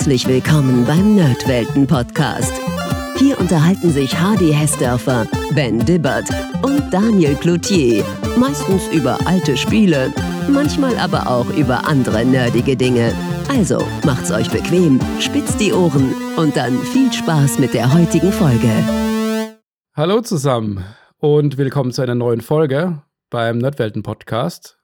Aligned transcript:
Herzlich 0.00 0.26
willkommen 0.26 0.86
beim 0.86 1.14
Nerdwelten 1.14 1.86
Podcast. 1.86 2.54
Hier 3.18 3.38
unterhalten 3.38 3.92
sich 3.92 4.18
Hardy 4.18 4.50
Hessdörfer, 4.50 5.26
Ben 5.54 5.78
Dibbert 5.78 6.26
und 6.62 6.90
Daniel 6.90 7.34
Cloutier. 7.34 8.02
Meistens 8.38 8.88
über 8.94 9.18
alte 9.26 9.58
Spiele, 9.58 10.10
manchmal 10.48 10.96
aber 10.96 11.26
auch 11.26 11.50
über 11.50 11.86
andere 11.86 12.24
nerdige 12.24 12.78
Dinge. 12.78 13.12
Also 13.50 13.86
macht's 14.02 14.30
euch 14.30 14.48
bequem, 14.48 15.00
spitzt 15.20 15.60
die 15.60 15.74
Ohren 15.74 16.14
und 16.38 16.56
dann 16.56 16.78
viel 16.78 17.12
Spaß 17.12 17.58
mit 17.58 17.74
der 17.74 17.92
heutigen 17.92 18.32
Folge. 18.32 18.72
Hallo 19.94 20.22
zusammen 20.22 20.82
und 21.18 21.58
willkommen 21.58 21.92
zu 21.92 22.00
einer 22.00 22.14
neuen 22.14 22.40
Folge 22.40 23.02
beim 23.28 23.58
Nerdwelten 23.58 24.02
Podcast. 24.02 24.79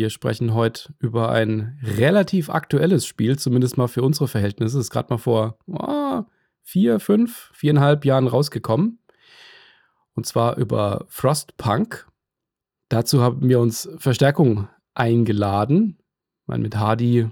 Wir 0.00 0.08
sprechen 0.08 0.54
heute 0.54 0.94
über 0.98 1.30
ein 1.30 1.78
relativ 1.82 2.48
aktuelles 2.48 3.04
Spiel, 3.04 3.38
zumindest 3.38 3.76
mal 3.76 3.86
für 3.86 4.02
unsere 4.02 4.28
Verhältnisse. 4.28 4.80
Ist 4.80 4.88
gerade 4.88 5.12
mal 5.12 5.18
vor 5.18 5.58
oh, 5.66 6.22
vier, 6.62 7.00
fünf, 7.00 7.50
viereinhalb 7.52 8.06
Jahren 8.06 8.26
rausgekommen. 8.26 8.98
Und 10.14 10.24
zwar 10.24 10.56
über 10.56 11.04
Frostpunk. 11.08 12.08
Dazu 12.88 13.20
haben 13.20 13.46
wir 13.46 13.60
uns 13.60 13.90
Verstärkung 13.98 14.70
eingeladen. 14.94 15.98
Ich 15.98 16.48
meine, 16.48 16.62
mit 16.62 16.78
Hardy, 16.78 17.28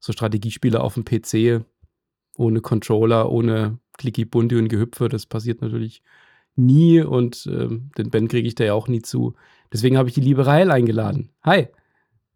so 0.00 0.12
Strategiespiele 0.12 0.80
auf 0.80 0.94
dem 0.94 1.04
PC, 1.04 1.64
ohne 2.36 2.60
Controller, 2.60 3.30
ohne 3.30 3.78
Clicky 3.96 4.24
Bundy 4.24 4.56
und 4.56 4.66
Gehüpfe, 4.66 5.08
das 5.08 5.26
passiert 5.26 5.62
natürlich 5.62 6.02
nie 6.56 7.00
und 7.00 7.46
äh, 7.46 7.68
den 7.96 8.10
Ben 8.10 8.26
kriege 8.26 8.48
ich 8.48 8.56
da 8.56 8.64
ja 8.64 8.74
auch 8.74 8.88
nie 8.88 9.02
zu. 9.02 9.34
Deswegen 9.72 9.96
habe 9.96 10.08
ich 10.08 10.16
die 10.16 10.20
liebe 10.20 10.46
Rael 10.46 10.72
eingeladen. 10.72 11.30
Hi. 11.44 11.68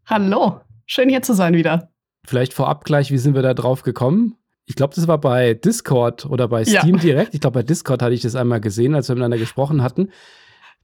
Hallo, 0.06 0.60
schön 0.84 1.08
hier 1.08 1.22
zu 1.22 1.32
sein 1.32 1.54
wieder. 1.54 1.90
Vielleicht 2.24 2.54
vorab 2.54 2.84
gleich, 2.84 3.10
wie 3.10 3.18
sind 3.18 3.34
wir 3.34 3.42
da 3.42 3.54
drauf 3.54 3.82
gekommen? 3.82 4.36
Ich 4.64 4.74
glaube, 4.74 4.94
das 4.94 5.06
war 5.06 5.20
bei 5.20 5.54
Discord 5.54 6.26
oder 6.26 6.48
bei 6.48 6.64
Steam 6.64 6.96
ja. 6.96 7.02
direkt. 7.02 7.34
Ich 7.34 7.40
glaube, 7.40 7.60
bei 7.60 7.62
Discord 7.62 8.02
hatte 8.02 8.14
ich 8.14 8.22
das 8.22 8.36
einmal 8.36 8.60
gesehen, 8.60 8.94
als 8.94 9.08
wir 9.08 9.14
miteinander 9.14 9.38
gesprochen 9.38 9.82
hatten. 9.82 10.10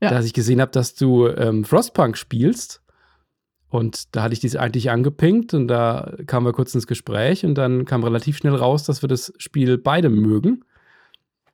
Ja. 0.01 0.09
Dass 0.09 0.25
ich 0.25 0.33
gesehen 0.33 0.61
habe, 0.61 0.71
dass 0.71 0.95
du 0.95 1.27
ähm, 1.27 1.65
Frostpunk 1.65 2.17
spielst. 2.17 2.81
Und 3.69 4.15
da 4.15 4.23
hatte 4.23 4.33
ich 4.33 4.39
dies 4.39 4.55
eigentlich 4.55 4.89
angepinkt 4.89 5.53
und 5.53 5.67
da 5.67 6.15
kamen 6.25 6.45
wir 6.45 6.53
kurz 6.53 6.73
ins 6.73 6.87
Gespräch 6.87 7.45
und 7.45 7.55
dann 7.55 7.85
kam 7.85 8.03
relativ 8.03 8.37
schnell 8.37 8.55
raus, 8.55 8.83
dass 8.83 9.03
wir 9.03 9.09
das 9.09 9.31
Spiel 9.37 9.77
beide 9.77 10.09
mögen. 10.09 10.65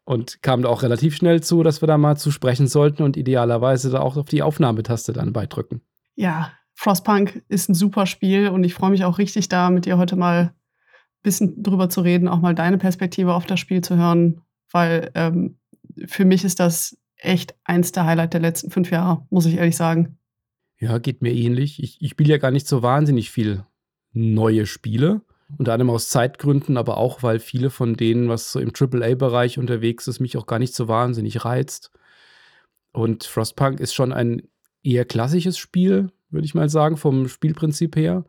Und 0.06 0.44
kam 0.44 0.62
da 0.62 0.70
auch 0.70 0.84
relativ 0.84 1.16
schnell 1.16 1.42
zu, 1.42 1.64
dass 1.64 1.82
wir 1.82 1.88
da 1.88 1.98
mal 1.98 2.16
zu 2.16 2.30
sprechen 2.30 2.68
sollten 2.68 3.02
und 3.02 3.18
idealerweise 3.18 3.90
da 3.90 4.02
auch 4.02 4.18
auf 4.18 4.28
die 4.28 4.44
Aufnahmetaste 4.44 5.14
dann 5.14 5.34
beidrücken. 5.34 5.82
Ja, 6.14 6.52
Frostpunk 6.76 7.44
ist 7.48 7.70
ein 7.70 7.74
super 7.74 8.06
Spiel 8.06 8.50
und 8.50 8.64
ich 8.64 8.74
freue 8.74 8.92
mich 8.92 9.06
auch 9.06 9.18
richtig 9.18 9.50
da, 9.50 9.70
mit 9.70 9.86
dir 9.86 9.98
heute 9.98 10.16
mal 10.16 10.42
ein 10.42 10.52
bisschen 11.24 11.64
drüber 11.64 11.90
zu 11.90 12.02
reden, 12.02 12.28
auch 12.28 12.42
mal 12.42 12.54
deine 12.54 12.78
Perspektive 12.78 13.34
auf 13.34 13.46
das 13.46 13.60
Spiel 13.60 13.82
zu 13.82 13.96
hören, 13.96 14.42
weil 14.72 15.10
ähm, 15.16 15.58
für 16.06 16.26
mich 16.26 16.44
ist 16.44 16.60
das 16.60 16.98
echt 17.16 17.56
eins 17.64 17.92
der 17.94 18.06
Highlights 18.06 18.32
der 18.32 18.42
letzten 18.42 18.72
fünf 18.72 18.92
Jahre, 18.92 19.26
muss 19.30 19.46
ich 19.46 19.56
ehrlich 19.56 19.78
sagen. 19.78 20.18
Ja, 20.78 20.98
geht 20.98 21.22
mir 21.22 21.34
ähnlich. 21.34 21.82
Ich, 21.82 22.02
ich 22.02 22.12
spiele 22.12 22.32
ja 22.32 22.38
gar 22.38 22.52
nicht 22.52 22.68
so 22.68 22.84
wahnsinnig 22.84 23.32
viel 23.32 23.66
neue 24.12 24.66
Spiele. 24.66 25.22
Unter 25.58 25.74
anderem 25.74 25.92
aus 25.92 26.10
Zeitgründen, 26.10 26.76
aber 26.76 26.98
auch, 26.98 27.24
weil 27.24 27.40
viele 27.40 27.70
von 27.70 27.96
denen, 27.96 28.30
was 28.30 28.52
so 28.52 28.60
im 28.60 28.72
AAA-Bereich 28.78 29.60
unterwegs 29.60 30.08
ist, 30.08 30.20
mich 30.20 30.38
auch 30.38 30.48
gar 30.48 30.60
nicht 30.60 30.74
so 30.74 30.88
wahnsinnig 30.88 31.46
reizt. 31.46 31.92
Und 32.92 33.26
Frostpunk 33.26 33.80
ist 33.80 33.94
schon 33.94 34.12
ein 34.12 34.42
eher 34.84 35.06
klassisches 35.06 35.58
Spiel, 35.58 36.12
würde 36.30 36.46
ich 36.46 36.56
mal 36.56 36.70
sagen, 36.70 36.98
vom 36.98 37.28
Spielprinzip 37.28 37.96
her. 37.96 38.26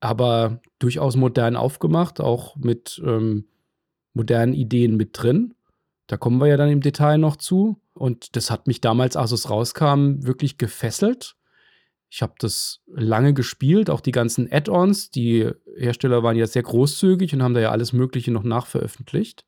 Aber 0.00 0.60
durchaus 0.78 1.16
modern 1.16 1.56
aufgemacht, 1.56 2.20
auch 2.20 2.56
mit 2.56 3.00
ähm, 3.04 3.46
modernen 4.12 4.54
Ideen 4.54 4.96
mit 4.96 5.10
drin. 5.12 5.54
Da 6.06 6.16
kommen 6.16 6.38
wir 6.40 6.46
ja 6.46 6.56
dann 6.56 6.68
im 6.68 6.80
Detail 6.80 7.18
noch 7.18 7.36
zu. 7.36 7.80
Und 7.94 8.36
das 8.36 8.50
hat 8.50 8.66
mich 8.66 8.80
damals, 8.80 9.16
als 9.16 9.32
es 9.32 9.48
rauskam, 9.48 10.22
wirklich 10.24 10.58
gefesselt. 10.58 11.36
Ich 12.10 12.22
habe 12.22 12.34
das 12.38 12.80
lange 12.86 13.34
gespielt, 13.34 13.90
auch 13.90 14.00
die 14.00 14.12
ganzen 14.12 14.50
Add-ons. 14.50 15.10
Die 15.10 15.50
Hersteller 15.76 16.22
waren 16.22 16.36
ja 16.36 16.46
sehr 16.46 16.62
großzügig 16.62 17.34
und 17.34 17.42
haben 17.42 17.54
da 17.54 17.60
ja 17.60 17.70
alles 17.70 17.92
Mögliche 17.92 18.30
noch 18.30 18.44
nachveröffentlicht. 18.44 19.44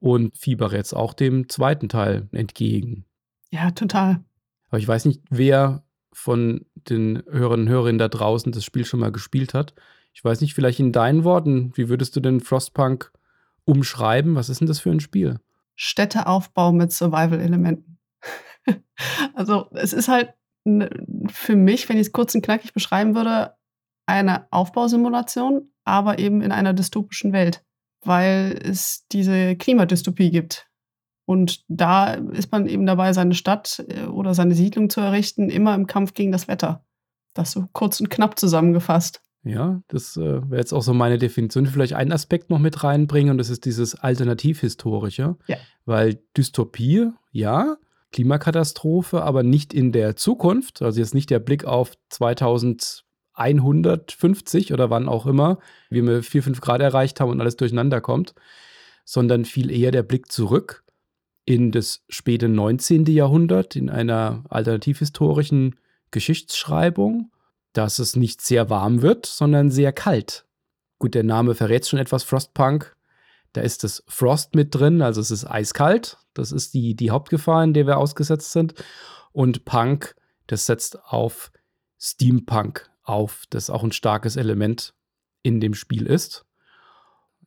Und 0.00 0.36
fiebere 0.36 0.76
jetzt 0.76 0.94
auch 0.94 1.14
dem 1.14 1.48
zweiten 1.48 1.88
Teil 1.88 2.28
entgegen. 2.32 3.04
Ja, 3.50 3.70
total. 3.70 4.24
Aber 4.68 4.78
ich 4.78 4.88
weiß 4.88 5.04
nicht, 5.04 5.22
wer 5.30 5.84
von 6.14 6.64
den 6.74 7.22
Hörerinnen 7.28 7.66
und 7.66 7.72
Hörern 7.72 7.98
da 7.98 8.08
draußen 8.08 8.52
das 8.52 8.64
Spiel 8.64 8.84
schon 8.84 9.00
mal 9.00 9.12
gespielt 9.12 9.52
hat. 9.52 9.74
Ich 10.12 10.24
weiß 10.24 10.40
nicht, 10.40 10.54
vielleicht 10.54 10.80
in 10.80 10.92
deinen 10.92 11.24
Worten, 11.24 11.72
wie 11.74 11.88
würdest 11.88 12.14
du 12.16 12.20
denn 12.20 12.40
Frostpunk 12.40 13.12
umschreiben? 13.64 14.36
Was 14.36 14.48
ist 14.48 14.60
denn 14.60 14.68
das 14.68 14.80
für 14.80 14.90
ein 14.90 15.00
Spiel? 15.00 15.40
Städteaufbau 15.74 16.72
mit 16.72 16.92
Survival-Elementen. 16.92 17.98
also 19.34 19.66
es 19.72 19.92
ist 19.92 20.08
halt 20.08 20.34
für 21.28 21.56
mich, 21.56 21.88
wenn 21.88 21.96
ich 21.96 22.06
es 22.06 22.12
kurz 22.12 22.34
und 22.34 22.42
knackig 22.42 22.72
beschreiben 22.72 23.14
würde, 23.14 23.54
eine 24.06 24.50
Aufbausimulation, 24.52 25.70
aber 25.84 26.18
eben 26.18 26.42
in 26.42 26.52
einer 26.52 26.72
dystopischen 26.72 27.32
Welt, 27.32 27.64
weil 28.02 28.58
es 28.62 29.06
diese 29.08 29.56
Klimadystopie 29.56 30.30
gibt. 30.30 30.68
Und 31.26 31.64
da 31.68 32.14
ist 32.14 32.50
man 32.52 32.66
eben 32.66 32.86
dabei, 32.86 33.12
seine 33.12 33.34
Stadt 33.34 33.84
äh, 33.88 34.06
oder 34.06 34.34
seine 34.34 34.54
Siedlung 34.54 34.88
zu 34.90 35.00
errichten, 35.00 35.50
immer 35.50 35.74
im 35.74 35.86
Kampf 35.86 36.14
gegen 36.14 36.32
das 36.32 36.48
Wetter. 36.48 36.84
Das 37.32 37.52
so 37.52 37.68
kurz 37.72 38.00
und 38.00 38.10
knapp 38.10 38.38
zusammengefasst. 38.38 39.22
Ja, 39.42 39.80
das 39.88 40.16
äh, 40.16 40.50
wäre 40.50 40.60
jetzt 40.60 40.72
auch 40.72 40.82
so 40.82 40.94
meine 40.94 41.18
Definition. 41.18 41.66
Vielleicht 41.66 41.92
einen 41.92 42.12
Aspekt 42.12 42.48
noch 42.50 42.58
mit 42.58 42.82
reinbringen 42.82 43.32
und 43.32 43.38
das 43.38 43.50
ist 43.50 43.66
dieses 43.66 43.94
Alternativhistorische. 43.94 45.36
Ja. 45.46 45.56
Weil 45.84 46.20
Dystopie, 46.36 47.10
ja, 47.30 47.76
Klimakatastrophe, 48.12 49.22
aber 49.22 49.42
nicht 49.42 49.74
in 49.74 49.92
der 49.92 50.16
Zukunft. 50.16 50.80
Also 50.80 51.00
jetzt 51.00 51.14
nicht 51.14 51.28
der 51.30 51.40
Blick 51.40 51.64
auf 51.64 51.92
2150 52.10 54.72
oder 54.72 54.88
wann 54.88 55.08
auch 55.08 55.26
immer, 55.26 55.58
wie 55.90 56.02
wir 56.02 56.22
4, 56.22 56.42
5 56.42 56.60
Grad 56.60 56.80
erreicht 56.80 57.20
haben 57.20 57.30
und 57.30 57.40
alles 57.40 57.56
durcheinander 57.56 58.00
kommt, 58.00 58.34
sondern 59.04 59.44
viel 59.44 59.70
eher 59.70 59.90
der 59.90 60.04
Blick 60.04 60.32
zurück 60.32 60.83
in 61.44 61.72
das 61.72 62.02
späte 62.08 62.48
19. 62.48 63.06
Jahrhundert 63.06 63.76
in 63.76 63.90
einer 63.90 64.44
alternativhistorischen 64.48 65.76
Geschichtsschreibung, 66.10 67.30
dass 67.72 67.98
es 67.98 68.16
nicht 68.16 68.40
sehr 68.40 68.70
warm 68.70 69.02
wird, 69.02 69.26
sondern 69.26 69.70
sehr 69.70 69.92
kalt. 69.92 70.46
Gut, 70.98 71.14
der 71.14 71.24
Name 71.24 71.54
verrät 71.54 71.86
schon 71.86 71.98
etwas 71.98 72.22
Frostpunk. 72.22 72.96
Da 73.52 73.60
ist 73.60 73.84
das 73.84 74.02
Frost 74.08 74.54
mit 74.54 74.74
drin, 74.74 75.02
also 75.02 75.20
es 75.20 75.30
ist 75.30 75.44
eiskalt. 75.44 76.18
Das 76.32 76.50
ist 76.50 76.74
die, 76.74 76.94
die 76.94 77.10
Hauptgefahr, 77.10 77.62
in 77.62 77.74
der 77.74 77.86
wir 77.86 77.98
ausgesetzt 77.98 78.52
sind. 78.52 78.74
Und 79.32 79.64
Punk, 79.64 80.16
das 80.46 80.66
setzt 80.66 81.04
auf 81.04 81.52
Steampunk 81.98 82.90
auf, 83.02 83.44
das 83.50 83.70
auch 83.70 83.82
ein 83.82 83.92
starkes 83.92 84.36
Element 84.36 84.94
in 85.42 85.60
dem 85.60 85.74
Spiel 85.74 86.06
ist. 86.06 86.44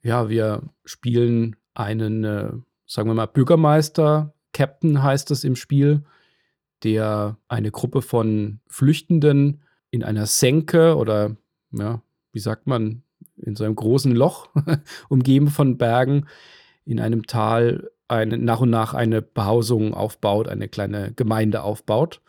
Ja, 0.03 0.29
wir 0.29 0.63
spielen 0.85 1.55
einen 1.73 2.23
äh, 2.23 2.51
sagen 2.87 3.09
wir 3.09 3.13
mal, 3.13 3.27
Bürgermeister, 3.27 4.33
Captain 4.53 5.03
heißt 5.03 5.29
es 5.31 5.43
im 5.43 5.55
Spiel, 5.55 6.03
der 6.83 7.37
eine 7.47 7.71
Gruppe 7.71 8.01
von 8.01 8.59
Flüchtenden 8.67 9.61
in 9.91 10.03
einer 10.03 10.25
Senke 10.25 10.95
oder, 10.95 11.35
ja, 11.71 12.01
wie 12.31 12.39
sagt 12.39 12.65
man, 12.65 13.03
in 13.35 13.55
so 13.55 13.63
einem 13.63 13.75
großen 13.75 14.15
Loch, 14.15 14.49
umgeben 15.09 15.49
von 15.49 15.77
Bergen, 15.77 16.25
in 16.85 16.99
einem 16.99 17.27
Tal 17.27 17.91
eine, 18.07 18.37
nach 18.37 18.61
und 18.61 18.69
nach 18.69 18.93
eine 18.93 19.21
Behausung 19.21 19.93
aufbaut, 19.93 20.47
eine 20.47 20.69
kleine 20.69 21.13
Gemeinde 21.13 21.61
aufbaut 21.61 22.21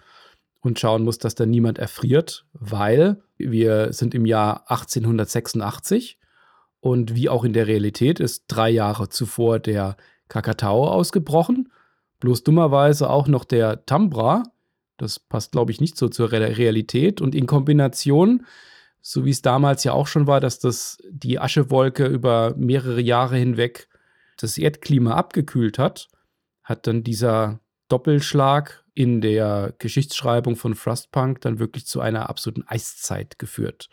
und 0.60 0.78
schauen 0.78 1.04
muss, 1.04 1.18
dass 1.18 1.34
da 1.34 1.46
niemand 1.46 1.78
erfriert, 1.78 2.46
weil 2.52 3.22
wir 3.36 3.92
sind 3.92 4.14
im 4.14 4.26
Jahr 4.26 4.70
1886 4.70 6.18
und 6.80 7.14
wie 7.14 7.28
auch 7.28 7.44
in 7.44 7.52
der 7.52 7.66
Realität 7.66 8.18
ist 8.18 8.44
drei 8.48 8.70
Jahre 8.70 9.08
zuvor 9.08 9.60
der 9.60 9.96
Kakatao 10.28 10.88
ausgebrochen. 10.88 11.70
Bloß 12.20 12.42
dummerweise 12.42 13.10
auch 13.10 13.28
noch 13.28 13.44
der 13.44 13.86
Tambra. 13.86 14.42
Das 14.96 15.20
passt, 15.20 15.52
glaube 15.52 15.70
ich, 15.70 15.80
nicht 15.80 15.96
so 15.96 16.08
zur 16.08 16.32
Realität. 16.32 17.20
Und 17.20 17.34
in 17.34 17.46
Kombination, 17.46 18.46
so 19.00 19.24
wie 19.24 19.30
es 19.30 19.42
damals 19.42 19.84
ja 19.84 19.92
auch 19.92 20.08
schon 20.08 20.26
war, 20.26 20.40
dass 20.40 20.58
das 20.58 20.98
die 21.08 21.38
Aschewolke 21.38 22.06
über 22.06 22.54
mehrere 22.56 23.00
Jahre 23.00 23.36
hinweg 23.36 23.88
das 24.36 24.58
Erdklima 24.58 25.14
abgekühlt 25.14 25.78
hat, 25.78 26.08
hat 26.62 26.86
dann 26.86 27.04
dieser 27.04 27.60
Doppelschlag 27.88 28.84
in 28.94 29.20
der 29.20 29.74
Geschichtsschreibung 29.78 30.56
von 30.56 30.74
Frostpunk 30.74 31.40
dann 31.40 31.60
wirklich 31.60 31.86
zu 31.86 32.00
einer 32.00 32.28
absoluten 32.28 32.64
Eiszeit 32.66 33.38
geführt. 33.38 33.88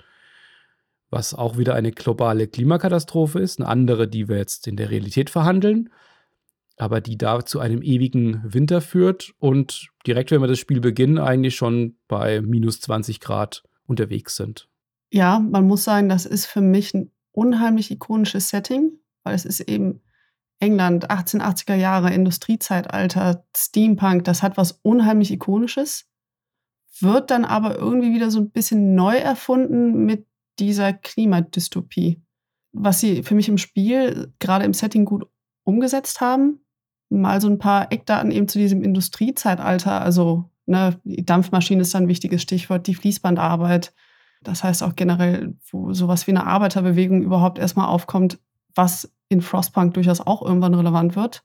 Was 1.12 1.36
auch 1.36 1.58
wieder 1.58 1.76
eine 1.76 1.92
globale 1.92 2.48
Klimakatastrophe 2.48 3.40
ist, 3.40 3.60
eine 3.60 3.70
andere, 3.70 4.08
die 4.08 4.28
wir 4.28 4.38
jetzt 4.38 4.68
in 4.68 4.76
der 4.76 4.90
Realität 4.90 5.30
verhandeln 5.30 5.92
aber 6.78 7.02
die 7.02 7.18
da 7.18 7.46
zu 7.46 7.60
einem 7.60 7.82
ewigen 7.82 8.42
Winter 8.46 8.82
führt 8.82 9.34
und 9.40 9.90
direkt, 10.06 10.32
wenn 10.32 10.42
wir 10.42 10.48
das 10.48 10.60
Spiel 10.60 10.82
beginnen, 10.82 11.18
eigentlich 11.18 11.56
schon 11.56 11.98
bei 12.08 12.42
minus 12.42 12.82
20 12.82 13.20
Grad 13.20 13.64
unterwegs 13.86 14.36
sind. 14.36 14.68
Ja, 15.10 15.40
man 15.40 15.68
muss 15.68 15.84
sagen, 15.84 16.10
das 16.10 16.26
ist 16.26 16.46
für 16.46 16.62
mich 16.62 16.94
ein 16.94 17.12
unheimlich 17.32 17.92
ikonisches 17.92 18.50
Setting, 18.50 19.00
weil 19.24 19.36
es 19.36 19.46
ist 19.46 19.62
eben 19.62 20.02
England, 20.60 21.10
1880er 21.10 21.76
Jahre, 21.76 22.14
Industriezeitalter, 22.14 23.46
Steampunk, 23.56 24.24
das 24.24 24.42
hat 24.42 24.58
was 24.58 24.74
unheimlich 24.84 25.32
Ikonisches, 25.32 26.10
wird 27.00 27.30
dann 27.32 27.46
aber 27.46 27.78
irgendwie 27.78 28.14
wieder 28.14 28.32
so 28.32 28.40
ein 28.40 28.52
bisschen 28.52 28.96
neu 28.96 29.18
erfunden 29.18 30.06
mit 30.06 30.28
dieser 30.60 30.94
Klimadystopie. 30.94 32.22
Was 32.72 33.00
sie 33.00 33.24
für 33.24 33.36
mich 33.36 33.50
im 33.50 33.58
Spiel 33.58 34.34
gerade 34.40 34.66
im 34.66 34.74
Setting 34.74 35.06
gut 35.06 35.28
umgesetzt 35.64 36.22
haben, 36.22 36.65
mal 37.10 37.42
so 37.42 37.48
ein 37.48 37.60
paar 37.60 37.92
Eckdaten 37.92 38.32
eben 38.32 38.48
zu 38.48 38.60
diesem 38.60 38.84
Industriezeitalter, 38.84 40.02
also 40.02 40.50
ne, 40.66 41.00
die 41.04 41.26
Dampfmaschine 41.26 41.82
ist 41.82 41.96
ein 41.96 42.08
wichtiges 42.08 42.42
Stichwort, 42.42 42.88
die 42.88 42.96
Fließbandarbeit. 42.96 43.94
Das 44.42 44.64
heißt 44.64 44.84
auch 44.84 44.96
generell, 44.96 45.56
wo 45.72 45.94
sowas 45.94 46.28
wie 46.28 46.32
eine 46.32 46.46
Arbeiterbewegung 46.46 47.24
überhaupt 47.24 47.58
erstmal 47.58 47.88
aufkommt, 47.88 48.40
was 48.76 49.12
in 49.30 49.42
Frostpunk 49.42 49.94
durchaus 49.96 50.22
auch 50.22 50.42
irgendwann 50.42 50.76
relevant 50.76 51.16
wird. 51.16 51.44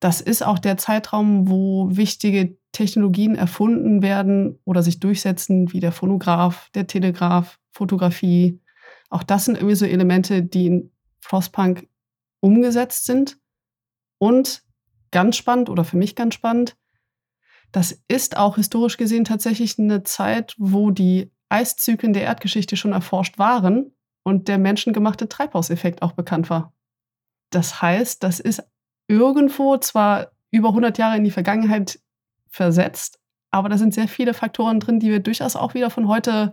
Das 0.00 0.20
ist 0.20 0.44
auch 0.44 0.58
der 0.58 0.76
Zeitraum, 0.76 1.48
wo 1.48 1.88
wichtige 1.90 2.56
Technologien 2.72 3.34
erfunden 3.34 4.02
werden 4.02 4.58
oder 4.64 4.82
sich 4.82 5.00
durchsetzen, 5.00 5.72
wie 5.72 5.80
der 5.80 5.92
Phonograph, 5.92 6.70
der 6.74 6.86
Telegraph, 6.86 7.58
Fotografie. 7.72 8.60
Auch 9.08 9.22
das 9.22 9.46
sind 9.46 9.56
irgendwie 9.56 9.76
so 9.76 9.86
Elemente, 9.86 10.42
die 10.42 10.66
in 10.66 10.90
Frostpunk 11.20 11.88
umgesetzt 12.40 13.06
sind. 13.06 13.38
Und 14.18 14.62
ganz 15.10 15.36
spannend 15.36 15.68
oder 15.68 15.84
für 15.84 15.96
mich 15.96 16.14
ganz 16.14 16.34
spannend, 16.34 16.76
das 17.72 18.02
ist 18.08 18.36
auch 18.36 18.56
historisch 18.56 18.96
gesehen 18.96 19.24
tatsächlich 19.24 19.78
eine 19.78 20.02
Zeit, 20.02 20.54
wo 20.58 20.90
die 20.90 21.30
Eiszyklen 21.48 22.12
der 22.12 22.22
Erdgeschichte 22.22 22.76
schon 22.76 22.92
erforscht 22.92 23.38
waren 23.38 23.92
und 24.22 24.48
der 24.48 24.58
menschengemachte 24.58 25.28
Treibhauseffekt 25.28 26.02
auch 26.02 26.12
bekannt 26.12 26.50
war. 26.50 26.74
Das 27.50 27.80
heißt, 27.82 28.22
das 28.22 28.40
ist 28.40 28.62
irgendwo 29.08 29.76
zwar 29.76 30.32
über 30.50 30.68
100 30.68 30.98
Jahre 30.98 31.16
in 31.16 31.24
die 31.24 31.30
Vergangenheit 31.30 32.00
versetzt, 32.48 33.20
aber 33.50 33.68
da 33.68 33.78
sind 33.78 33.94
sehr 33.94 34.08
viele 34.08 34.34
Faktoren 34.34 34.80
drin, 34.80 34.98
die 34.98 35.10
wir 35.10 35.20
durchaus 35.20 35.56
auch 35.56 35.74
wieder 35.74 35.90
von 35.90 36.08
heute 36.08 36.52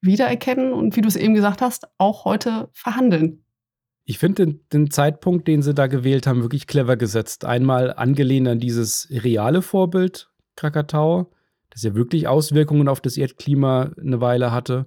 wiedererkennen 0.00 0.72
und 0.72 0.96
wie 0.96 1.00
du 1.00 1.08
es 1.08 1.16
eben 1.16 1.34
gesagt 1.34 1.62
hast, 1.62 1.88
auch 1.98 2.24
heute 2.24 2.68
verhandeln. 2.72 3.43
Ich 4.04 4.18
finde 4.18 4.46
den, 4.46 4.60
den, 4.72 4.90
Zeitpunkt, 4.90 5.48
den 5.48 5.62
sie 5.62 5.74
da 5.74 5.86
gewählt 5.86 6.26
haben, 6.26 6.42
wirklich 6.42 6.66
clever 6.66 6.96
gesetzt. 6.96 7.44
Einmal 7.44 7.92
angelehnt 7.94 8.48
an 8.48 8.60
dieses 8.60 9.08
reale 9.10 9.62
Vorbild 9.62 10.30
Krakatau, 10.56 11.30
das 11.70 11.82
ja 11.82 11.94
wirklich 11.94 12.28
Auswirkungen 12.28 12.88
auf 12.88 13.00
das 13.00 13.16
Erdklima 13.16 13.92
eine 13.98 14.20
Weile 14.20 14.52
hatte. 14.52 14.86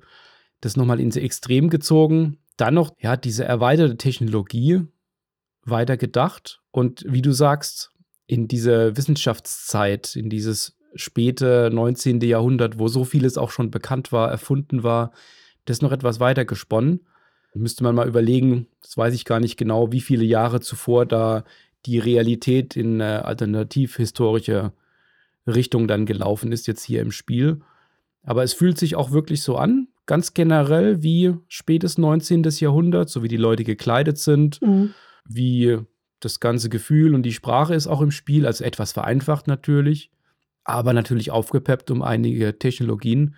Das 0.61 0.77
nochmal 0.77 0.99
ins 0.99 1.15
Extrem 1.15 1.69
gezogen. 1.69 2.37
Dann 2.57 2.75
noch, 2.75 2.91
ja, 2.99 3.17
diese 3.17 3.43
erweiterte 3.43 3.97
Technologie, 3.97 4.83
weiter 5.69 5.97
gedacht 5.97 6.61
und 6.71 7.03
wie 7.07 7.21
du 7.21 7.31
sagst, 7.31 7.91
in 8.25 8.47
diese 8.47 8.95
Wissenschaftszeit, 8.97 10.15
in 10.15 10.29
dieses 10.29 10.77
späte 10.95 11.69
19. 11.71 12.21
Jahrhundert, 12.21 12.79
wo 12.79 12.87
so 12.87 13.03
vieles 13.03 13.37
auch 13.37 13.51
schon 13.51 13.71
bekannt 13.71 14.11
war, 14.11 14.29
erfunden 14.29 14.83
war, 14.83 15.11
das 15.65 15.81
noch 15.81 15.91
etwas 15.91 16.19
weiter 16.19 16.45
gesponnen. 16.45 17.07
Müsste 17.53 17.83
man 17.83 17.95
mal 17.95 18.07
überlegen, 18.07 18.67
das 18.81 18.97
weiß 18.97 19.13
ich 19.13 19.25
gar 19.25 19.39
nicht 19.39 19.57
genau, 19.57 19.91
wie 19.91 20.01
viele 20.01 20.23
Jahre 20.23 20.59
zuvor 20.59 21.05
da 21.05 21.43
die 21.85 21.97
Realität 21.97 22.75
in 22.75 23.01
eine 23.01 23.25
alternativhistorische 23.25 24.73
Richtung 25.47 25.87
dann 25.87 26.05
gelaufen 26.05 26.51
ist, 26.51 26.67
jetzt 26.67 26.83
hier 26.83 27.01
im 27.01 27.11
Spiel. 27.11 27.61
Aber 28.23 28.43
es 28.43 28.53
fühlt 28.53 28.77
sich 28.77 28.95
auch 28.95 29.11
wirklich 29.11 29.41
so 29.41 29.55
an, 29.55 29.87
ganz 30.05 30.33
generell 30.33 31.01
wie 31.01 31.35
spätes 31.47 31.97
19. 31.97 32.43
Jahrhundert, 32.43 33.09
so 33.09 33.23
wie 33.23 33.27
die 33.29 33.37
Leute 33.37 33.63
gekleidet 33.63 34.17
sind. 34.17 34.61
Mhm 34.61 34.93
wie 35.27 35.79
das 36.19 36.39
ganze 36.39 36.69
Gefühl 36.69 37.13
und 37.13 37.23
die 37.23 37.33
Sprache 37.33 37.75
ist 37.75 37.87
auch 37.87 38.01
im 38.01 38.11
Spiel, 38.11 38.45
also 38.45 38.63
etwas 38.63 38.91
vereinfacht 38.91 39.47
natürlich, 39.47 40.09
aber 40.63 40.93
natürlich 40.93 41.31
aufgepeppt 41.31 41.91
um 41.91 42.01
einige 42.01 42.57
Technologien, 42.57 43.35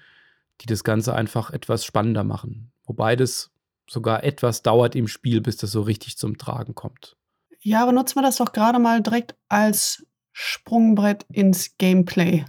die 0.61 0.65
das 0.65 0.83
Ganze 0.83 1.13
einfach 1.13 1.51
etwas 1.51 1.85
spannender 1.85 2.23
machen. 2.23 2.71
Wobei 2.85 3.15
das 3.15 3.51
sogar 3.89 4.23
etwas 4.23 4.61
dauert 4.61 4.95
im 4.95 5.07
Spiel, 5.07 5.41
bis 5.41 5.57
das 5.57 5.71
so 5.71 5.81
richtig 5.81 6.17
zum 6.17 6.37
Tragen 6.37 6.75
kommt. 6.75 7.17
Ja, 7.61 7.83
aber 7.83 7.91
nutzen 7.91 8.15
wir 8.15 8.21
das 8.21 8.37
doch 8.37 8.53
gerade 8.53 8.79
mal 8.79 9.01
direkt 9.01 9.35
als 9.49 10.05
Sprungbrett 10.31 11.25
ins 11.31 11.77
Gameplay. 11.77 12.45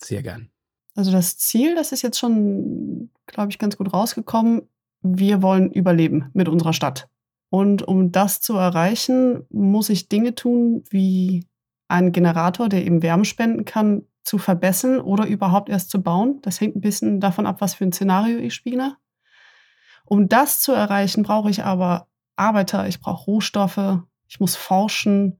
Sehr 0.00 0.22
gern. 0.22 0.50
Also 0.96 1.12
das 1.12 1.38
Ziel, 1.38 1.76
das 1.76 1.92
ist 1.92 2.02
jetzt 2.02 2.18
schon, 2.18 3.10
glaube 3.26 3.52
ich, 3.52 3.58
ganz 3.58 3.76
gut 3.76 3.92
rausgekommen. 3.92 4.68
Wir 5.02 5.42
wollen 5.42 5.70
überleben 5.70 6.30
mit 6.34 6.48
unserer 6.48 6.72
Stadt. 6.72 7.08
Und 7.50 7.82
um 7.82 8.10
das 8.10 8.40
zu 8.40 8.54
erreichen, 8.54 9.46
muss 9.50 9.90
ich 9.90 10.08
Dinge 10.08 10.34
tun, 10.34 10.82
wie 10.90 11.46
einen 11.86 12.12
Generator, 12.12 12.68
der 12.68 12.84
eben 12.84 13.02
Wärme 13.02 13.24
spenden 13.24 13.64
kann, 13.64 14.04
zu 14.24 14.38
verbessern 14.38 15.00
oder 15.00 15.26
überhaupt 15.26 15.68
erst 15.70 15.90
zu 15.90 16.02
bauen. 16.02 16.40
Das 16.42 16.60
hängt 16.60 16.76
ein 16.76 16.82
bisschen 16.82 17.20
davon 17.20 17.46
ab, 17.46 17.60
was 17.60 17.74
für 17.74 17.84
ein 17.84 17.92
Szenario 17.92 18.38
ich 18.38 18.54
spiele. 18.54 18.96
Um 20.08 20.28
das 20.28 20.60
zu 20.60 20.72
erreichen, 20.72 21.22
brauche 21.22 21.50
ich 21.50 21.64
aber 21.64 22.06
Arbeiter, 22.36 22.86
ich 22.86 23.00
brauche 23.00 23.24
Rohstoffe, 23.24 24.00
ich 24.28 24.40
muss 24.40 24.56
forschen 24.56 25.38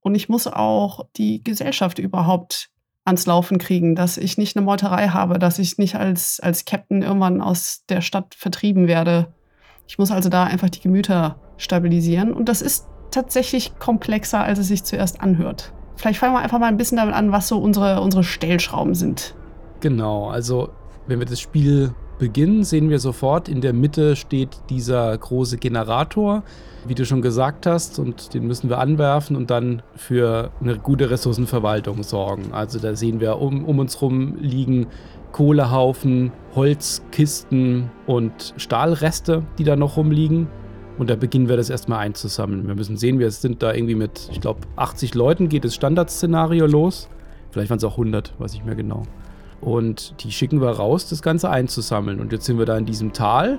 und 0.00 0.14
ich 0.14 0.28
muss 0.28 0.46
auch 0.46 1.06
die 1.16 1.42
Gesellschaft 1.42 1.98
überhaupt 1.98 2.70
ans 3.04 3.26
Laufen 3.26 3.58
kriegen, 3.58 3.94
dass 3.94 4.16
ich 4.16 4.38
nicht 4.38 4.56
eine 4.56 4.64
Meuterei 4.64 5.08
habe, 5.08 5.38
dass 5.38 5.58
ich 5.58 5.78
nicht 5.78 5.96
als, 5.96 6.40
als 6.40 6.64
Captain 6.64 7.02
irgendwann 7.02 7.40
aus 7.40 7.84
der 7.88 8.00
Stadt 8.00 8.34
vertrieben 8.34 8.88
werde 8.88 9.32
ich 9.86 9.98
muss 9.98 10.10
also 10.10 10.28
da 10.28 10.44
einfach 10.44 10.70
die 10.70 10.80
Gemüter 10.80 11.36
stabilisieren. 11.56 12.32
Und 12.32 12.48
das 12.48 12.62
ist 12.62 12.86
tatsächlich 13.10 13.78
komplexer, 13.78 14.42
als 14.42 14.58
es 14.58 14.68
sich 14.68 14.84
zuerst 14.84 15.20
anhört. 15.20 15.72
Vielleicht 15.96 16.18
fangen 16.18 16.34
wir 16.34 16.40
einfach 16.40 16.58
mal 16.58 16.66
ein 16.66 16.76
bisschen 16.76 16.96
damit 16.96 17.14
an, 17.14 17.32
was 17.32 17.48
so 17.48 17.58
unsere, 17.58 18.00
unsere 18.00 18.24
Stellschrauben 18.24 18.94
sind. 18.94 19.36
Genau, 19.80 20.28
also 20.28 20.70
wenn 21.06 21.18
wir 21.18 21.26
das 21.26 21.40
Spiel 21.40 21.94
beginnen, 22.24 22.64
sehen 22.64 22.88
wir 22.88 23.00
sofort, 23.00 23.50
in 23.50 23.60
der 23.60 23.74
Mitte 23.74 24.16
steht 24.16 24.56
dieser 24.70 25.16
große 25.18 25.58
Generator, 25.58 26.42
wie 26.86 26.94
du 26.94 27.04
schon 27.04 27.20
gesagt 27.20 27.66
hast, 27.66 27.98
und 27.98 28.32
den 28.32 28.46
müssen 28.46 28.70
wir 28.70 28.78
anwerfen 28.78 29.36
und 29.36 29.50
dann 29.50 29.82
für 29.94 30.50
eine 30.58 30.78
gute 30.78 31.10
Ressourcenverwaltung 31.10 32.02
sorgen. 32.02 32.54
Also 32.54 32.78
da 32.78 32.96
sehen 32.96 33.20
wir, 33.20 33.36
um, 33.42 33.66
um 33.66 33.78
uns 33.78 34.00
rum 34.00 34.36
liegen 34.38 34.86
Kohlehaufen, 35.32 36.32
Holzkisten 36.54 37.90
und 38.06 38.54
Stahlreste, 38.56 39.42
die 39.58 39.64
da 39.64 39.76
noch 39.76 39.98
rumliegen. 39.98 40.46
Und 40.96 41.10
da 41.10 41.16
beginnen 41.16 41.50
wir 41.50 41.58
das 41.58 41.68
erstmal 41.68 41.98
einzusammeln. 41.98 42.66
Wir 42.66 42.74
müssen 42.74 42.96
sehen, 42.96 43.18
wir 43.18 43.30
sind 43.32 43.62
da 43.62 43.74
irgendwie 43.74 43.96
mit, 43.96 44.30
ich 44.32 44.40
glaube, 44.40 44.60
80 44.76 45.14
Leuten 45.14 45.50
geht 45.50 45.66
das 45.66 45.74
Standardszenario 45.74 46.64
los. 46.64 47.10
Vielleicht 47.50 47.68
waren 47.68 47.78
es 47.78 47.84
auch 47.84 47.98
100, 47.98 48.32
weiß 48.38 48.54
ich 48.54 48.64
mehr 48.64 48.76
genau. 48.76 49.02
Und 49.64 50.22
die 50.22 50.30
schicken 50.30 50.60
wir 50.60 50.70
raus, 50.70 51.08
das 51.08 51.22
Ganze 51.22 51.48
einzusammeln. 51.48 52.20
Und 52.20 52.32
jetzt 52.32 52.44
sind 52.44 52.58
wir 52.58 52.66
da 52.66 52.76
in 52.76 52.84
diesem 52.84 53.14
Tal. 53.14 53.58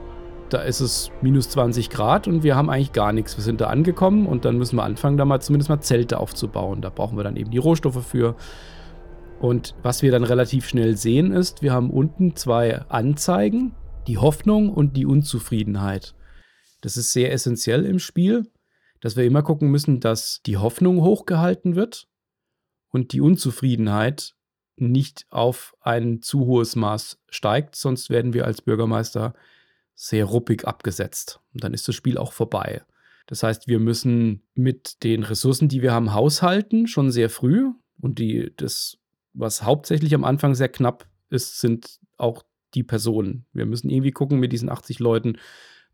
Da 0.50 0.62
ist 0.62 0.79
es 0.79 1.09
minus 1.21 1.50
20 1.50 1.89
Grad 1.89 2.27
und 2.27 2.43
wir 2.43 2.55
haben 2.55 2.69
eigentlich 2.69 2.91
gar 2.91 3.12
nichts. 3.12 3.35
Wir 3.35 3.43
sind 3.43 3.59
da 3.59 3.67
angekommen 3.67 4.27
und 4.27 4.45
dann 4.45 4.59
müssen 4.59 4.75
wir 4.75 4.83
anfangen, 4.83 5.17
da 5.17 5.25
mal 5.25 5.41
zumindest 5.41 5.69
mal 5.69 5.81
Zelte 5.81 6.19
aufzubauen. 6.19 6.81
Da 6.81 6.89
brauchen 6.89 7.17
wir 7.17 7.24
dann 7.24 7.35
eben 7.35 7.50
die 7.50 7.57
Rohstoffe 7.57 8.05
für. 8.05 8.35
Und 9.39 9.74
was 9.81 10.03
wir 10.03 10.12
dann 10.12 10.24
relativ 10.24 10.67
schnell 10.67 10.95
sehen 10.95 11.31
ist, 11.31 11.63
wir 11.63 11.74
haben 11.74 11.89
unten 11.89 12.35
zwei 12.35 12.81
Anzeigen, 12.89 13.74
die 14.07 14.19
Hoffnung 14.19 14.71
und 14.71 14.95
die 14.95 15.07
Unzufriedenheit. 15.07 16.13
Das 16.81 16.97
ist 16.97 17.13
sehr 17.13 17.33
essentiell 17.33 17.83
im 17.83 17.97
Spiel, 17.97 18.51
dass 19.01 19.15
wir 19.15 19.24
immer 19.24 19.41
gucken 19.41 19.71
müssen, 19.71 20.00
dass 20.00 20.41
die 20.45 20.57
Hoffnung 20.57 21.01
hochgehalten 21.01 21.75
wird 21.75 22.07
und 22.89 23.12
die 23.12 23.21
Unzufriedenheit 23.21 24.35
nicht 24.77 25.25
auf 25.29 25.75
ein 25.82 26.22
zu 26.22 26.46
hohes 26.46 26.75
Maß 26.75 27.20
steigt, 27.29 27.75
sonst 27.75 28.10
werden 28.10 28.34
wir 28.34 28.46
als 28.46 28.62
Bürgermeister 28.62 29.34
sehr 29.94 30.25
ruppig 30.25 30.67
abgesetzt. 30.67 31.39
Und 31.53 31.63
dann 31.63 31.74
ist 31.74 31.88
das 31.88 31.96
Spiel 31.96 32.17
auch 32.17 32.34
vorbei. 32.34 32.84
Das 33.27 33.44
heißt, 33.44 33.67
wir 33.67 33.79
müssen 33.79 34.44
mit 34.53 35.03
den 35.03 35.24
Ressourcen, 35.24 35.67
die 35.67 35.82
wir 35.82 35.94
haben, 35.94 36.13
haushalten, 36.13 36.88
schon 36.88 37.12
sehr 37.12 37.29
früh. 37.29 37.70
Und 38.00 38.20
die, 38.20 38.51
das 38.58 38.98
was 39.36 39.63
hauptsächlich 39.63 40.15
am 40.15 40.24
Anfang 40.24 40.55
sehr 40.55 40.70
knapp 40.70 41.08
ist, 41.29 41.60
sind 41.60 42.00
auch 42.17 42.44
die 42.74 42.84
Personen. 42.84 43.46
Wir 43.53 43.65
müssen 43.65 43.89
irgendwie 43.89 44.12
gucken, 44.12 44.39
mit 44.39 44.51
diesen 44.51 44.70
80 44.70 45.00
Leuten 45.00 45.38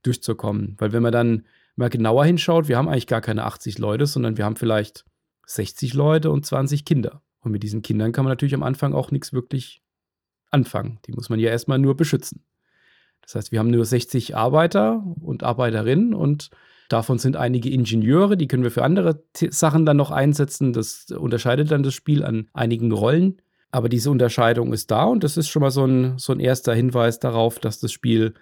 durchzukommen. 0.04 0.76
Weil 0.78 0.94
wenn 0.94 1.04
man 1.04 1.12
dann 1.12 1.46
mal 1.76 1.90
genauer 1.90 2.26
hinschaut, 2.26 2.68
wir 2.68 2.78
haben 2.78 2.88
eigentlich 2.88 3.08
gar 3.08 3.22
keine 3.22 3.46
80 3.46 3.78
Leute, 3.78 4.06
sondern 4.06 4.38
wir 4.38 4.46
haben 4.46 4.56
vielleicht 4.56 5.06
60 5.48 5.94
Leute 5.94 6.32
und 6.32 6.46
20 6.46 6.86
Kinder. 6.86 7.22
Und 7.42 7.52
mit 7.52 7.64
diesen 7.64 7.82
Kindern 7.82 8.12
kann 8.12 8.24
man 8.24 8.32
natürlich 8.32 8.54
am 8.54 8.64
Anfang 8.64 8.94
auch 8.94 9.12
nichts 9.12 9.34
wirklich 9.34 9.82
anfangen. 10.50 11.00
Die 11.06 11.12
muss 11.12 11.30
man 11.30 11.40
ja 11.40 11.50
erstmal 11.50 11.80
nur 11.80 11.96
beschützen. 11.96 12.44
Das 13.22 13.36
heißt, 13.36 13.52
wir 13.52 13.60
haben 13.60 13.70
nur 13.70 13.86
60 13.86 14.36
Arbeiter 14.36 15.04
und 15.22 15.44
Arbeiterinnen 15.44 16.14
und 16.14 16.50
davon 16.90 17.20
sind 17.20 17.38
einige 17.38 17.70
Ingenieure, 17.70 18.36
die 18.36 18.48
können 18.48 18.64
wir 18.64 18.72
für 18.72 18.84
andere 18.84 19.24
Sachen 19.34 19.86
dann 19.86 19.98
noch 19.98 20.12
einsetzen. 20.12 20.74
Das 20.74 21.06
unterscheidet 21.12 21.72
dann 21.72 21.84
das 21.84 21.94
Spiel 21.94 22.24
an 22.24 22.50
einigen 22.54 22.92
Rollen. 22.92 23.42
Aber 23.72 23.88
diese 23.88 24.12
Unterscheidung 24.12 24.74
ist 24.74 24.92
da 24.92 25.06
und 25.06 25.24
das 25.24 25.38
ist 25.38 25.48
schon 25.48 25.62
mal 25.62 25.72
so 25.72 25.86
ein, 25.86 26.18
so 26.18 26.34
ein 26.34 26.42
erster 26.42 26.74
Hinweis 26.74 27.20
darauf, 27.20 27.58
dass 27.58 27.80
das 27.80 27.94
Spiel 27.94 28.34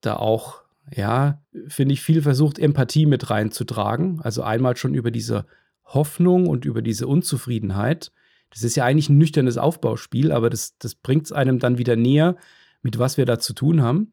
da 0.00 0.16
auch 0.16 0.62
ja, 0.94 1.42
finde 1.66 1.94
ich, 1.94 2.02
viel 2.02 2.22
versucht, 2.22 2.58
Empathie 2.58 3.06
mit 3.06 3.30
reinzutragen. 3.30 4.20
Also 4.20 4.42
einmal 4.42 4.76
schon 4.76 4.94
über 4.94 5.10
diese 5.10 5.46
Hoffnung 5.86 6.46
und 6.46 6.64
über 6.64 6.82
diese 6.82 7.06
Unzufriedenheit. 7.06 8.12
Das 8.50 8.62
ist 8.62 8.76
ja 8.76 8.84
eigentlich 8.84 9.08
ein 9.08 9.18
nüchternes 9.18 9.58
Aufbauspiel, 9.58 10.32
aber 10.32 10.50
das, 10.50 10.76
das 10.78 10.94
bringt 10.94 11.26
es 11.26 11.32
einem 11.32 11.58
dann 11.58 11.78
wieder 11.78 11.96
näher, 11.96 12.36
mit 12.82 12.98
was 12.98 13.16
wir 13.16 13.24
da 13.24 13.38
zu 13.38 13.52
tun 13.52 13.82
haben 13.82 14.12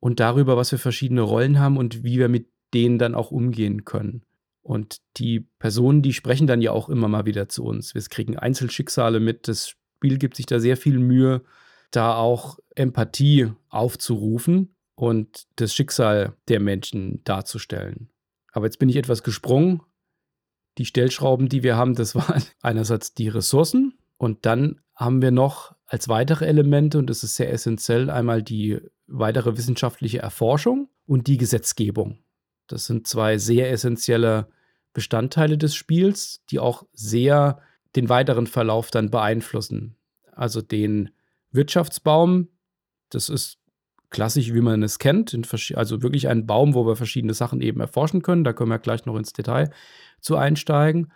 und 0.00 0.20
darüber, 0.20 0.56
was 0.56 0.72
wir 0.72 0.78
verschiedene 0.78 1.22
Rollen 1.22 1.58
haben 1.58 1.76
und 1.76 2.02
wie 2.02 2.18
wir 2.18 2.28
mit 2.28 2.48
denen 2.74 2.98
dann 2.98 3.14
auch 3.14 3.30
umgehen 3.30 3.84
können. 3.84 4.22
Und 4.62 4.98
die 5.16 5.40
Personen, 5.58 6.02
die 6.02 6.12
sprechen 6.12 6.46
dann 6.46 6.62
ja 6.62 6.72
auch 6.72 6.88
immer 6.88 7.08
mal 7.08 7.26
wieder 7.26 7.48
zu 7.48 7.64
uns. 7.64 7.94
Wir 7.94 8.02
kriegen 8.02 8.38
Einzelschicksale 8.38 9.20
mit. 9.20 9.48
Das 9.48 9.68
Spiel 9.68 10.18
gibt 10.18 10.36
sich 10.36 10.46
da 10.46 10.60
sehr 10.60 10.76
viel 10.76 10.98
Mühe, 10.98 11.42
da 11.90 12.14
auch 12.14 12.58
Empathie 12.74 13.52
aufzurufen 13.68 14.74
und 14.94 15.46
das 15.56 15.74
Schicksal 15.74 16.34
der 16.48 16.60
Menschen 16.60 17.22
darzustellen. 17.24 18.08
Aber 18.52 18.66
jetzt 18.66 18.78
bin 18.78 18.88
ich 18.88 18.96
etwas 18.96 19.22
gesprungen. 19.22 19.82
Die 20.78 20.86
Stellschrauben, 20.86 21.48
die 21.48 21.62
wir 21.62 21.76
haben, 21.76 21.94
das 21.94 22.14
waren 22.14 22.42
einerseits 22.60 23.14
die 23.14 23.28
Ressourcen 23.28 23.98
und 24.16 24.46
dann 24.46 24.80
haben 24.94 25.22
wir 25.22 25.30
noch 25.30 25.74
als 25.86 26.08
weitere 26.08 26.46
Elemente, 26.46 26.98
und 26.98 27.10
das 27.10 27.22
ist 27.22 27.36
sehr 27.36 27.52
essentiell, 27.52 28.08
einmal 28.08 28.42
die 28.42 28.80
weitere 29.06 29.56
wissenschaftliche 29.56 30.20
Erforschung 30.20 30.88
und 31.06 31.26
die 31.26 31.36
Gesetzgebung. 31.36 32.18
Das 32.66 32.86
sind 32.86 33.06
zwei 33.06 33.36
sehr 33.38 33.70
essentielle 33.70 34.48
Bestandteile 34.92 35.58
des 35.58 35.74
Spiels, 35.74 36.44
die 36.50 36.58
auch 36.58 36.84
sehr 36.92 37.60
den 37.96 38.08
weiteren 38.08 38.46
Verlauf 38.46 38.90
dann 38.90 39.10
beeinflussen. 39.10 39.96
Also 40.32 40.62
den 40.62 41.10
Wirtschaftsbaum, 41.50 42.48
das 43.10 43.28
ist 43.28 43.58
klassisch, 44.12 44.54
wie 44.54 44.60
man 44.60 44.82
es 44.82 44.98
kennt, 44.98 45.36
also 45.74 46.02
wirklich 46.02 46.28
ein 46.28 46.46
Baum, 46.46 46.74
wo 46.74 46.86
wir 46.86 46.94
verschiedene 46.94 47.34
Sachen 47.34 47.60
eben 47.60 47.80
erforschen 47.80 48.22
können. 48.22 48.44
Da 48.44 48.52
können 48.52 48.70
wir 48.70 48.78
gleich 48.78 49.06
noch 49.06 49.16
ins 49.16 49.32
Detail 49.32 49.70
zu 50.20 50.36
einsteigen. 50.36 51.12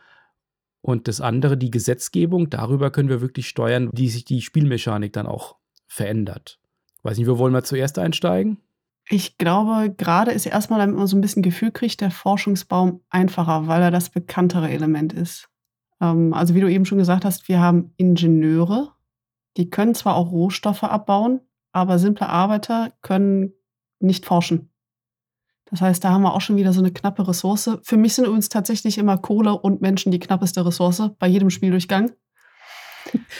Und 0.81 1.09
das 1.09 1.21
andere, 1.21 1.57
die 1.57 1.71
Gesetzgebung, 1.71 2.51
darüber 2.51 2.91
können 2.91 3.09
wir 3.09 3.21
wirklich 3.21 3.49
steuern, 3.49 3.91
wie 3.93 4.09
sich 4.09 4.25
die 4.25 4.41
Spielmechanik 4.41 5.13
dann 5.13 5.27
auch 5.27 5.57
verändert. 5.87 6.59
Weiß 7.03 7.19
nicht, 7.19 7.29
wo 7.29 7.39
wollen 7.39 7.55
wir 7.55 7.65
zuerst 7.65 7.99
einsteigen? 7.99 8.59
Ich 9.09 9.39
glaube, 9.39 9.95
gerade 9.97 10.33
ist 10.33 10.47
erstmal, 10.47 10.81
damit 10.81 10.97
man 10.97 11.07
so 11.07 11.17
ein 11.17 11.21
bisschen 11.21 11.43
Gefühl 11.43 11.71
kriegt, 11.71 12.01
der 12.01 12.11
Forschungsbaum 12.11 13.03
einfacher, 13.09 13.69
weil 13.69 13.83
er 13.83 13.93
das 13.93 14.11
bekanntere 14.11 14.69
Element 14.71 15.13
ist. 15.13 15.49
Ähm, 16.01 16.35
also 16.35 16.55
wie 16.55 16.61
du 16.61 16.71
eben 16.71 16.85
schon 16.85 16.99
gesagt 16.99 17.25
hast, 17.25 17.49
wir 17.49 17.61
haben 17.61 17.93
Ingenieure, 17.97 18.93
die 19.57 19.71
können 19.71 19.95
zwar 19.95 20.17
auch 20.17 20.33
Rohstoffe 20.33 20.83
abbauen, 20.83 21.41
aber 21.77 21.99
simple 21.99 22.27
Arbeiter 22.27 22.91
können 23.03 23.53
nicht 24.01 24.25
forschen. 24.25 24.71
Das 25.71 25.83
heißt, 25.83 26.03
da 26.03 26.11
haben 26.11 26.23
wir 26.23 26.33
auch 26.33 26.41
schon 26.41 26.57
wieder 26.57 26.73
so 26.73 26.81
eine 26.81 26.91
knappe 26.91 27.29
Ressource. 27.29 27.69
Für 27.83 27.99
mich 27.99 28.15
sind 28.15 28.25
übrigens 28.25 28.49
tatsächlich 28.49 28.97
immer 28.97 29.19
Kohle 29.19 29.53
und 29.53 29.83
Menschen 29.83 30.11
die 30.11 30.19
knappeste 30.19 30.65
Ressource 30.65 31.03
bei 31.19 31.27
jedem 31.27 31.51
Spieldurchgang. 31.51 32.13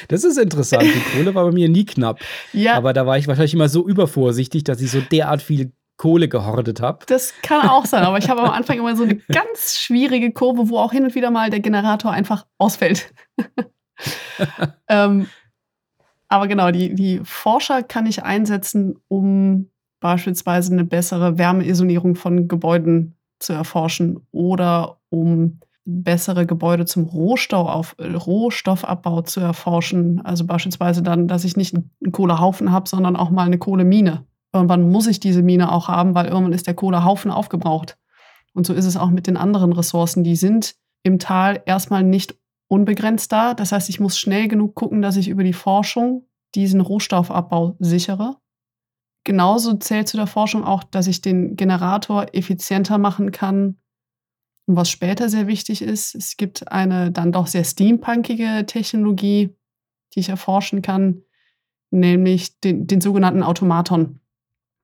Das 0.09 0.23
ist 0.23 0.37
interessant. 0.37 0.85
Die 0.85 1.17
Kohle 1.17 1.35
war 1.35 1.47
bei 1.47 1.53
mir 1.53 1.69
nie 1.71 1.87
knapp. 1.87 2.21
Ja. 2.53 2.75
Aber 2.75 2.93
da 2.93 3.07
war 3.07 3.17
ich 3.17 3.27
wahrscheinlich 3.27 3.55
immer 3.55 3.71
so 3.71 3.89
übervorsichtig, 3.89 4.65
dass 4.65 4.83
ich 4.83 4.91
so 4.91 5.01
derart 5.01 5.41
viel 5.41 5.73
Kohle 5.97 6.29
gehortet 6.29 6.83
habe. 6.83 7.07
Das 7.07 7.33
kann 7.43 7.67
auch 7.67 7.87
sein, 7.87 8.05
aber 8.05 8.19
ich 8.19 8.29
habe 8.29 8.43
am 8.43 8.51
Anfang 8.51 8.79
immer 8.79 8.97
so 8.97 9.05
eine 9.05 9.17
ganz 9.33 9.79
schwierige 9.79 10.31
Kurve, 10.33 10.69
wo 10.69 10.79
auch 10.79 10.93
hin 10.93 11.05
und 11.05 11.15
wieder 11.15 11.31
mal 11.31 11.49
der 11.49 11.61
Generator 11.61 12.13
einfach 12.13 12.47
ausfällt. 12.59 13.15
ähm, 14.89 15.27
aber 16.29 16.49
genau, 16.49 16.71
die, 16.71 16.95
die 16.95 17.21
Forscher 17.25 17.83
kann 17.83 18.07
ich 18.07 18.23
einsetzen, 18.23 18.99
um 19.09 19.71
beispielsweise 20.01 20.73
eine 20.73 20.85
bessere 20.85 21.39
Wärmeisolierung 21.39 22.17
von 22.17 22.49
Gebäuden 22.49 23.17
zu 23.39 23.53
erforschen 23.53 24.21
oder 24.33 24.99
um 25.11 25.61
bessere 25.85 26.47
Gebäude 26.47 26.85
zum 26.85 27.05
Rohstoffauf 27.05 27.97
Rohstoffabbau 27.99 29.23
zu 29.23 29.41
erforschen. 29.41 30.21
Also 30.25 30.45
beispielsweise 30.45 31.03
dann, 31.03 31.29
dass 31.29 31.45
ich 31.45 31.57
nicht 31.57 31.75
einen 31.75 32.13
Kohlehaufen 32.13 32.73
habe, 32.73 32.89
sondern 32.89 33.17
auch 33.17 33.31
mal 33.31 33.45
eine 33.45 33.59
Kohlemine. 33.59 34.25
Irgendwann 34.53 34.91
muss 34.91 35.07
ich 35.07 35.21
diese 35.21 35.43
Mine 35.43 35.71
auch 35.71 35.89
haben, 35.89 36.15
weil 36.15 36.27
irgendwann 36.27 36.53
ist 36.53 36.67
der 36.67 36.75
Kohlehaufen 36.75 37.31
aufgebraucht. 37.31 37.97
Und 38.53 38.67
so 38.67 38.73
ist 38.73 38.87
es 38.87 38.97
auch 38.97 39.11
mit 39.11 39.27
den 39.27 39.37
anderen 39.37 39.73
Ressourcen. 39.73 40.25
Die 40.25 40.37
sind 40.37 40.75
im 41.03 41.19
Tal 41.19 41.63
erstmal 41.67 42.03
nicht 42.03 42.35
unbegrenzt 42.69 43.33
da. 43.33 43.55
Das 43.55 43.73
heißt, 43.73 43.89
ich 43.89 44.01
muss 44.01 44.19
schnell 44.19 44.49
genug 44.49 44.75
gucken, 44.75 45.03
dass 45.03 45.17
ich 45.17 45.29
über 45.29 45.45
die 45.45 45.53
Forschung 45.53 46.27
diesen 46.55 46.81
Rohstoffabbau 46.81 47.77
sichere. 47.79 48.37
Genauso 49.25 49.75
zählt 49.75 50.09
zu 50.09 50.17
der 50.17 50.27
Forschung 50.27 50.65
auch, 50.65 50.85
dass 50.85 51.07
ich 51.07 51.21
den 51.21 51.57
Generator 51.57 52.27
effizienter 52.33 52.99
machen 52.99 53.33
kann 53.33 53.77
und 54.67 54.77
was 54.77 54.91
später 54.91 55.29
sehr 55.29 55.47
wichtig 55.47 55.81
ist, 55.81 56.15
es 56.15 56.37
gibt 56.37 56.71
eine 56.71 57.13
dann 57.13 57.33
doch 57.33 57.47
sehr 57.47 57.65
steampunkige 57.65 58.65
Technologie, 58.67 59.57
die 60.15 60.21
ich 60.21 60.29
erforschen 60.29 60.83
kann, 60.83 61.23
nämlich 61.91 62.59
den, 62.61 62.87
den 62.87 63.01
sogenannten 63.01 63.45
Automaton. 63.45 64.21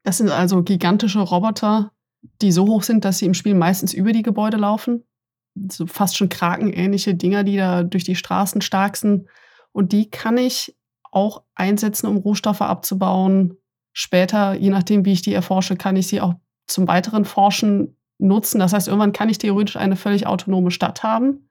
Das 0.05 0.19
sind 0.19 0.31
also 0.31 0.62
gigantische 0.62 1.21
Roboter, 1.21 1.93
die 2.41 2.53
so 2.53 2.67
hoch 2.67 2.85
sind, 2.85 3.05
dass 3.05 3.19
sie 3.19 3.27
im 3.27 3.35
Spiel 3.35 3.55
meistens 3.55 3.93
über 3.93 4.12
die 4.12 4.23
Gebäude 4.23 4.57
laufen. 4.57 5.05
So 5.54 5.87
fast 5.87 6.16
schon 6.16 6.28
krakenähnliche 6.28 7.14
Dinger, 7.14 7.44
die 7.44 7.56
da 7.56 7.82
durch 7.82 8.04
die 8.04 8.16
Straßen 8.16 8.61
starksten. 8.61 9.28
Und 9.73 9.92
die 9.92 10.11
kann 10.11 10.38
ich 10.38 10.76
auch 11.11 11.42
einsetzen, 11.54 12.06
um 12.06 12.16
Rohstoffe 12.16 12.62
abzubauen. 12.62 13.56
Später, 13.92 14.54
je 14.54 14.71
nachdem, 14.71 15.04
wie 15.04 15.12
ich 15.12 15.23
die 15.23 15.35
erforsche, 15.35 15.76
kann 15.76 15.97
ich 15.97 16.06
sie 16.06 16.21
auch 16.21 16.35
zum 16.66 16.88
weiteren 16.88 17.25
Forschen 17.25 17.97
nutzen. 18.18 18.59
Das 18.59 18.73
heißt, 18.73 18.88
irgendwann 18.88 19.12
kann 19.12 19.28
ich 19.28 19.38
theoretisch 19.38 19.76
eine 19.76 19.97
völlig 19.97 20.26
autonome 20.26 20.71
Stadt 20.71 21.02
haben. 21.02 21.50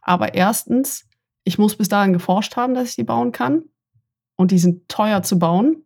Aber 0.00 0.34
erstens, 0.34 1.08
ich 1.44 1.58
muss 1.58 1.76
bis 1.76 1.88
dahin 1.88 2.12
geforscht 2.12 2.56
haben, 2.56 2.74
dass 2.74 2.90
ich 2.90 2.96
die 2.96 3.04
bauen 3.04 3.32
kann. 3.32 3.62
Und 4.36 4.50
die 4.50 4.58
sind 4.58 4.88
teuer 4.88 5.22
zu 5.22 5.38
bauen 5.38 5.84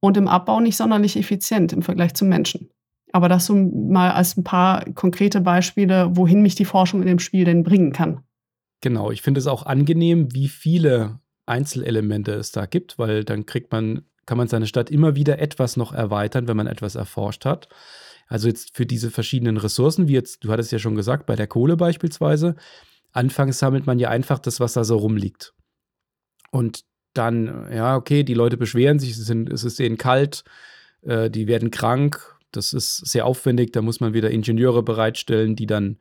und 0.00 0.16
im 0.16 0.28
Abbau 0.28 0.60
nicht 0.60 0.76
sonderlich 0.76 1.16
effizient 1.16 1.72
im 1.72 1.82
Vergleich 1.82 2.14
zum 2.14 2.28
Menschen. 2.28 2.68
Aber 3.14 3.28
das 3.28 3.46
so 3.46 3.54
mal 3.54 4.10
als 4.10 4.36
ein 4.36 4.42
paar 4.42 4.84
konkrete 4.94 5.40
Beispiele, 5.40 6.16
wohin 6.16 6.42
mich 6.42 6.56
die 6.56 6.64
Forschung 6.64 7.00
in 7.00 7.06
dem 7.06 7.20
Spiel 7.20 7.44
denn 7.44 7.62
bringen 7.62 7.92
kann. 7.92 8.24
Genau, 8.80 9.12
ich 9.12 9.22
finde 9.22 9.38
es 9.38 9.46
auch 9.46 9.66
angenehm, 9.66 10.34
wie 10.34 10.48
viele 10.48 11.20
Einzelelemente 11.46 12.32
es 12.32 12.50
da 12.50 12.66
gibt, 12.66 12.98
weil 12.98 13.22
dann 13.22 13.46
kriegt 13.46 13.70
man, 13.70 14.02
kann 14.26 14.36
man 14.36 14.48
seine 14.48 14.66
Stadt 14.66 14.90
immer 14.90 15.14
wieder 15.14 15.38
etwas 15.38 15.76
noch 15.76 15.92
erweitern, 15.92 16.48
wenn 16.48 16.56
man 16.56 16.66
etwas 16.66 16.96
erforscht 16.96 17.44
hat. 17.44 17.68
Also 18.26 18.48
jetzt 18.48 18.76
für 18.76 18.84
diese 18.84 19.12
verschiedenen 19.12 19.58
Ressourcen, 19.58 20.08
wie 20.08 20.14
jetzt, 20.14 20.42
du 20.42 20.50
hattest 20.50 20.72
ja 20.72 20.80
schon 20.80 20.96
gesagt, 20.96 21.24
bei 21.24 21.36
der 21.36 21.46
Kohle 21.46 21.76
beispielsweise, 21.76 22.56
anfangs 23.12 23.60
sammelt 23.60 23.86
man 23.86 24.00
ja 24.00 24.08
einfach 24.08 24.40
das, 24.40 24.58
was 24.58 24.72
da 24.72 24.82
so 24.82 24.96
rumliegt. 24.96 25.54
Und 26.50 26.80
dann, 27.12 27.72
ja, 27.72 27.94
okay, 27.94 28.24
die 28.24 28.34
Leute 28.34 28.56
beschweren 28.56 28.98
sich, 28.98 29.12
es, 29.12 29.64
ist 29.64 29.78
denen 29.78 29.98
kalt, 29.98 30.42
äh, 31.02 31.30
die 31.30 31.46
werden 31.46 31.70
krank, 31.70 32.33
das 32.56 32.72
ist 32.72 32.96
sehr 33.06 33.26
aufwendig, 33.26 33.72
da 33.72 33.82
muss 33.82 34.00
man 34.00 34.14
wieder 34.14 34.30
Ingenieure 34.30 34.82
bereitstellen, 34.82 35.56
die 35.56 35.66
dann 35.66 35.98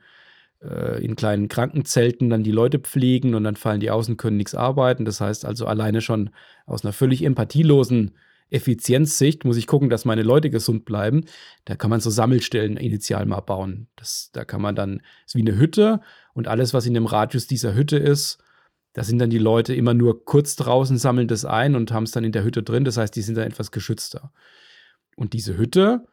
äh, 0.62 1.04
in 1.04 1.16
kleinen 1.16 1.48
Krankenzelten 1.48 2.30
dann 2.30 2.44
die 2.44 2.52
Leute 2.52 2.80
pflegen 2.80 3.36
und 3.36 3.44
dann 3.44 3.56
fallen 3.56 3.80
die 3.80 3.92
aus 3.92 4.10
und 4.10 4.18
können 4.18 4.38
nichts 4.38 4.56
arbeiten. 4.56 5.06
Das 5.06 5.22
heißt 5.22 5.46
also 5.46 5.66
alleine 5.66 6.02
schon 6.02 6.30
aus 6.66 6.84
einer 6.84 6.94
völlig 6.94 7.24
empathielosen 7.24 8.12
Effizienzsicht 8.50 9.46
muss 9.46 9.58
ich 9.58 9.66
gucken, 9.66 9.90
dass 9.90 10.06
meine 10.06 10.22
Leute 10.22 10.52
gesund 10.52 10.86
bleiben. 10.86 11.26
Da 11.66 11.76
kann 11.76 11.90
man 11.90 12.02
so 12.02 12.12
Sammelstellen 12.12 12.78
initial 12.78 13.26
mal 13.26 13.42
bauen. 13.42 13.88
Das, 13.96 14.30
da 14.32 14.46
kann 14.46 14.62
man 14.62 14.76
dann, 14.76 15.02
ist 15.26 15.36
wie 15.36 15.42
eine 15.42 15.58
Hütte 15.58 16.02
und 16.34 16.48
alles, 16.48 16.74
was 16.74 16.86
in 16.86 16.94
dem 16.94 17.08
Radius 17.08 17.48
dieser 17.48 17.74
Hütte 17.74 17.98
ist, 17.98 18.38
da 18.94 19.04
sind 19.04 19.18
dann 19.18 19.32
die 19.32 19.40
Leute 19.40 19.74
immer 19.74 19.96
nur 19.96 20.24
kurz 20.24 20.56
draußen, 20.56 21.00
sammeln 21.00 21.28
das 21.28 21.46
ein 21.46 21.76
und 21.76 21.92
haben 21.92 22.04
es 22.04 22.12
dann 22.12 22.24
in 22.24 22.32
der 22.32 22.44
Hütte 22.44 22.62
drin. 22.62 22.86
Das 22.86 22.98
heißt, 22.98 23.16
die 23.16 23.24
sind 23.24 23.36
dann 23.36 23.48
etwas 23.48 23.72
geschützter. 23.72 24.32
Und 25.16 25.34
diese 25.34 25.58
Hütte, 25.58 26.06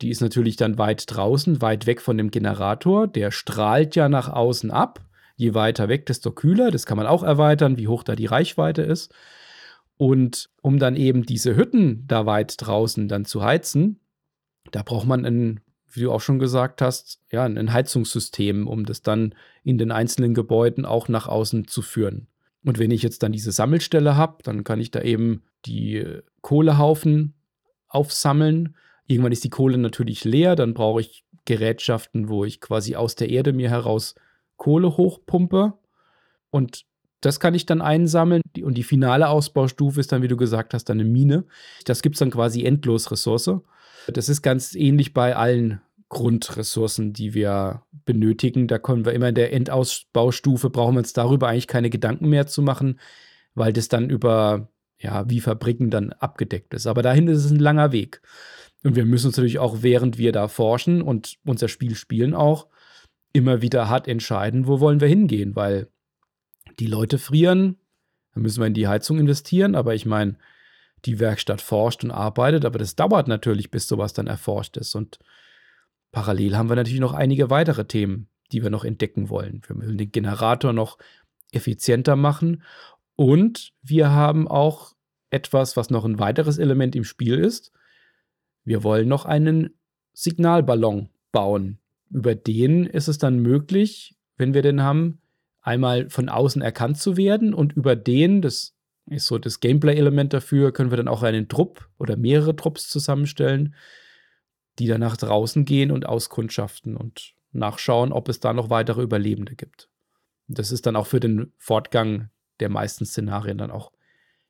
die 0.00 0.10
ist 0.10 0.20
natürlich 0.20 0.56
dann 0.56 0.78
weit 0.78 1.04
draußen, 1.06 1.60
weit 1.60 1.86
weg 1.86 2.00
von 2.00 2.16
dem 2.16 2.30
Generator. 2.30 3.06
Der 3.06 3.30
strahlt 3.30 3.96
ja 3.96 4.08
nach 4.08 4.28
außen 4.28 4.70
ab. 4.70 5.00
Je 5.36 5.54
weiter 5.54 5.88
weg, 5.88 6.06
desto 6.06 6.32
kühler. 6.32 6.70
Das 6.70 6.86
kann 6.86 6.96
man 6.96 7.06
auch 7.06 7.22
erweitern, 7.22 7.76
wie 7.76 7.88
hoch 7.88 8.02
da 8.02 8.16
die 8.16 8.26
Reichweite 8.26 8.82
ist. 8.82 9.12
Und 9.96 10.50
um 10.62 10.78
dann 10.78 10.94
eben 10.96 11.24
diese 11.24 11.56
Hütten 11.56 12.04
da 12.06 12.26
weit 12.26 12.54
draußen 12.58 13.08
dann 13.08 13.24
zu 13.24 13.42
heizen, 13.42 14.00
da 14.70 14.82
braucht 14.82 15.06
man 15.06 15.24
ein, 15.24 15.60
wie 15.90 16.02
du 16.02 16.12
auch 16.12 16.20
schon 16.20 16.38
gesagt 16.38 16.80
hast, 16.82 17.20
ja, 17.32 17.44
ein 17.44 17.72
Heizungssystem, 17.72 18.68
um 18.68 18.84
das 18.84 19.02
dann 19.02 19.34
in 19.64 19.78
den 19.78 19.90
einzelnen 19.90 20.34
Gebäuden 20.34 20.84
auch 20.84 21.08
nach 21.08 21.26
außen 21.26 21.66
zu 21.66 21.82
führen. 21.82 22.28
Und 22.64 22.78
wenn 22.78 22.90
ich 22.90 23.02
jetzt 23.02 23.22
dann 23.22 23.32
diese 23.32 23.52
Sammelstelle 23.52 24.16
habe, 24.16 24.42
dann 24.42 24.62
kann 24.62 24.80
ich 24.80 24.90
da 24.90 25.00
eben 25.00 25.42
die 25.66 26.04
Kohlehaufen 26.42 27.34
aufsammeln. 27.88 28.76
Irgendwann 29.08 29.32
ist 29.32 29.42
die 29.42 29.50
Kohle 29.50 29.78
natürlich 29.78 30.22
leer, 30.24 30.54
dann 30.54 30.74
brauche 30.74 31.00
ich 31.00 31.24
Gerätschaften, 31.44 32.28
wo 32.28 32.44
ich 32.44 32.60
quasi 32.60 32.94
aus 32.94 33.16
der 33.16 33.30
Erde 33.30 33.52
mir 33.52 33.70
heraus 33.70 34.14
Kohle 34.56 34.96
hochpumpe. 34.96 35.72
Und 36.50 36.84
Das 37.20 37.40
kann 37.40 37.54
ich 37.54 37.66
dann 37.66 37.80
einsammeln. 37.82 38.42
Und 38.62 38.74
die 38.74 38.84
finale 38.84 39.28
Ausbaustufe 39.28 39.98
ist 40.00 40.12
dann, 40.12 40.22
wie 40.22 40.28
du 40.28 40.36
gesagt 40.36 40.72
hast, 40.74 40.84
dann 40.84 41.00
eine 41.00 41.08
Mine. 41.08 41.44
Das 41.84 42.02
gibt 42.02 42.14
es 42.14 42.20
dann 42.20 42.30
quasi 42.30 42.64
endlos 42.64 43.10
Ressource. 43.10 43.50
Das 44.06 44.28
ist 44.28 44.42
ganz 44.42 44.74
ähnlich 44.74 45.14
bei 45.14 45.34
allen 45.34 45.80
Grundressourcen, 46.08 47.12
die 47.12 47.34
wir 47.34 47.82
benötigen. 48.04 48.68
Da 48.68 48.78
können 48.78 49.04
wir 49.04 49.12
immer 49.12 49.28
in 49.28 49.34
der 49.34 49.52
Endausbaustufe, 49.52 50.70
brauchen 50.70 50.94
wir 50.94 51.00
uns 51.00 51.12
darüber 51.12 51.48
eigentlich 51.48 51.66
keine 51.66 51.90
Gedanken 51.90 52.28
mehr 52.28 52.46
zu 52.46 52.62
machen, 52.62 53.00
weil 53.54 53.72
das 53.72 53.88
dann 53.88 54.08
über, 54.08 54.68
ja, 54.98 55.28
wie 55.28 55.40
Fabriken 55.40 55.90
dann 55.90 56.12
abgedeckt 56.12 56.72
ist. 56.72 56.86
Aber 56.86 57.02
dahin 57.02 57.28
ist 57.28 57.44
es 57.44 57.50
ein 57.50 57.58
langer 57.58 57.92
Weg. 57.92 58.22
Und 58.84 58.96
wir 58.96 59.04
müssen 59.04 59.28
uns 59.28 59.36
natürlich 59.36 59.58
auch, 59.58 59.82
während 59.82 60.18
wir 60.18 60.32
da 60.32 60.48
forschen 60.48 61.02
und 61.02 61.38
unser 61.44 61.68
Spiel 61.68 61.94
spielen, 61.94 62.34
auch 62.34 62.68
immer 63.32 63.60
wieder 63.60 63.88
hart 63.88 64.08
entscheiden, 64.08 64.66
wo 64.66 64.80
wollen 64.80 65.00
wir 65.00 65.08
hingehen, 65.08 65.56
weil 65.56 65.88
die 66.78 66.86
Leute 66.86 67.18
frieren, 67.18 67.76
dann 68.34 68.42
müssen 68.42 68.60
wir 68.60 68.66
in 68.66 68.74
die 68.74 68.88
Heizung 68.88 69.18
investieren, 69.18 69.74
aber 69.74 69.94
ich 69.94 70.06
meine, 70.06 70.36
die 71.04 71.18
Werkstatt 71.18 71.60
forscht 71.60 72.04
und 72.04 72.10
arbeitet, 72.10 72.64
aber 72.64 72.78
das 72.78 72.96
dauert 72.96 73.28
natürlich, 73.28 73.70
bis 73.70 73.86
sowas 73.86 74.12
dann 74.12 74.26
erforscht 74.26 74.76
ist. 74.76 74.94
Und 74.94 75.18
parallel 76.12 76.56
haben 76.56 76.68
wir 76.68 76.76
natürlich 76.76 77.00
noch 77.00 77.14
einige 77.14 77.50
weitere 77.50 77.84
Themen, 77.84 78.28
die 78.52 78.62
wir 78.62 78.70
noch 78.70 78.84
entdecken 78.84 79.28
wollen. 79.28 79.62
Wir 79.66 79.76
müssen 79.76 79.98
den 79.98 80.12
Generator 80.12 80.72
noch 80.72 80.98
effizienter 81.52 82.16
machen 82.16 82.62
und 83.16 83.72
wir 83.82 84.10
haben 84.10 84.48
auch 84.48 84.94
etwas, 85.30 85.76
was 85.76 85.90
noch 85.90 86.04
ein 86.04 86.18
weiteres 86.18 86.58
Element 86.58 86.96
im 86.96 87.04
Spiel 87.04 87.38
ist. 87.38 87.72
Wir 88.68 88.84
wollen 88.84 89.08
noch 89.08 89.24
einen 89.24 89.70
Signalballon 90.12 91.08
bauen. 91.32 91.78
Über 92.10 92.34
den 92.34 92.84
ist 92.84 93.08
es 93.08 93.16
dann 93.16 93.38
möglich, 93.38 94.14
wenn 94.36 94.52
wir 94.52 94.60
den 94.60 94.82
haben, 94.82 95.22
einmal 95.62 96.10
von 96.10 96.28
außen 96.28 96.60
erkannt 96.60 96.98
zu 96.98 97.16
werden 97.16 97.54
und 97.54 97.72
über 97.72 97.96
den, 97.96 98.42
das 98.42 98.76
ist 99.06 99.24
so 99.24 99.38
das 99.38 99.60
Gameplay-Element 99.60 100.34
dafür, 100.34 100.70
können 100.72 100.90
wir 100.90 100.98
dann 100.98 101.08
auch 101.08 101.22
einen 101.22 101.48
Trupp 101.48 101.88
oder 101.98 102.18
mehrere 102.18 102.54
Trupps 102.56 102.90
zusammenstellen, 102.90 103.74
die 104.78 104.86
dann 104.86 105.00
nach 105.00 105.16
draußen 105.16 105.64
gehen 105.64 105.90
und 105.90 106.04
auskundschaften 106.04 106.94
und 106.94 107.32
nachschauen, 107.52 108.12
ob 108.12 108.28
es 108.28 108.38
da 108.38 108.52
noch 108.52 108.68
weitere 108.68 109.00
Überlebende 109.00 109.56
gibt. 109.56 109.88
Das 110.46 110.72
ist 110.72 110.84
dann 110.84 110.94
auch 110.94 111.06
für 111.06 111.20
den 111.20 111.54
Fortgang 111.56 112.28
der 112.60 112.68
meisten 112.68 113.06
Szenarien 113.06 113.56
dann 113.56 113.70
auch 113.70 113.92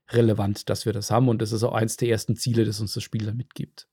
relevant, 0.09 0.69
dass 0.71 0.87
wir 0.87 0.93
das 0.93 1.13
haben 1.13 1.29
und 1.29 1.41
das 1.41 1.53
ist 1.53 1.63
auch 1.63 1.73
eins 1.73 1.97
der 1.99 2.09
ersten 2.09 2.35
Ziele, 2.35 2.65
das 2.65 2.81
uns 2.81 2.95
das 2.95 3.05
Spiel 3.05 3.25
dann 3.25 3.37
mitgibt. 3.37 3.87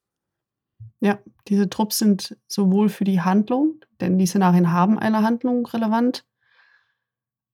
Ja, 0.99 1.19
diese 1.47 1.69
Trupps 1.69 1.97
sind 1.97 2.37
sowohl 2.47 2.89
für 2.89 3.03
die 3.03 3.21
Handlung, 3.21 3.75
denn 4.01 4.17
die 4.17 4.25
Szenarien 4.25 4.71
haben 4.71 4.97
eine 4.97 5.21
Handlung 5.21 5.65
relevant, 5.67 6.25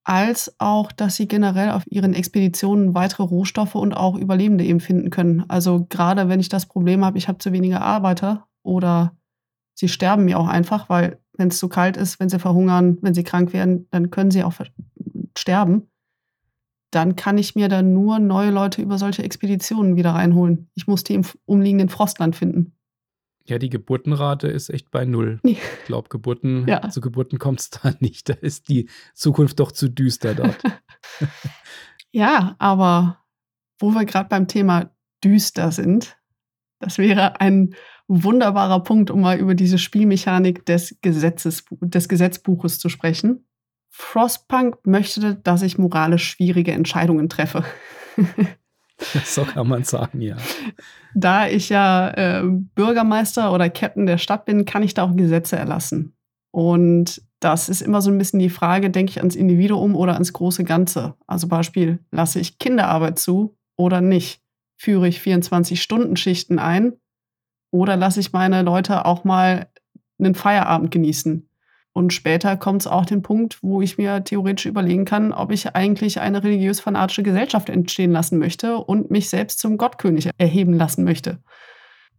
als 0.03 0.55
auch, 0.57 0.91
dass 0.91 1.15
sie 1.15 1.27
generell 1.27 1.71
auf 1.71 1.83
ihren 1.87 2.13
Expeditionen 2.13 2.95
weitere 2.95 3.23
Rohstoffe 3.23 3.75
und 3.75 3.93
auch 3.93 4.15
Überlebende 4.17 4.63
eben 4.63 4.79
finden 4.79 5.09
können. 5.09 5.45
Also 5.47 5.85
gerade 5.89 6.27
wenn 6.27 6.39
ich 6.39 6.49
das 6.49 6.65
Problem 6.65 7.05
habe, 7.05 7.17
ich 7.17 7.27
habe 7.27 7.37
zu 7.37 7.51
wenige 7.51 7.81
Arbeiter 7.81 8.47
oder 8.63 9.15
sie 9.75 9.87
sterben 9.87 10.25
mir 10.25 10.39
auch 10.39 10.47
einfach, 10.47 10.89
weil 10.89 11.19
wenn 11.33 11.49
es 11.49 11.59
zu 11.59 11.69
kalt 11.69 11.97
ist, 11.97 12.19
wenn 12.19 12.29
sie 12.29 12.39
verhungern, 12.39 12.97
wenn 13.01 13.13
sie 13.13 13.23
krank 13.23 13.53
werden, 13.53 13.87
dann 13.91 14.09
können 14.09 14.31
sie 14.31 14.43
auch 14.43 14.53
sterben. 15.37 15.87
Dann 16.91 17.15
kann 17.15 17.37
ich 17.37 17.55
mir 17.55 17.69
dann 17.69 17.93
nur 17.93 18.19
neue 18.19 18.51
Leute 18.51 18.81
über 18.81 18.97
solche 18.97 19.23
Expeditionen 19.23 19.95
wieder 19.95 20.11
reinholen. 20.11 20.69
Ich 20.73 20.87
muss 20.87 21.03
die 21.03 21.13
im 21.13 21.23
umliegenden 21.45 21.89
Frostland 21.89 22.35
finden. 22.35 22.73
Ja, 23.51 23.59
die 23.59 23.69
Geburtenrate 23.69 24.47
ist 24.47 24.69
echt 24.69 24.91
bei 24.91 25.03
null. 25.03 25.41
Ich 25.51 25.59
glaube, 25.85 26.07
Geburten, 26.07 26.65
ja. 26.69 26.87
zu 26.89 27.01
Geburten 27.01 27.37
kommt 27.37 27.59
es 27.59 27.69
da 27.69 27.93
nicht. 27.99 28.29
Da 28.29 28.33
ist 28.33 28.69
die 28.69 28.89
Zukunft 29.13 29.59
doch 29.59 29.73
zu 29.73 29.89
düster 29.89 30.35
dort. 30.35 30.57
ja, 32.11 32.55
aber 32.59 33.17
wo 33.77 33.89
wir 33.91 34.05
gerade 34.05 34.29
beim 34.29 34.47
Thema 34.47 34.91
düster 35.21 35.73
sind, 35.73 36.17
das 36.79 36.97
wäre 36.97 37.41
ein 37.41 37.75
wunderbarer 38.07 38.83
Punkt, 38.83 39.11
um 39.11 39.19
mal 39.19 39.37
über 39.37 39.53
diese 39.53 39.77
Spielmechanik 39.77 40.65
des, 40.65 40.97
Gesetzes, 41.01 41.65
des 41.81 42.07
Gesetzbuches 42.07 42.79
zu 42.79 42.87
sprechen. 42.87 43.45
Frostpunk 43.89 44.77
möchte, 44.85 45.35
dass 45.35 45.61
ich 45.61 45.77
moralisch 45.77 46.25
schwierige 46.25 46.71
Entscheidungen 46.71 47.27
treffe. 47.27 47.65
so 49.25 49.43
kann 49.43 49.67
man 49.67 49.83
sagen, 49.83 50.21
ja. 50.21 50.37
Da 51.13 51.47
ich 51.47 51.69
ja 51.69 52.09
äh, 52.09 52.43
Bürgermeister 52.45 53.51
oder 53.53 53.69
Captain 53.69 54.05
der 54.05 54.17
Stadt 54.17 54.45
bin, 54.45 54.65
kann 54.65 54.83
ich 54.83 54.93
da 54.93 55.03
auch 55.03 55.15
Gesetze 55.15 55.55
erlassen. 55.57 56.15
Und 56.51 57.21
das 57.39 57.69
ist 57.69 57.81
immer 57.81 58.01
so 58.01 58.11
ein 58.11 58.17
bisschen 58.17 58.39
die 58.39 58.49
Frage, 58.49 58.89
denke 58.89 59.11
ich 59.11 59.17
ans 59.17 59.35
Individuum 59.35 59.95
oder 59.95 60.13
ans 60.13 60.33
große 60.33 60.63
Ganze. 60.63 61.15
Also 61.27 61.47
Beispiel, 61.47 61.99
lasse 62.11 62.39
ich 62.39 62.59
Kinderarbeit 62.59 63.17
zu 63.17 63.57
oder 63.77 64.01
nicht? 64.01 64.41
Führe 64.77 65.07
ich 65.07 65.19
24-Stunden-Schichten 65.19 66.59
ein 66.59 66.93
oder 67.71 67.95
lasse 67.95 68.19
ich 68.19 68.33
meine 68.33 68.61
Leute 68.61 69.05
auch 69.05 69.23
mal 69.23 69.69
einen 70.19 70.35
Feierabend 70.35 70.91
genießen? 70.91 71.47
Und 71.93 72.13
später 72.13 72.55
kommt 72.55 72.81
es 72.81 72.87
auch 72.87 73.05
den 73.05 73.21
Punkt, 73.21 73.59
wo 73.61 73.81
ich 73.81 73.97
mir 73.97 74.23
theoretisch 74.23 74.65
überlegen 74.65 75.03
kann, 75.03 75.33
ob 75.33 75.51
ich 75.51 75.75
eigentlich 75.75 76.21
eine 76.21 76.43
religiös-fanatische 76.43 77.23
Gesellschaft 77.23 77.69
entstehen 77.69 78.11
lassen 78.11 78.37
möchte 78.39 78.77
und 78.77 79.11
mich 79.11 79.29
selbst 79.29 79.59
zum 79.59 79.77
Gottkönig 79.77 80.29
erheben 80.37 80.73
lassen 80.73 81.03
möchte. 81.03 81.39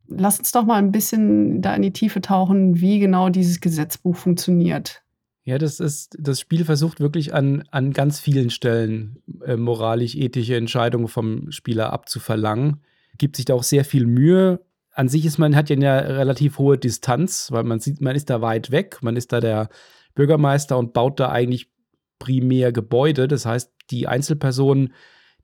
Lass 0.09 0.39
uns 0.39 0.53
doch 0.53 0.65
mal 0.65 0.77
ein 0.77 0.93
bisschen 0.93 1.63
da 1.63 1.75
in 1.75 1.83
die 1.83 1.93
Tiefe 1.93 2.21
tauchen, 2.21 2.81
wie 2.81 2.99
genau 2.99 3.31
dieses 3.31 3.61
Gesetzbuch 3.61 4.17
funktioniert. 4.17 5.03
Ja, 5.45 5.59
das 5.59 5.81
ist, 5.81 6.17
das 6.21 6.39
Spiel 6.39 6.65
versucht 6.65 7.01
wirklich 7.01 7.35
an, 7.35 7.65
an 7.71 7.93
ganz 7.93 8.21
vielen 8.21 8.51
Stellen 8.51 9.23
äh, 9.45 9.57
moralisch-ethische 9.57 10.57
Entscheidungen 10.57 11.09
vom 11.09 11.51
Spieler 11.51 11.93
abzuverlangen. 11.93 12.83
Gibt 13.19 13.37
sich 13.37 13.47
da 13.47 13.55
auch 13.55 13.63
sehr 13.63 13.85
viel 13.85 14.07
Mühe, 14.07 14.61
an 14.95 15.09
sich 15.09 15.25
ist 15.25 15.39
man, 15.39 15.57
hat 15.57 15.71
ja 15.71 15.77
eine 15.77 16.17
relativ 16.17 16.59
hohe 16.59 16.79
Distanz, 16.79 17.51
weil 17.51 17.65
man 17.65 17.81
sieht, 17.81 18.01
man 18.01 18.15
ist 18.15 18.31
da 18.31 18.41
weit 18.43 18.71
weg, 18.71 18.99
man 19.01 19.17
ist 19.17 19.33
da 19.33 19.41
der 19.41 19.69
Bürgermeister 20.15 20.77
und 20.79 20.93
baut 20.93 21.19
da 21.19 21.31
eigentlich 21.31 21.71
primär 22.19 22.73
Gebäude. 22.73 23.27
Das 23.27 23.47
heißt, 23.47 23.73
die 23.91 24.07
Einzelpersonen, 24.07 24.93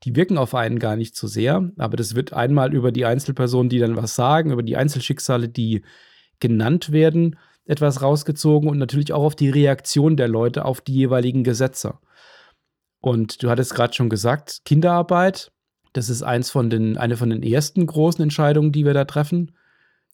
die 0.03 0.15
wirken 0.15 0.37
auf 0.37 0.55
einen 0.55 0.79
gar 0.79 0.95
nicht 0.95 1.15
so 1.15 1.27
sehr, 1.27 1.71
aber 1.77 1.97
das 1.97 2.15
wird 2.15 2.31
einmal 2.31 2.73
über 2.73 2.91
die 2.91 3.05
Einzelpersonen, 3.05 3.69
die 3.69 3.79
dann 3.79 3.95
was 3.95 4.15
sagen, 4.15 4.51
über 4.51 4.63
die 4.63 4.77
Einzelschicksale, 4.77 5.49
die 5.49 5.83
genannt 6.39 6.91
werden, 6.91 7.37
etwas 7.65 8.01
rausgezogen 8.01 8.69
und 8.69 8.77
natürlich 8.77 9.13
auch 9.13 9.23
auf 9.23 9.35
die 9.35 9.49
Reaktion 9.49 10.15
der 10.15 10.27
Leute 10.27 10.65
auf 10.65 10.81
die 10.81 10.93
jeweiligen 10.93 11.43
Gesetze. 11.43 11.97
Und 13.01 13.43
du 13.43 13.49
hattest 13.49 13.75
gerade 13.75 13.93
schon 13.93 14.09
gesagt, 14.09 14.61
Kinderarbeit 14.65 15.51
das 15.99 16.09
ist 16.09 16.23
eins 16.23 16.49
von 16.49 16.69
den, 16.69 16.97
eine 16.97 17.17
von 17.17 17.29
den 17.29 17.43
ersten 17.43 17.85
großen 17.85 18.23
Entscheidungen, 18.23 18.71
die 18.71 18.85
wir 18.85 18.93
da 18.93 19.05
treffen. 19.05 19.51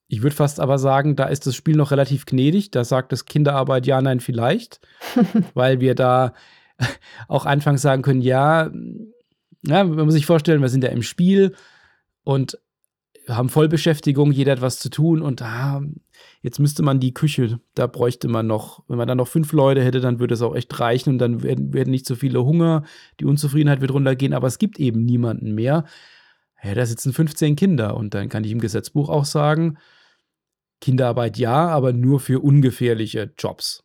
Ich 0.08 0.22
würde 0.22 0.36
fast 0.36 0.60
aber 0.60 0.78
sagen, 0.78 1.16
da 1.16 1.26
ist 1.26 1.48
das 1.48 1.56
Spiel 1.56 1.76
noch 1.76 1.92
relativ 1.92 2.26
gnädig. 2.26 2.72
Da 2.72 2.84
sagt 2.84 3.14
es 3.14 3.26
Kinderarbeit 3.26 3.86
ja, 3.88 4.02
nein, 4.02 4.20
vielleicht. 4.20 4.80
weil 5.54 5.80
wir 5.80 5.96
da 5.96 6.34
auch 7.28 7.46
anfangs 7.46 7.82
sagen 7.82 8.02
können, 8.02 8.22
ja, 8.22 8.72
ja, 9.64 9.84
man 9.84 10.06
muss 10.06 10.14
sich 10.14 10.26
vorstellen, 10.26 10.62
wir 10.62 10.70
sind 10.70 10.84
ja 10.84 10.90
im 10.90 11.04
Spiel 11.04 11.56
und 12.24 12.60
haben 13.28 13.50
Vollbeschäftigung, 13.50 14.32
jeder 14.32 14.54
hat 14.54 14.62
was 14.62 14.80
zu 14.80 14.90
tun 14.90 15.22
und 15.22 15.42
ah, 15.42 15.82
jetzt 16.42 16.60
müsste 16.60 16.84
man 16.84 17.00
die 17.00 17.14
Küche, 17.14 17.60
da 17.74 17.88
bräuchte 17.88 18.28
man 18.28 18.48
noch, 18.48 18.84
wenn 18.88 18.98
man 18.98 19.08
dann 19.08 19.18
noch 19.18 19.28
fünf 19.28 19.52
Leute 19.52 19.84
hätte, 19.84 20.00
dann 20.00 20.20
würde 20.20 20.34
es 20.34 20.42
auch 20.42 20.56
echt 20.56 20.80
reichen 20.80 21.12
und 21.12 21.18
dann 21.18 21.44
werden, 21.44 21.74
werden 21.74 21.92
nicht 21.92 22.06
so 22.06 22.16
viele 22.16 22.44
Hunger, 22.46 22.84
die 23.20 23.26
Unzufriedenheit 23.26 23.82
wird 23.82 23.92
runtergehen, 23.92 24.34
aber 24.34 24.48
es 24.48 24.60
gibt 24.60 24.80
eben 24.80 25.04
niemanden 25.06 25.56
mehr. 25.56 25.86
Ja, 26.64 26.74
da 26.74 26.86
sitzen 26.86 27.14
15 27.14 27.56
Kinder 27.56 27.96
und 27.96 28.14
dann 28.14 28.30
kann 28.30 28.44
ich 28.44 28.52
im 28.52 28.60
Gesetzbuch 28.60 29.10
auch 29.10 29.26
sagen, 29.26 29.78
Kinderarbeit 30.82 31.38
ja, 31.38 31.68
aber 31.70 31.94
nur 31.94 32.20
für 32.20 32.40
ungefährliche 32.40 33.34
Jobs. 33.38 33.84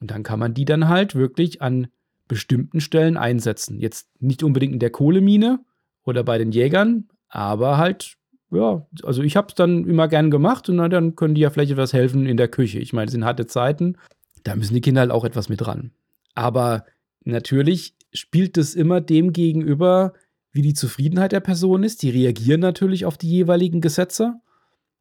Und 0.00 0.10
dann 0.10 0.22
kann 0.22 0.38
man 0.38 0.54
die 0.54 0.64
dann 0.64 0.88
halt 0.88 1.14
wirklich 1.14 1.62
an 1.62 1.88
bestimmten 2.28 2.80
Stellen 2.80 3.16
einsetzen. 3.16 3.78
Jetzt 3.78 4.08
nicht 4.20 4.42
unbedingt 4.42 4.72
in 4.72 4.78
der 4.78 4.90
Kohlemine 4.90 5.60
oder 6.04 6.24
bei 6.24 6.38
den 6.38 6.52
Jägern, 6.52 7.08
aber 7.28 7.78
halt 7.78 8.16
ja, 8.50 8.86
also 9.02 9.22
ich 9.22 9.36
habe 9.36 9.48
es 9.48 9.54
dann 9.54 9.86
immer 9.88 10.08
gern 10.08 10.30
gemacht 10.30 10.68
und 10.68 10.78
dann 10.78 11.16
können 11.16 11.34
die 11.34 11.40
ja 11.40 11.50
vielleicht 11.50 11.72
etwas 11.72 11.92
helfen 11.92 12.26
in 12.26 12.36
der 12.36 12.48
Küche. 12.48 12.78
Ich 12.78 12.92
meine, 12.92 13.06
es 13.06 13.12
sind 13.12 13.24
harte 13.24 13.46
Zeiten, 13.46 13.96
da 14.44 14.54
müssen 14.54 14.74
die 14.74 14.80
Kinder 14.80 15.00
halt 15.00 15.10
auch 15.10 15.24
etwas 15.24 15.48
mit 15.48 15.66
ran. 15.66 15.92
Aber 16.34 16.84
natürlich 17.24 17.94
spielt 18.12 18.58
es 18.58 18.74
immer 18.74 19.00
dem 19.00 19.32
gegenüber, 19.32 20.12
wie 20.52 20.62
die 20.62 20.74
Zufriedenheit 20.74 21.32
der 21.32 21.40
Person 21.40 21.82
ist. 21.82 22.02
Die 22.02 22.10
reagieren 22.10 22.60
natürlich 22.60 23.06
auf 23.06 23.18
die 23.18 23.28
jeweiligen 23.28 23.80
Gesetze. 23.80 24.40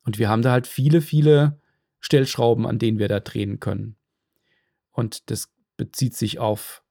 Und 0.04 0.18
wir 0.18 0.30
haben 0.30 0.42
da 0.42 0.52
halt 0.52 0.68
viele, 0.68 1.02
viele 1.02 1.60
Stellschrauben, 2.00 2.66
an 2.66 2.80
denen 2.80 3.00
wir 3.00 3.08
da 3.08 3.20
drehen 3.20 3.60
können. 3.60 3.96
Und 4.92 5.30
das 5.30 5.54
bezieht 5.78 6.16
sich 6.16 6.40
auf 6.40 6.84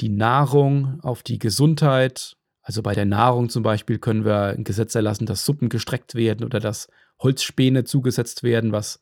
die 0.00 0.08
Nahrung, 0.08 1.00
auf 1.02 1.22
die 1.22 1.38
Gesundheit, 1.38 2.36
also 2.62 2.82
bei 2.82 2.94
der 2.94 3.04
Nahrung 3.04 3.48
zum 3.48 3.62
Beispiel 3.62 3.98
können 3.98 4.24
wir 4.24 4.54
ein 4.56 4.64
Gesetz 4.64 4.94
erlassen, 4.94 5.26
dass 5.26 5.44
Suppen 5.44 5.68
gestreckt 5.68 6.14
werden 6.14 6.44
oder 6.44 6.60
dass 6.60 6.88
Holzspäne 7.18 7.84
zugesetzt 7.84 8.42
werden, 8.42 8.72
was 8.72 9.00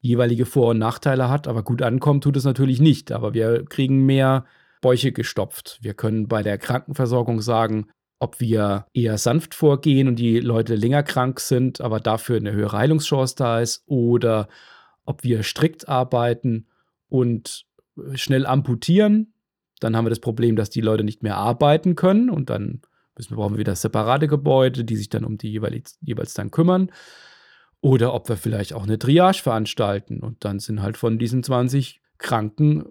jeweilige 0.00 0.46
Vor- 0.46 0.70
und 0.70 0.78
Nachteile 0.78 1.28
hat. 1.28 1.48
Aber 1.48 1.62
gut 1.62 1.80
ankommen 1.82 2.20
tut 2.20 2.36
es 2.36 2.44
natürlich 2.44 2.80
nicht. 2.80 3.12
Aber 3.12 3.34
wir 3.34 3.64
kriegen 3.64 4.04
mehr 4.04 4.44
Bäuche 4.82 5.12
gestopft. 5.12 5.78
Wir 5.80 5.94
können 5.94 6.28
bei 6.28 6.42
der 6.42 6.58
Krankenversorgung 6.58 7.40
sagen, 7.40 7.86
ob 8.18 8.40
wir 8.40 8.86
eher 8.92 9.16
sanft 9.18 9.54
vorgehen 9.54 10.06
und 10.06 10.16
die 10.16 10.38
Leute 10.40 10.74
länger 10.74 11.02
krank 11.02 11.40
sind, 11.40 11.80
aber 11.80 11.98
dafür 11.98 12.36
eine 12.36 12.52
höhere 12.52 12.78
Heilungschance 12.78 13.34
da 13.36 13.60
ist, 13.60 13.82
oder 13.86 14.48
ob 15.04 15.24
wir 15.24 15.42
strikt 15.42 15.88
arbeiten 15.88 16.68
und 17.08 17.64
schnell 18.14 18.46
amputieren. 18.46 19.34
Dann 19.82 19.96
haben 19.96 20.04
wir 20.06 20.10
das 20.10 20.20
Problem, 20.20 20.56
dass 20.56 20.70
die 20.70 20.80
Leute 20.80 21.04
nicht 21.04 21.22
mehr 21.22 21.36
arbeiten 21.36 21.96
können 21.96 22.30
und 22.30 22.50
dann 22.50 22.82
müssen 23.16 23.34
brauchen 23.34 23.54
wir 23.54 23.58
wieder 23.58 23.74
separate 23.74 24.28
Gebäude, 24.28 24.84
die 24.84 24.96
sich 24.96 25.08
dann 25.08 25.24
um 25.24 25.38
die 25.38 25.50
jeweils, 25.50 25.98
jeweils 26.00 26.34
dann 26.34 26.50
kümmern. 26.50 26.90
Oder 27.80 28.14
ob 28.14 28.28
wir 28.28 28.36
vielleicht 28.36 28.74
auch 28.74 28.84
eine 28.84 28.98
Triage 28.98 29.38
veranstalten 29.42 30.20
und 30.20 30.44
dann 30.44 30.60
sind 30.60 30.82
halt 30.82 30.96
von 30.96 31.18
diesen 31.18 31.42
20 31.42 32.00
Kranken 32.18 32.84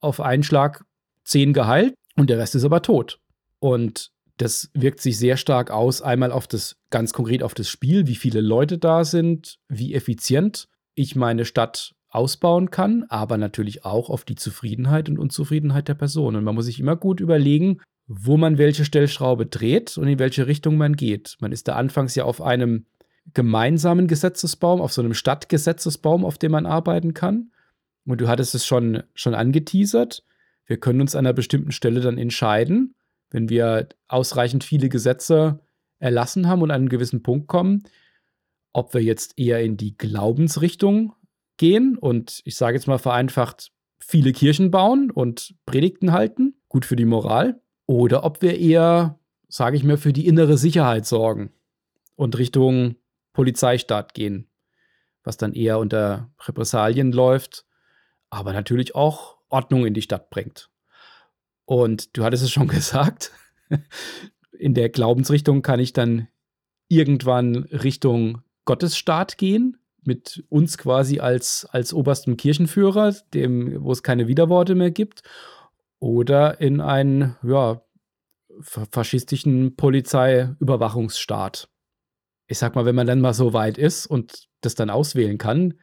auf 0.00 0.20
einen 0.20 0.42
Schlag 0.42 0.84
10 1.24 1.54
geheilt 1.54 1.94
und 2.16 2.28
der 2.28 2.38
Rest 2.38 2.54
ist 2.54 2.64
aber 2.64 2.82
tot. 2.82 3.18
Und 3.58 4.12
das 4.36 4.70
wirkt 4.74 5.00
sich 5.00 5.18
sehr 5.18 5.38
stark 5.38 5.70
aus, 5.70 6.02
einmal 6.02 6.30
auf 6.30 6.46
das, 6.46 6.76
ganz 6.90 7.14
konkret 7.14 7.42
auf 7.42 7.54
das 7.54 7.68
Spiel, 7.70 8.06
wie 8.06 8.14
viele 8.14 8.42
Leute 8.42 8.76
da 8.76 9.04
sind, 9.04 9.58
wie 9.68 9.94
effizient 9.94 10.68
ich 10.94 11.16
meine 11.16 11.46
Stadt 11.46 11.94
ausbauen 12.16 12.70
kann, 12.70 13.04
aber 13.08 13.36
natürlich 13.36 13.84
auch 13.84 14.10
auf 14.10 14.24
die 14.24 14.34
Zufriedenheit 14.34 15.08
und 15.08 15.18
Unzufriedenheit 15.18 15.88
der 15.88 15.94
Person. 15.94 16.34
Und 16.34 16.44
man 16.44 16.54
muss 16.54 16.64
sich 16.64 16.80
immer 16.80 16.96
gut 16.96 17.20
überlegen, 17.20 17.80
wo 18.06 18.36
man 18.36 18.58
welche 18.58 18.84
Stellschraube 18.84 19.46
dreht 19.46 19.98
und 19.98 20.08
in 20.08 20.18
welche 20.18 20.46
Richtung 20.46 20.76
man 20.76 20.96
geht. 20.96 21.36
Man 21.40 21.52
ist 21.52 21.68
da 21.68 21.76
anfangs 21.76 22.14
ja 22.14 22.24
auf 22.24 22.40
einem 22.40 22.86
gemeinsamen 23.34 24.06
Gesetzesbaum, 24.06 24.80
auf 24.80 24.92
so 24.92 25.02
einem 25.02 25.14
Stadtgesetzesbaum, 25.14 26.24
auf 26.24 26.38
dem 26.38 26.52
man 26.52 26.66
arbeiten 26.66 27.14
kann. 27.14 27.50
Und 28.06 28.20
du 28.20 28.28
hattest 28.28 28.54
es 28.54 28.64
schon, 28.64 29.02
schon 29.14 29.34
angeteasert. 29.34 30.24
Wir 30.64 30.78
können 30.78 31.00
uns 31.00 31.14
an 31.14 31.26
einer 31.26 31.34
bestimmten 31.34 31.72
Stelle 31.72 32.00
dann 32.00 32.18
entscheiden, 32.18 32.94
wenn 33.30 33.48
wir 33.48 33.88
ausreichend 34.08 34.64
viele 34.64 34.88
Gesetze 34.88 35.60
erlassen 35.98 36.48
haben 36.48 36.62
und 36.62 36.70
an 36.70 36.82
einen 36.82 36.88
gewissen 36.88 37.22
Punkt 37.22 37.48
kommen, 37.48 37.82
ob 38.72 38.94
wir 38.94 39.02
jetzt 39.02 39.38
eher 39.38 39.62
in 39.62 39.76
die 39.76 39.96
Glaubensrichtung 39.96 41.14
gehen 41.56 41.96
und 41.96 42.40
ich 42.44 42.56
sage 42.56 42.76
jetzt 42.76 42.86
mal 42.86 42.98
vereinfacht 42.98 43.72
viele 43.98 44.32
Kirchen 44.32 44.70
bauen 44.70 45.10
und 45.10 45.54
Predigten 45.66 46.12
halten, 46.12 46.54
gut 46.68 46.84
für 46.84 46.96
die 46.96 47.04
Moral, 47.04 47.60
oder 47.86 48.24
ob 48.24 48.42
wir 48.42 48.58
eher, 48.58 49.18
sage 49.48 49.76
ich 49.76 49.84
mir, 49.84 49.98
für 49.98 50.12
die 50.12 50.26
innere 50.26 50.58
Sicherheit 50.58 51.06
sorgen 51.06 51.52
und 52.14 52.38
Richtung 52.38 52.96
Polizeistaat 53.32 54.14
gehen, 54.14 54.48
was 55.24 55.36
dann 55.36 55.52
eher 55.52 55.78
unter 55.78 56.30
Repressalien 56.46 57.12
läuft, 57.12 57.64
aber 58.30 58.52
natürlich 58.52 58.94
auch 58.94 59.36
Ordnung 59.48 59.86
in 59.86 59.94
die 59.94 60.02
Stadt 60.02 60.30
bringt. 60.30 60.70
Und 61.64 62.16
du 62.16 62.24
hattest 62.24 62.44
es 62.44 62.50
schon 62.50 62.68
gesagt, 62.68 63.32
in 64.52 64.74
der 64.74 64.88
Glaubensrichtung 64.88 65.62
kann 65.62 65.80
ich 65.80 65.92
dann 65.92 66.28
irgendwann 66.88 67.56
Richtung 67.56 68.42
Gottesstaat 68.64 69.38
gehen, 69.38 69.76
mit 70.06 70.44
uns 70.48 70.78
quasi 70.78 71.20
als, 71.20 71.66
als 71.70 71.92
oberstem 71.92 72.36
Kirchenführer, 72.36 73.14
dem, 73.34 73.82
wo 73.82 73.92
es 73.92 74.02
keine 74.02 74.28
Widerworte 74.28 74.74
mehr 74.74 74.90
gibt, 74.90 75.22
oder 75.98 76.60
in 76.60 76.80
einen 76.80 77.36
ja, 77.42 77.80
faschistischen 78.60 79.76
Polizeiüberwachungsstaat. 79.76 81.68
Ich 82.46 82.58
sag 82.58 82.74
mal, 82.74 82.84
wenn 82.84 82.94
man 82.94 83.06
dann 83.06 83.20
mal 83.20 83.34
so 83.34 83.52
weit 83.52 83.78
ist 83.78 84.06
und 84.06 84.48
das 84.60 84.74
dann 84.74 84.90
auswählen 84.90 85.38
kann, 85.38 85.74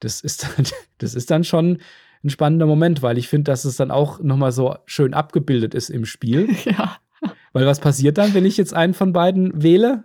das 0.00 0.20
ist 0.20 0.44
dann, 0.44 0.66
das 0.98 1.14
ist 1.14 1.30
dann 1.30 1.44
schon 1.44 1.78
ein 2.24 2.30
spannender 2.30 2.66
Moment, 2.66 3.02
weil 3.02 3.18
ich 3.18 3.28
finde, 3.28 3.50
dass 3.50 3.64
es 3.64 3.76
dann 3.76 3.90
auch 3.90 4.20
nochmal 4.20 4.52
so 4.52 4.76
schön 4.86 5.14
abgebildet 5.14 5.74
ist 5.74 5.90
im 5.90 6.04
Spiel. 6.04 6.48
Ja. 6.64 6.98
Weil 7.52 7.66
was 7.66 7.80
passiert 7.80 8.18
dann, 8.18 8.34
wenn 8.34 8.44
ich 8.44 8.56
jetzt 8.56 8.74
einen 8.74 8.94
von 8.94 9.12
beiden 9.12 9.62
wähle? 9.62 10.04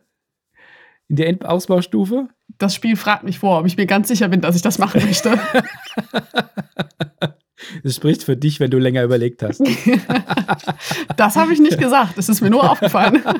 In 1.09 1.17
der 1.17 1.27
Endausbaustufe? 1.27 2.27
Das 2.57 2.75
Spiel 2.75 2.95
fragt 2.95 3.23
mich 3.23 3.39
vor, 3.39 3.59
ob 3.59 3.65
ich 3.65 3.77
mir 3.77 3.85
ganz 3.85 4.07
sicher 4.07 4.29
bin, 4.29 4.41
dass 4.41 4.55
ich 4.55 4.61
das 4.61 4.79
machen 4.79 5.03
möchte. 5.03 5.39
Das 7.83 7.95
spricht 7.95 8.23
für 8.23 8.35
dich, 8.35 8.59
wenn 8.59 8.71
du 8.71 8.77
länger 8.77 9.03
überlegt 9.03 9.41
hast. 9.43 9.61
das 11.17 11.35
habe 11.35 11.53
ich 11.53 11.59
nicht 11.59 11.77
gesagt. 11.77 12.17
Das 12.17 12.29
ist 12.29 12.41
mir 12.41 12.49
nur 12.49 12.69
aufgefallen. 12.69 13.23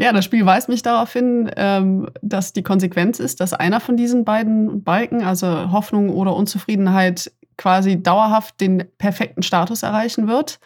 Ja, 0.00 0.12
das 0.12 0.24
Spiel 0.24 0.46
weist 0.46 0.68
mich 0.68 0.82
darauf 0.82 1.12
hin, 1.12 1.50
ähm, 1.56 2.08
dass 2.22 2.52
die 2.52 2.62
Konsequenz 2.62 3.18
ist, 3.18 3.40
dass 3.40 3.52
einer 3.52 3.80
von 3.80 3.96
diesen 3.96 4.24
beiden 4.24 4.84
Balken, 4.84 5.24
also 5.24 5.72
Hoffnung 5.72 6.10
oder 6.10 6.36
Unzufriedenheit, 6.36 7.32
quasi 7.56 8.00
dauerhaft 8.00 8.60
den 8.60 8.84
perfekten 8.98 9.42
Status 9.42 9.82
erreichen 9.82 10.28
wird. 10.28 10.60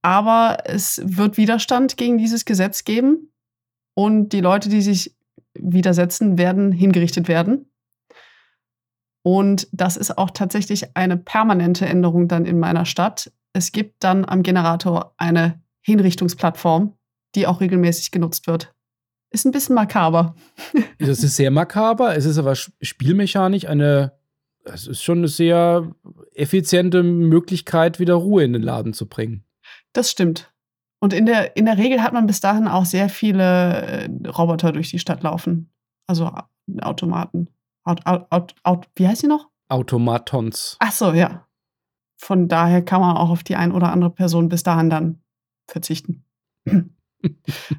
Aber 0.00 0.58
es 0.64 1.02
wird 1.04 1.38
Widerstand 1.38 1.96
gegen 1.96 2.18
dieses 2.18 2.44
Gesetz 2.44 2.84
geben 2.84 3.32
und 3.96 4.28
die 4.28 4.40
Leute, 4.40 4.68
die 4.68 4.82
sich 4.82 5.16
widersetzen, 5.54 6.36
werden 6.36 6.70
hingerichtet 6.70 7.28
werden. 7.28 7.70
Und 9.22 9.66
das 9.72 9.96
ist 9.96 10.18
auch 10.18 10.30
tatsächlich 10.30 10.96
eine 10.96 11.16
permanente 11.16 11.86
Änderung 11.86 12.28
dann 12.28 12.44
in 12.44 12.60
meiner 12.60 12.84
Stadt. 12.84 13.32
Es 13.54 13.72
gibt 13.72 14.04
dann 14.04 14.24
am 14.24 14.42
Generator 14.42 15.14
eine 15.16 15.60
Hinrichtungsplattform, 15.80 16.92
die 17.34 17.46
auch 17.46 17.60
regelmäßig 17.60 18.10
genutzt 18.10 18.46
wird. 18.46 18.74
Ist 19.30 19.46
ein 19.46 19.52
bisschen 19.52 19.74
makaber. 19.74 20.36
Das 20.98 21.22
ist 21.22 21.36
sehr 21.36 21.50
makaber. 21.50 22.16
Es 22.16 22.26
ist 22.26 22.38
aber 22.38 22.54
spielmechanisch 22.54 23.66
eine, 23.66 24.12
es 24.64 24.86
ist 24.86 25.02
schon 25.02 25.18
eine 25.18 25.28
sehr 25.28 25.90
effiziente 26.34 27.02
Möglichkeit, 27.02 27.98
wieder 27.98 28.14
Ruhe 28.14 28.44
in 28.44 28.52
den 28.52 28.62
Laden 28.62 28.92
zu 28.92 29.08
bringen. 29.08 29.44
Das 29.92 30.10
stimmt. 30.10 30.52
Und 31.06 31.12
in 31.12 31.24
der, 31.24 31.56
in 31.56 31.66
der 31.66 31.78
Regel 31.78 32.02
hat 32.02 32.12
man 32.14 32.26
bis 32.26 32.40
dahin 32.40 32.66
auch 32.66 32.84
sehr 32.84 33.08
viele 33.08 33.44
äh, 33.44 34.08
Roboter 34.26 34.72
durch 34.72 34.90
die 34.90 34.98
Stadt 34.98 35.22
laufen. 35.22 35.70
Also 36.08 36.32
Automaten. 36.80 37.48
Aut, 37.84 38.00
Aut, 38.04 38.56
Aut, 38.64 38.88
wie 38.96 39.06
heißt 39.06 39.20
sie 39.20 39.28
noch? 39.28 39.48
Automatons. 39.68 40.76
Ach 40.80 40.90
so, 40.90 41.12
ja. 41.12 41.46
Von 42.16 42.48
daher 42.48 42.82
kann 42.82 43.00
man 43.00 43.16
auch 43.16 43.30
auf 43.30 43.44
die 43.44 43.54
ein 43.54 43.70
oder 43.70 43.92
andere 43.92 44.10
Person 44.10 44.48
bis 44.48 44.64
dahin 44.64 44.90
dann 44.90 45.20
verzichten. 45.68 46.24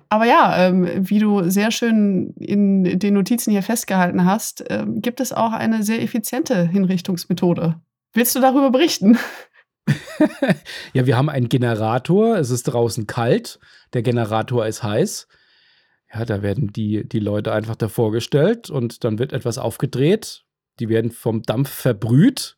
Aber 0.07 0.23
ja, 0.23 0.65
ähm, 0.65 0.87
wie 1.09 1.19
du 1.19 1.49
sehr 1.49 1.71
schön 1.71 2.33
in 2.35 2.97
den 2.97 3.13
Notizen 3.13 3.51
hier 3.51 3.61
festgehalten 3.61 4.23
hast, 4.23 4.63
ähm, 4.69 5.01
gibt 5.01 5.19
es 5.19 5.33
auch 5.33 5.51
eine 5.51 5.83
sehr 5.83 6.01
effiziente 6.01 6.65
Hinrichtungsmethode. 6.65 7.75
Willst 8.13 8.37
du 8.37 8.39
darüber 8.39 8.71
berichten? 8.71 9.17
ja, 10.93 11.06
wir 11.06 11.17
haben 11.17 11.30
einen 11.30 11.50
Generator. 11.50 12.38
Es 12.38 12.50
ist 12.50 12.63
draußen 12.63 13.08
kalt. 13.08 13.60
Der 13.93 14.02
Generator 14.02 14.65
ist 14.65 14.84
heiß. 14.84 15.28
Ja, 16.13 16.26
da 16.26 16.41
werden 16.41 16.71
die, 16.71 17.08
die 17.08 17.19
Leute 17.19 17.52
einfach 17.54 17.76
davor 17.76 18.12
gestellt 18.12 18.69
und 18.69 19.04
dann 19.04 19.19
wird 19.19 19.34
etwas 19.34 19.58
aufgedreht. 19.58 20.43
Die 20.80 20.89
werden 20.89 21.12
vom 21.12 21.43
Dampf 21.43 21.69
verbrüht. 21.69 22.58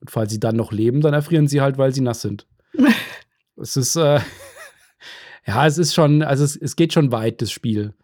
Und 0.00 0.10
falls 0.10 0.32
sie 0.32 0.40
dann 0.40 0.56
noch 0.56 0.72
leben, 0.72 1.00
dann 1.00 1.12
erfrieren 1.12 1.46
sie 1.46 1.60
halt, 1.60 1.76
weil 1.76 1.94
sie 1.94 2.00
nass 2.00 2.22
sind. 2.22 2.46
es 3.56 3.76
ist. 3.76 3.96
Äh 3.96 4.20
ja, 5.46 5.66
es 5.66 5.78
ist 5.78 5.94
schon, 5.94 6.22
also 6.22 6.44
es, 6.44 6.56
es 6.56 6.76
geht 6.76 6.92
schon 6.92 7.12
weit, 7.12 7.42
das 7.42 7.50
Spiel. 7.50 7.94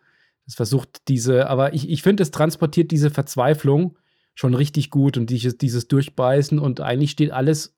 Es 0.46 0.54
versucht 0.54 1.08
diese, 1.08 1.48
aber 1.48 1.74
ich, 1.74 1.88
ich 1.88 2.02
finde, 2.02 2.22
es 2.22 2.30
transportiert 2.30 2.90
diese 2.90 3.10
Verzweiflung 3.10 3.98
schon 4.34 4.54
richtig 4.54 4.90
gut 4.90 5.16
und 5.16 5.30
dieses, 5.30 5.58
dieses 5.58 5.88
Durchbeißen 5.88 6.58
und 6.58 6.80
eigentlich 6.80 7.10
steht 7.10 7.32
alles 7.32 7.74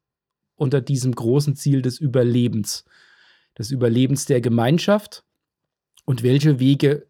unter 0.58 0.80
diesem 0.80 1.14
großen 1.14 1.56
Ziel 1.56 1.82
des 1.82 1.98
Überlebens. 1.98 2.84
Des 3.58 3.70
Überlebens 3.70 4.26
der 4.26 4.40
Gemeinschaft. 4.40 5.24
Und 6.04 6.22
welche 6.22 6.58
Wege 6.58 7.06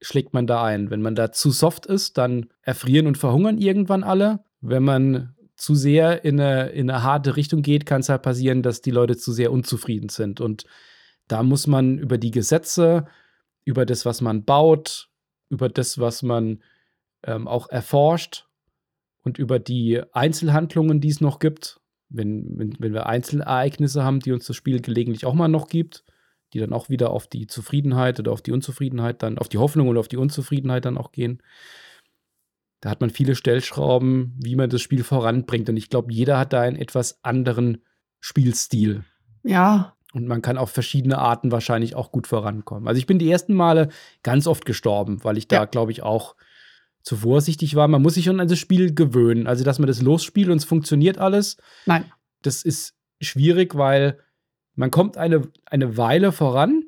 schlägt 0.00 0.34
man 0.34 0.46
da 0.46 0.64
ein? 0.64 0.90
Wenn 0.90 1.02
man 1.02 1.14
da 1.14 1.32
zu 1.32 1.50
soft 1.50 1.86
ist, 1.86 2.18
dann 2.18 2.46
erfrieren 2.62 3.06
und 3.06 3.18
verhungern 3.18 3.58
irgendwann 3.58 4.04
alle. 4.04 4.44
Wenn 4.60 4.82
man 4.82 5.34
zu 5.56 5.74
sehr 5.74 6.24
in 6.24 6.40
eine, 6.40 6.68
in 6.70 6.88
eine 6.90 7.02
harte 7.02 7.36
Richtung 7.36 7.62
geht, 7.62 7.84
kann 7.84 8.00
es 8.00 8.08
halt 8.08 8.22
passieren, 8.22 8.62
dass 8.62 8.80
die 8.80 8.92
Leute 8.92 9.16
zu 9.16 9.32
sehr 9.32 9.52
unzufrieden 9.52 10.08
sind. 10.08 10.40
Und 10.40 10.64
da 11.26 11.42
muss 11.42 11.66
man 11.66 11.98
über 11.98 12.16
die 12.16 12.30
Gesetze, 12.30 13.06
über 13.64 13.84
das, 13.84 14.06
was 14.06 14.20
man 14.20 14.44
baut, 14.44 15.08
über 15.50 15.68
das, 15.68 15.98
was 15.98 16.22
man 16.22 16.62
ähm, 17.24 17.48
auch 17.48 17.68
erforscht 17.68 18.46
und 19.22 19.38
über 19.38 19.58
die 19.58 20.00
Einzelhandlungen, 20.12 21.00
die 21.00 21.08
es 21.08 21.20
noch 21.20 21.38
gibt, 21.38 21.80
wenn, 22.08 22.58
wenn, 22.58 22.74
wenn 22.78 22.92
wir 22.92 23.06
Einzelereignisse 23.06 24.02
haben, 24.02 24.20
die 24.20 24.32
uns 24.32 24.46
das 24.46 24.56
Spiel 24.56 24.80
gelegentlich 24.80 25.26
auch 25.26 25.34
mal 25.34 25.48
noch 25.48 25.68
gibt, 25.68 26.04
die 26.52 26.58
dann 26.58 26.72
auch 26.72 26.88
wieder 26.88 27.10
auf 27.10 27.26
die 27.26 27.46
Zufriedenheit 27.46 28.18
oder 28.18 28.32
auf 28.32 28.42
die 28.42 28.52
Unzufriedenheit 28.52 29.22
dann, 29.22 29.38
auf 29.38 29.48
die 29.48 29.58
Hoffnung 29.58 29.88
oder 29.88 30.00
auf 30.00 30.08
die 30.08 30.16
Unzufriedenheit 30.16 30.84
dann 30.84 30.98
auch 30.98 31.12
gehen. 31.12 31.42
Da 32.80 32.90
hat 32.90 33.00
man 33.00 33.10
viele 33.10 33.34
Stellschrauben, 33.34 34.34
wie 34.42 34.56
man 34.56 34.70
das 34.70 34.80
Spiel 34.80 35.04
voranbringt. 35.04 35.68
Und 35.68 35.76
ich 35.76 35.90
glaube, 35.90 36.12
jeder 36.12 36.38
hat 36.38 36.52
da 36.52 36.60
einen 36.60 36.76
etwas 36.76 37.22
anderen 37.24 37.82
Spielstil. 38.20 39.04
Ja, 39.42 39.96
und 40.14 40.26
man 40.26 40.42
kann 40.42 40.58
auf 40.58 40.70
verschiedene 40.70 41.18
Arten 41.18 41.52
wahrscheinlich 41.52 41.94
auch 41.94 42.12
gut 42.12 42.26
vorankommen. 42.26 42.88
Also 42.88 42.98
ich 42.98 43.06
bin 43.06 43.18
die 43.18 43.30
ersten 43.30 43.54
Male 43.54 43.88
ganz 44.22 44.46
oft 44.46 44.64
gestorben, 44.64 45.22
weil 45.22 45.36
ich 45.36 45.48
da, 45.48 45.56
ja. 45.56 45.64
glaube 45.66 45.92
ich, 45.92 46.02
auch 46.02 46.34
zu 47.02 47.16
vorsichtig 47.16 47.74
war. 47.74 47.88
Man 47.88 48.02
muss 48.02 48.14
sich 48.14 48.24
schon 48.24 48.40
an 48.40 48.48
das 48.48 48.58
Spiel 48.58 48.94
gewöhnen. 48.94 49.46
Also, 49.46 49.64
dass 49.64 49.78
man 49.78 49.86
das 49.86 50.02
losspielt 50.02 50.48
und 50.48 50.58
es 50.58 50.64
funktioniert 50.64 51.18
alles. 51.18 51.56
Nein. 51.86 52.04
Das 52.42 52.62
ist 52.62 52.94
schwierig, 53.20 53.74
weil 53.74 54.18
man 54.74 54.90
kommt 54.90 55.16
eine, 55.16 55.42
eine 55.64 55.96
Weile 55.96 56.32
voran, 56.32 56.84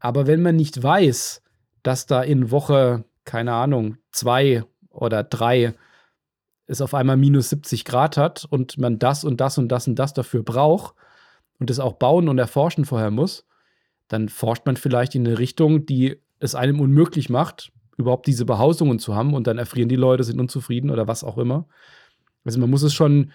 aber 0.00 0.26
wenn 0.26 0.42
man 0.42 0.56
nicht 0.56 0.82
weiß, 0.82 1.42
dass 1.82 2.06
da 2.06 2.22
in 2.22 2.50
Woche, 2.50 3.04
keine 3.24 3.52
Ahnung, 3.52 3.98
zwei 4.10 4.64
oder 4.90 5.22
drei 5.22 5.74
es 6.66 6.80
auf 6.80 6.94
einmal 6.94 7.16
minus 7.16 7.50
70 7.50 7.84
Grad 7.84 8.16
hat 8.16 8.46
und 8.48 8.78
man 8.78 8.98
das 8.98 9.24
und 9.24 9.40
das 9.40 9.58
und 9.58 9.68
das 9.68 9.88
und 9.88 9.96
das 9.96 10.14
dafür 10.14 10.42
braucht 10.42 10.94
und 11.58 11.70
es 11.70 11.80
auch 11.80 11.94
bauen 11.94 12.28
und 12.28 12.38
erforschen 12.38 12.84
vorher 12.84 13.10
muss, 13.10 13.46
dann 14.08 14.28
forscht 14.28 14.66
man 14.66 14.76
vielleicht 14.76 15.14
in 15.14 15.26
eine 15.26 15.38
Richtung, 15.38 15.86
die 15.86 16.20
es 16.38 16.54
einem 16.54 16.80
unmöglich 16.80 17.28
macht, 17.28 17.72
überhaupt 18.00 18.26
diese 18.26 18.44
Behausungen 18.44 18.98
zu 18.98 19.14
haben 19.14 19.34
und 19.34 19.46
dann 19.46 19.58
erfrieren 19.58 19.88
die 19.88 19.96
Leute, 19.96 20.24
sind 20.24 20.40
unzufrieden 20.40 20.90
oder 20.90 21.06
was 21.06 21.24
auch 21.24 21.38
immer. 21.38 21.66
Also 22.44 22.58
man 22.58 22.70
muss 22.70 22.82
es 22.82 22.94
schon, 22.94 23.32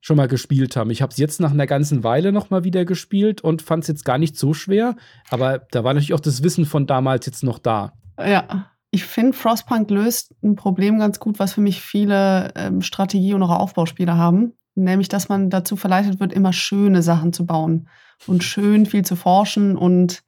schon 0.00 0.16
mal 0.16 0.28
gespielt 0.28 0.76
haben. 0.76 0.90
Ich 0.90 1.02
habe 1.02 1.10
es 1.10 1.18
jetzt 1.18 1.40
nach 1.40 1.52
einer 1.52 1.66
ganzen 1.66 2.04
Weile 2.04 2.32
noch 2.32 2.50
mal 2.50 2.64
wieder 2.64 2.84
gespielt 2.84 3.40
und 3.40 3.62
fand 3.62 3.84
es 3.84 3.88
jetzt 3.88 4.04
gar 4.04 4.18
nicht 4.18 4.36
so 4.36 4.54
schwer, 4.54 4.96
aber 5.30 5.60
da 5.70 5.84
war 5.84 5.94
natürlich 5.94 6.14
auch 6.14 6.20
das 6.20 6.42
Wissen 6.42 6.66
von 6.66 6.86
damals 6.86 7.26
jetzt 7.26 7.42
noch 7.42 7.58
da. 7.58 7.92
Ja, 8.18 8.70
ich 8.90 9.04
finde, 9.04 9.34
Frostpunk 9.34 9.90
löst 9.90 10.34
ein 10.42 10.56
Problem 10.56 10.98
ganz 10.98 11.20
gut, 11.20 11.38
was 11.38 11.52
für 11.52 11.60
mich 11.60 11.82
viele 11.82 12.52
ähm, 12.56 12.80
Strategie- 12.80 13.34
und 13.34 13.42
auch 13.42 13.50
Aufbauspiele 13.50 14.16
haben. 14.16 14.54
Nämlich, 14.74 15.08
dass 15.08 15.28
man 15.28 15.50
dazu 15.50 15.76
verleitet 15.76 16.20
wird, 16.20 16.32
immer 16.32 16.52
schöne 16.52 17.02
Sachen 17.02 17.32
zu 17.32 17.44
bauen 17.44 17.88
und 18.26 18.44
schön 18.44 18.86
viel 18.86 19.04
zu 19.04 19.16
forschen 19.16 19.76
und 19.76 20.22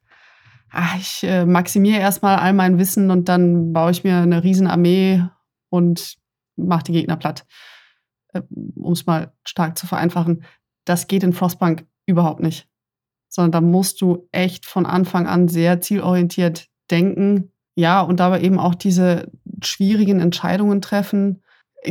ach, 0.71 0.97
ich 0.97 1.23
äh, 1.23 1.45
maximiere 1.45 1.99
erstmal 1.99 2.37
all 2.37 2.53
mein 2.53 2.77
Wissen 2.77 3.11
und 3.11 3.29
dann 3.29 3.73
baue 3.73 3.91
ich 3.91 4.03
mir 4.03 4.17
eine 4.17 4.43
Riesenarmee 4.43 5.23
und 5.69 6.17
mache 6.55 6.83
die 6.83 6.93
Gegner 6.93 7.17
platt. 7.17 7.45
Äh, 8.33 8.41
um 8.75 8.93
es 8.93 9.05
mal 9.05 9.33
stark 9.43 9.77
zu 9.77 9.87
vereinfachen. 9.87 10.43
Das 10.85 11.07
geht 11.07 11.23
in 11.23 11.33
Frostpunk 11.33 11.85
überhaupt 12.05 12.41
nicht. 12.41 12.67
Sondern 13.29 13.51
da 13.51 13.61
musst 13.61 14.01
du 14.01 14.27
echt 14.31 14.65
von 14.65 14.85
Anfang 14.85 15.27
an 15.27 15.47
sehr 15.47 15.81
zielorientiert 15.81 16.67
denken, 16.89 17.51
ja, 17.75 18.01
und 18.01 18.19
dabei 18.19 18.41
eben 18.41 18.59
auch 18.59 18.75
diese 18.75 19.31
schwierigen 19.63 20.19
Entscheidungen 20.19 20.81
treffen. 20.81 21.41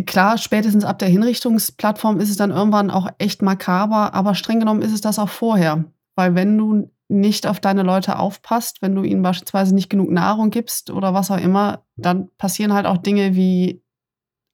Klar, 0.06 0.36
spätestens 0.36 0.84
ab 0.84 0.98
der 0.98 1.08
Hinrichtungsplattform 1.08 2.20
ist 2.20 2.28
es 2.28 2.36
dann 2.36 2.50
irgendwann 2.50 2.90
auch 2.90 3.08
echt 3.18 3.40
makaber, 3.40 4.12
aber 4.12 4.34
streng 4.34 4.60
genommen 4.60 4.82
ist 4.82 4.92
es 4.92 5.00
das 5.00 5.18
auch 5.18 5.30
vorher. 5.30 5.84
Weil 6.16 6.34
wenn 6.34 6.56
du 6.58 6.90
nicht 7.10 7.46
auf 7.46 7.60
deine 7.60 7.82
Leute 7.82 8.18
aufpasst, 8.18 8.82
wenn 8.82 8.94
du 8.94 9.02
ihnen 9.02 9.22
beispielsweise 9.22 9.74
nicht 9.74 9.90
genug 9.90 10.10
Nahrung 10.10 10.50
gibst 10.50 10.90
oder 10.90 11.12
was 11.12 11.30
auch 11.30 11.40
immer, 11.40 11.84
dann 11.96 12.30
passieren 12.38 12.72
halt 12.72 12.86
auch 12.86 12.98
Dinge 12.98 13.34
wie, 13.34 13.82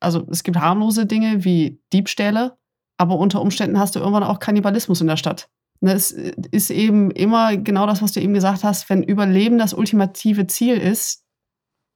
also 0.00 0.26
es 0.30 0.42
gibt 0.42 0.58
harmlose 0.58 1.06
Dinge 1.06 1.44
wie 1.44 1.80
Diebstähle, 1.92 2.56
aber 2.98 3.18
unter 3.18 3.42
Umständen 3.42 3.78
hast 3.78 3.94
du 3.94 4.00
irgendwann 4.00 4.22
auch 4.22 4.38
Kannibalismus 4.38 5.00
in 5.00 5.06
der 5.06 5.16
Stadt. 5.16 5.50
Ne, 5.80 5.92
es 5.92 6.10
ist 6.10 6.70
eben 6.70 7.10
immer 7.10 7.56
genau 7.56 7.86
das, 7.86 8.00
was 8.00 8.12
du 8.12 8.20
eben 8.20 8.32
gesagt 8.32 8.64
hast, 8.64 8.88
wenn 8.88 9.02
Überleben 9.02 9.58
das 9.58 9.74
ultimative 9.74 10.46
Ziel 10.46 10.78
ist, 10.78 11.24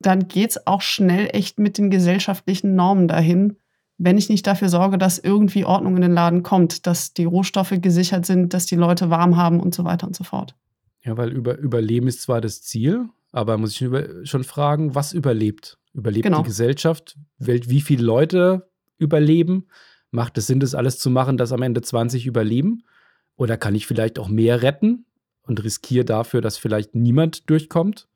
dann 0.03 0.29
geht 0.29 0.51
es 0.51 0.66
auch 0.66 0.83
schnell 0.83 1.29
echt 1.33 1.59
mit 1.59 1.79
den 1.79 1.90
gesellschaftlichen 1.90 2.75
Normen 2.75 3.09
dahin, 3.09 3.57
wenn 4.03 4.17
ich 4.17 4.31
nicht 4.31 4.47
dafür 4.47 4.71
sorge, 4.71 4.97
dass 4.97 5.19
irgendwie 5.19 5.67
Ordnung 5.67 5.95
in 5.97 6.01
den 6.01 6.15
Laden 6.15 6.43
kommt, 6.43 6.87
dass 6.87 7.13
die 7.13 7.27
Rohstoffe 7.27 7.75
gesichert 7.83 8.25
sind, 8.25 8.55
dass 8.55 8.65
die 8.65 8.77
Leute 8.77 9.11
warm 9.11 9.37
haben 9.37 9.61
und 9.61 9.75
so 9.75 9.85
weiter 9.85 10.07
und 10.07 10.17
so 10.17 10.25
fort. 10.25 10.55
Ja, 11.05 11.19
weil 11.19 11.31
über, 11.31 11.59
Überleben 11.59 12.09
ist 12.09 12.23
zwar 12.23 12.41
das 12.41 12.63
Ziel, 12.63 13.11
aber 13.31 13.59
muss 13.59 13.79
ich 13.79 13.89
schon 14.25 14.43
fragen, 14.43 14.95
was 14.95 15.13
überlebt? 15.13 15.77
Überlebt 15.93 16.25
genau. 16.25 16.39
die 16.39 16.49
Gesellschaft? 16.49 17.19
Wie 17.39 17.83
viele 17.83 18.03
Leute 18.03 18.71
überleben? 18.97 19.67
Macht 20.11 20.39
es 20.39 20.47
Sinn, 20.47 20.61
das 20.61 20.75
alles 20.75 20.99
zu 20.99 21.11
machen, 21.11 21.37
dass 21.37 21.53
am 21.53 21.61
Ende 21.61 21.83
20 21.83 22.27
überleben? 22.27 22.85
Oder 23.37 23.59
kann 23.59 23.75
ich 23.75 23.87
vielleicht 23.87 24.19
auch 24.19 24.29
mehr 24.29 24.63
retten 24.63 25.05
und 25.43 25.63
riskiere 25.63 26.07
dafür, 26.07 26.41
dass 26.41 26.57
vielleicht 26.57 26.95
niemand 26.95 27.51
durchkommt? 27.51 28.09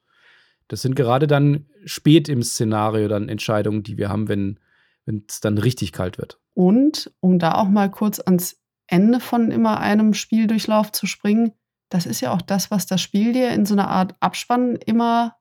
Das 0.68 0.81
sind 0.81 0.97
gerade 0.97 1.27
dann 1.27 1.66
spät 1.85 2.31
im 2.31 2.42
Szenario 2.42 3.07
dann 3.07 3.29
Entscheidungen, 3.29 3.83
die 3.83 3.99
wir 3.99 4.09
haben, 4.09 4.29
wenn 4.29 4.59
es 5.07 5.40
dann 5.40 5.59
richtig 5.59 5.93
kalt 5.93 6.19
wird. 6.19 6.40
Und 6.55 7.12
um 7.21 7.38
da 7.38 7.55
auch 7.55 7.69
mal 7.69 7.90
kurz 7.90 8.21
ans 8.21 8.61
Ende 8.87 9.21
von 9.21 9.51
immer 9.51 9.81
einem 9.81 10.14
Spieldurchlauf 10.14 10.93
zu 10.93 11.07
springen, 11.07 11.53
das 11.90 12.07
ist 12.07 12.21
ja 12.21 12.33
auch 12.33 12.43
das, 12.43 12.71
was 12.71 12.87
das 12.87 13.01
Spiel 13.01 13.33
dir 13.33 13.51
in 13.51 13.67
so 13.67 13.75
einer 13.75 13.88
Art 13.88 14.14
Abspann 14.21 14.77
immer 14.77 15.37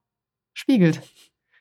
spiegelt. 0.54 1.00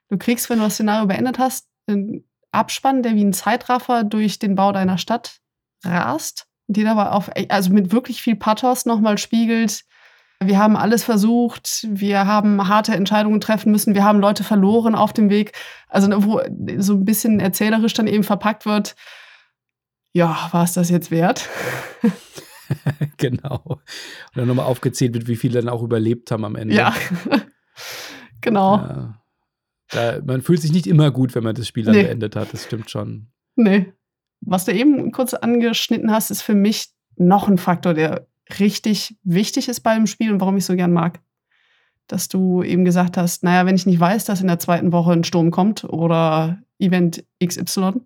Du 0.10 0.18
kriegst, 0.18 0.50
wenn 0.50 0.60
du 0.60 0.66
das 0.66 0.76
Szenario 0.76 1.08
beendet 1.08 1.40
hast, 1.40 1.68
einen 1.88 2.30
Abspann, 2.52 3.04
der 3.04 3.16
wie 3.16 3.24
ein 3.24 3.34
Zeitraffer 3.34 4.04
durch 4.04 4.40
den 4.40 4.56
Bau 4.56 4.72
deiner 4.72 4.98
Stadt 4.98 5.40
rast 5.84 6.48
die 6.68 6.88
aber 6.88 7.14
auf, 7.14 7.30
also 7.50 7.72
mit 7.72 7.92
wirklich 7.92 8.22
viel 8.22 8.36
Pathos 8.36 8.86
nochmal 8.86 9.18
spiegelt. 9.18 9.84
Wir 10.42 10.58
haben 10.58 10.76
alles 10.76 11.04
versucht, 11.04 11.88
wir 11.90 12.26
haben 12.26 12.68
harte 12.68 12.94
Entscheidungen 12.94 13.40
treffen 13.40 13.72
müssen, 13.72 13.96
wir 13.96 14.04
haben 14.04 14.20
Leute 14.20 14.44
verloren 14.44 14.96
auf 14.96 15.14
dem 15.14 15.30
Weg. 15.30 15.54
Also, 15.88 16.10
wo 16.26 16.42
so 16.78 16.96
ein 16.96 17.06
bisschen 17.06 17.40
erzählerisch 17.40 17.94
dann 17.94 18.08
eben 18.08 18.24
verpackt 18.24 18.66
wird, 18.66 18.96
ja, 20.14 20.50
war 20.52 20.64
es 20.64 20.74
das 20.74 20.90
jetzt 20.90 21.12
wert? 21.12 21.50
genau. 23.18 23.62
Und 23.66 23.82
dann 24.36 24.48
nochmal 24.48 24.66
aufgezählt 24.66 25.14
wird, 25.14 25.28
wie 25.28 25.36
viele 25.36 25.62
dann 25.62 25.70
auch 25.70 25.82
überlebt 25.82 26.30
haben 26.32 26.46
am 26.46 26.56
Ende. 26.56 26.76
Ja, 26.76 26.94
genau. 28.42 28.78
Ja. 28.78 29.24
Da, 29.90 30.22
man 30.26 30.42
fühlt 30.42 30.62
sich 30.62 30.72
nicht 30.72 30.88
immer 30.88 31.12
gut, 31.12 31.36
wenn 31.36 31.44
man 31.44 31.56
das 31.56 31.68
Spiel 31.68 31.84
dann 31.86 31.96
nee. 31.96 32.04
beendet 32.04 32.36
hat, 32.36 32.54
das 32.54 32.64
stimmt 32.64 32.90
schon. 32.90 33.32
Nee. 33.56 33.94
Was 34.42 34.66
du 34.66 34.74
eben 34.74 35.12
kurz 35.12 35.34
angeschnitten 35.34 36.12
hast, 36.12 36.32
ist 36.32 36.42
für 36.42 36.56
mich 36.56 36.90
noch 37.16 37.48
ein 37.48 37.58
Faktor, 37.58 37.94
der 37.94 38.28
richtig 38.60 39.18
wichtig 39.24 39.70
ist 39.70 39.82
bei 39.82 39.96
dem 39.96 40.08
Spiel 40.08 40.32
und 40.32 40.42
warum 40.42 40.58
ich 40.58 40.66
so 40.66 40.76
gern 40.76 40.94
mag. 40.94 41.22
Dass 42.08 42.28
du 42.28 42.64
eben 42.64 42.86
gesagt 42.86 43.18
hast, 43.18 43.44
naja, 43.44 43.66
wenn 43.66 43.76
ich 43.76 43.86
nicht 43.86 44.00
weiß, 44.00 44.26
dass 44.26 44.42
in 44.42 44.48
der 44.48 44.60
zweiten 44.60 44.92
Woche 44.92 45.14
ein 45.14 45.24
Sturm 45.24 45.52
kommt 45.52 45.84
oder 45.86 46.60
Event 46.80 47.24
XY, 47.44 48.02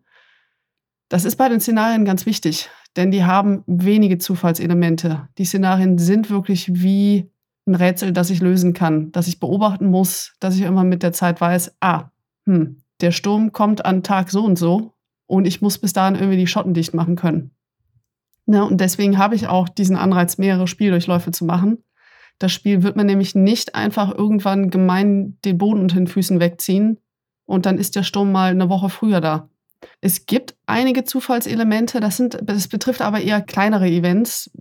das 1.10 1.26
ist 1.26 1.38
bei 1.38 1.50
den 1.50 1.60
Szenarien 1.60 2.06
ganz 2.06 2.26
wichtig, 2.26 2.70
denn 2.96 3.12
die 3.12 3.24
haben 3.24 3.64
wenige 3.66 4.18
Zufallselemente. 4.18 5.30
Die 5.38 5.46
Szenarien 5.46 5.98
sind 5.98 6.30
wirklich 6.30 6.70
wie 6.74 7.32
ein 7.66 7.76
Rätsel, 7.76 8.12
das 8.12 8.30
ich 8.30 8.42
lösen 8.42 8.74
kann, 8.74 9.12
das 9.12 9.28
ich 9.28 9.40
beobachten 9.40 9.88
muss, 9.88 10.34
dass 10.40 10.56
ich 10.56 10.62
immer 10.62 10.84
mit 10.84 11.04
der 11.04 11.14
Zeit 11.14 11.40
weiß, 11.42 11.76
ah, 11.80 12.12
hm, 12.46 12.78
der 13.02 13.12
Sturm 13.12 13.52
kommt 13.52 13.86
an 13.86 14.04
Tag 14.04 14.30
so 14.32 14.44
und 14.44 14.58
so 14.58 14.94
und 15.28 15.46
ich 15.46 15.62
muss 15.62 15.78
bis 15.78 15.94
dahin 15.94 16.16
irgendwie 16.16 16.38
die 16.38 16.48
Schotten 16.48 16.74
dicht 16.74 16.94
machen 16.94 17.16
können. 17.16 17.52
Ja, 18.48 18.64
und 18.64 18.80
deswegen 18.80 19.18
habe 19.18 19.36
ich 19.36 19.48
auch 19.48 19.70
diesen 19.70 19.96
Anreiz, 19.96 20.38
mehrere 20.38 20.68
Spieldurchläufe 20.68 21.32
zu 21.32 21.46
machen. 21.46 21.84
Das 22.40 22.52
Spiel 22.52 22.84
wird 22.84 22.96
man 22.96 23.06
nämlich 23.06 23.36
nicht 23.36 23.76
einfach 23.76 24.14
irgendwann 24.14 24.70
gemein 24.70 25.38
den 25.44 25.58
Boden 25.58 25.82
unter 25.82 25.96
den 25.96 26.08
Füßen 26.08 26.40
wegziehen 26.40 27.00
und 27.46 27.66
dann 27.66 27.78
ist 27.78 27.96
der 27.96 28.04
Sturm 28.04 28.32
mal 28.32 28.52
eine 28.52 28.70
Woche 28.70 28.90
früher 28.90 29.22
da. 29.22 29.50
Es 30.02 30.26
gibt 30.26 30.56
einige 30.66 31.04
Zufallselemente, 31.04 32.00
das, 32.00 32.18
sind, 32.18 32.40
das 32.42 32.68
betrifft 32.68 33.02
aber 33.02 33.22
eher 33.22 33.42
kleinere 33.42 33.88
Events. 33.88 34.52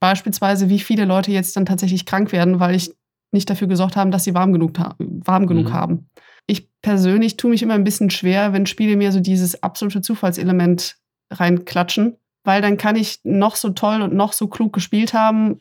Beispielsweise, 0.00 0.68
wie 0.68 0.80
viele 0.80 1.04
Leute 1.04 1.32
jetzt 1.32 1.56
dann 1.56 1.66
tatsächlich 1.66 2.06
krank 2.06 2.32
werden, 2.32 2.60
weil 2.60 2.74
ich 2.74 2.94
nicht 3.32 3.50
dafür 3.50 3.68
gesorgt 3.68 3.96
habe, 3.96 4.10
dass 4.10 4.24
sie 4.24 4.34
warm 4.34 4.52
genug, 4.52 4.72
warm 4.98 5.46
genug 5.46 5.66
mhm. 5.66 5.72
haben 5.72 6.10
ich 6.46 6.68
persönlich 6.82 7.36
tue 7.36 7.50
mich 7.50 7.62
immer 7.62 7.74
ein 7.74 7.84
bisschen 7.84 8.10
schwer, 8.10 8.52
wenn 8.52 8.66
Spiele 8.66 8.96
mir 8.96 9.12
so 9.12 9.20
dieses 9.20 9.62
absolute 9.62 10.02
Zufallselement 10.02 10.96
reinklatschen, 11.30 12.16
weil 12.44 12.62
dann 12.62 12.76
kann 12.76 12.96
ich 12.96 13.20
noch 13.24 13.56
so 13.56 13.70
toll 13.70 14.02
und 14.02 14.14
noch 14.14 14.32
so 14.32 14.46
klug 14.46 14.72
gespielt 14.72 15.14
haben. 15.14 15.58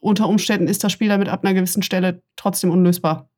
Unter 0.00 0.28
Umständen 0.28 0.68
ist 0.68 0.84
das 0.84 0.92
Spiel 0.92 1.08
damit 1.08 1.28
ab 1.28 1.44
einer 1.44 1.54
gewissen 1.54 1.82
Stelle 1.82 2.22
trotzdem 2.36 2.70
unlösbar. 2.70 3.30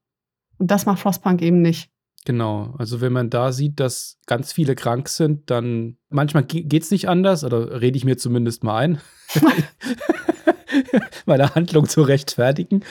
Und 0.58 0.70
das 0.70 0.86
macht 0.86 1.00
Frostpunk 1.00 1.40
eben 1.42 1.62
nicht. 1.62 1.90
Genau, 2.24 2.74
also 2.78 3.00
wenn 3.00 3.12
man 3.12 3.30
da 3.30 3.50
sieht, 3.50 3.80
dass 3.80 4.18
ganz 4.26 4.52
viele 4.52 4.76
krank 4.76 5.08
sind, 5.08 5.50
dann 5.50 5.96
manchmal 6.08 6.44
geht 6.44 6.82
es 6.82 6.92
nicht 6.92 7.08
anders, 7.08 7.42
oder 7.42 7.80
rede 7.80 7.96
ich 7.96 8.04
mir 8.04 8.16
zumindest 8.16 8.62
mal 8.62 8.76
ein, 8.76 9.00
meine 11.26 11.52
Handlung 11.54 11.88
zu 11.88 12.02
rechtfertigen. 12.02 12.84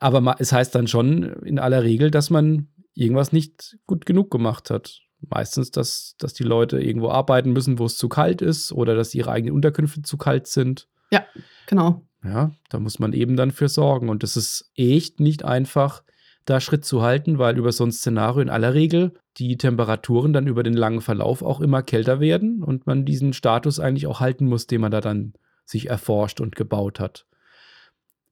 Aber 0.00 0.34
es 0.40 0.52
heißt 0.52 0.74
dann 0.74 0.88
schon 0.88 1.22
in 1.44 1.60
aller 1.60 1.84
Regel, 1.84 2.10
dass 2.10 2.28
man 2.28 2.68
irgendwas 2.94 3.30
nicht 3.32 3.78
gut 3.86 4.04
genug 4.04 4.32
gemacht 4.32 4.70
hat. 4.70 5.05
Meistens, 5.20 5.70
dass, 5.70 6.14
dass 6.18 6.34
die 6.34 6.44
Leute 6.44 6.80
irgendwo 6.80 7.10
arbeiten 7.10 7.52
müssen, 7.52 7.78
wo 7.78 7.86
es 7.86 7.96
zu 7.96 8.08
kalt 8.08 8.42
ist 8.42 8.72
oder 8.72 8.94
dass 8.94 9.14
ihre 9.14 9.30
eigenen 9.30 9.54
Unterkünfte 9.54 10.02
zu 10.02 10.16
kalt 10.16 10.46
sind. 10.46 10.88
Ja, 11.10 11.24
genau. 11.66 12.02
Ja, 12.24 12.50
da 12.68 12.78
muss 12.78 12.98
man 12.98 13.12
eben 13.12 13.36
dann 13.36 13.50
für 13.50 13.68
sorgen. 13.68 14.08
Und 14.08 14.24
es 14.24 14.36
ist 14.36 14.70
echt 14.74 15.20
nicht 15.20 15.44
einfach, 15.44 16.02
da 16.44 16.60
Schritt 16.60 16.84
zu 16.84 17.02
halten, 17.02 17.38
weil 17.38 17.58
über 17.58 17.72
so 17.72 17.84
ein 17.84 17.92
Szenario 17.92 18.40
in 18.40 18.48
aller 18.48 18.72
Regel 18.72 19.14
die 19.36 19.56
Temperaturen 19.58 20.32
dann 20.32 20.46
über 20.46 20.62
den 20.62 20.74
langen 20.74 21.00
Verlauf 21.00 21.42
auch 21.42 21.60
immer 21.60 21.82
kälter 21.82 22.20
werden 22.20 22.62
und 22.62 22.86
man 22.86 23.04
diesen 23.04 23.32
Status 23.32 23.80
eigentlich 23.80 24.06
auch 24.06 24.20
halten 24.20 24.46
muss, 24.46 24.66
den 24.66 24.80
man 24.80 24.90
da 24.90 25.00
dann 25.00 25.34
sich 25.64 25.90
erforscht 25.90 26.40
und 26.40 26.56
gebaut 26.56 27.00
hat. 27.00 27.26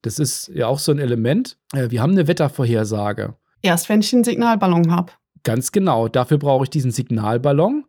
Das 0.02 0.18
ist 0.18 0.48
ja 0.48 0.68
auch 0.68 0.78
so 0.78 0.92
ein 0.92 0.98
Element. 0.98 1.58
Äh, 1.72 1.90
wir 1.90 2.00
haben 2.00 2.12
eine 2.12 2.28
Wettervorhersage. 2.28 3.34
Erst 3.62 3.88
wenn 3.88 4.00
ich 4.00 4.12
einen 4.14 4.24
Signalballon 4.24 4.92
habe. 4.92 5.12
Ganz 5.44 5.72
genau. 5.72 6.08
Dafür 6.08 6.38
brauche 6.38 6.64
ich 6.64 6.70
diesen 6.70 6.90
Signalballon. 6.90 7.84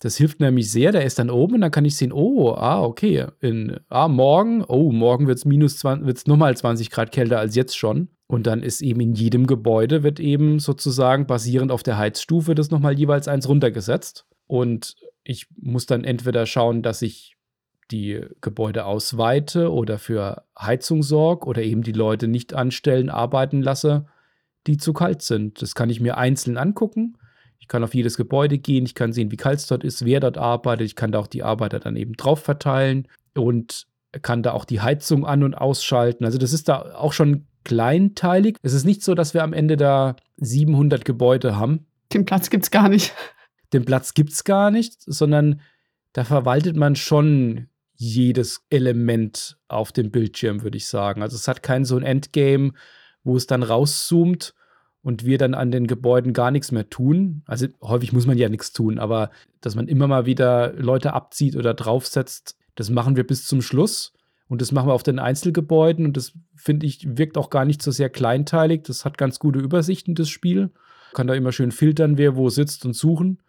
Das 0.00 0.16
hilft 0.16 0.40
nämlich 0.40 0.70
sehr. 0.70 0.92
Der 0.92 1.04
ist 1.04 1.18
dann 1.18 1.30
oben 1.30 1.56
und 1.56 1.60
dann 1.60 1.70
kann 1.70 1.84
ich 1.84 1.96
sehen, 1.96 2.12
oh, 2.12 2.52
ah, 2.52 2.82
okay, 2.82 3.26
in, 3.40 3.78
ah, 3.88 4.08
morgen, 4.08 4.64
oh, 4.64 4.92
morgen 4.92 5.26
wird 5.26 5.38
es 5.38 5.44
minus 5.44 5.78
20, 5.78 6.06
wird 6.06 6.18
es 6.18 6.26
nochmal 6.26 6.56
20 6.56 6.90
Grad 6.90 7.12
kälter 7.12 7.38
als 7.38 7.56
jetzt 7.56 7.76
schon. 7.76 8.08
Und 8.26 8.46
dann 8.46 8.62
ist 8.62 8.80
eben 8.80 9.00
in 9.00 9.14
jedem 9.14 9.46
Gebäude 9.46 10.02
wird 10.02 10.20
eben 10.20 10.60
sozusagen 10.60 11.26
basierend 11.26 11.72
auf 11.72 11.82
der 11.82 11.98
Heizstufe 11.98 12.54
das 12.54 12.70
nochmal 12.70 12.98
jeweils 12.98 13.26
eins 13.26 13.48
runtergesetzt. 13.48 14.26
Und 14.46 14.94
ich 15.24 15.46
muss 15.56 15.86
dann 15.86 16.04
entweder 16.04 16.46
schauen, 16.46 16.82
dass 16.82 17.02
ich 17.02 17.36
die 17.90 18.20
Gebäude 18.40 18.84
ausweite 18.84 19.72
oder 19.72 19.98
für 19.98 20.44
Heizung 20.58 21.02
sorge 21.02 21.46
oder 21.46 21.62
eben 21.62 21.82
die 21.82 21.92
Leute 21.92 22.28
nicht 22.28 22.54
anstellen, 22.54 23.08
arbeiten 23.10 23.62
lasse, 23.62 24.06
die 24.68 24.76
zu 24.76 24.92
kalt 24.92 25.22
sind. 25.22 25.60
Das 25.60 25.74
kann 25.74 25.90
ich 25.90 26.00
mir 26.00 26.16
einzeln 26.16 26.56
angucken 26.56 27.18
ich 27.68 27.70
kann 27.70 27.84
auf 27.84 27.94
jedes 27.94 28.16
Gebäude 28.16 28.56
gehen, 28.56 28.86
ich 28.86 28.94
kann 28.94 29.12
sehen, 29.12 29.30
wie 29.30 29.36
kalt 29.36 29.58
es 29.58 29.66
dort 29.66 29.84
ist, 29.84 30.06
wer 30.06 30.20
dort 30.20 30.38
arbeitet. 30.38 30.86
Ich 30.86 30.96
kann 30.96 31.12
da 31.12 31.18
auch 31.18 31.26
die 31.26 31.42
Arbeiter 31.42 31.78
dann 31.78 31.96
eben 31.96 32.14
drauf 32.14 32.42
verteilen 32.42 33.06
und 33.34 33.86
kann 34.22 34.42
da 34.42 34.52
auch 34.52 34.64
die 34.64 34.80
Heizung 34.80 35.26
an- 35.26 35.42
und 35.42 35.54
ausschalten. 35.54 36.24
Also 36.24 36.38
das 36.38 36.54
ist 36.54 36.70
da 36.70 36.94
auch 36.94 37.12
schon 37.12 37.46
kleinteilig. 37.64 38.56
Es 38.62 38.72
ist 38.72 38.86
nicht 38.86 39.02
so, 39.02 39.14
dass 39.14 39.34
wir 39.34 39.42
am 39.42 39.52
Ende 39.52 39.76
da 39.76 40.16
700 40.38 41.04
Gebäude 41.04 41.56
haben. 41.56 41.86
Den 42.14 42.24
Platz 42.24 42.48
gibt 42.48 42.64
es 42.64 42.70
gar 42.70 42.88
nicht. 42.88 43.12
Den 43.74 43.84
Platz 43.84 44.14
gibt 44.14 44.32
es 44.32 44.44
gar 44.44 44.70
nicht, 44.70 44.94
sondern 45.02 45.60
da 46.14 46.24
verwaltet 46.24 46.74
man 46.74 46.96
schon 46.96 47.68
jedes 47.96 48.64
Element 48.70 49.58
auf 49.68 49.92
dem 49.92 50.10
Bildschirm, 50.10 50.62
würde 50.62 50.78
ich 50.78 50.86
sagen. 50.86 51.20
Also 51.20 51.36
es 51.36 51.48
hat 51.48 51.62
kein 51.62 51.84
so 51.84 51.98
ein 51.98 52.02
Endgame, 52.02 52.72
wo 53.24 53.36
es 53.36 53.46
dann 53.46 53.62
rauszoomt 53.62 54.54
und 55.02 55.24
wir 55.24 55.38
dann 55.38 55.54
an 55.54 55.70
den 55.70 55.86
Gebäuden 55.86 56.32
gar 56.32 56.50
nichts 56.50 56.72
mehr 56.72 56.90
tun. 56.90 57.42
Also 57.46 57.66
häufig 57.82 58.12
muss 58.12 58.26
man 58.26 58.38
ja 58.38 58.48
nichts 58.48 58.72
tun, 58.72 58.98
aber 58.98 59.30
dass 59.60 59.74
man 59.74 59.88
immer 59.88 60.06
mal 60.06 60.26
wieder 60.26 60.72
Leute 60.74 61.12
abzieht 61.12 61.56
oder 61.56 61.74
draufsetzt, 61.74 62.56
das 62.74 62.90
machen 62.90 63.16
wir 63.16 63.26
bis 63.26 63.46
zum 63.46 63.62
Schluss. 63.62 64.12
Und 64.48 64.62
das 64.62 64.72
machen 64.72 64.88
wir 64.88 64.94
auf 64.94 65.02
den 65.02 65.18
Einzelgebäuden 65.18 66.06
und 66.06 66.16
das 66.16 66.32
finde 66.54 66.86
ich 66.86 67.18
wirkt 67.18 67.36
auch 67.36 67.50
gar 67.50 67.66
nicht 67.66 67.82
so 67.82 67.90
sehr 67.90 68.08
kleinteilig. 68.08 68.82
Das 68.84 69.04
hat 69.04 69.18
ganz 69.18 69.38
gute 69.38 69.58
Übersichten, 69.58 70.14
das 70.14 70.30
Spiel. 70.30 70.70
Kann 71.12 71.26
da 71.26 71.34
immer 71.34 71.52
schön 71.52 71.70
filtern, 71.70 72.16
wer 72.16 72.34
wo 72.34 72.48
sitzt 72.48 72.86
und 72.86 72.94
suchen. 72.94 73.42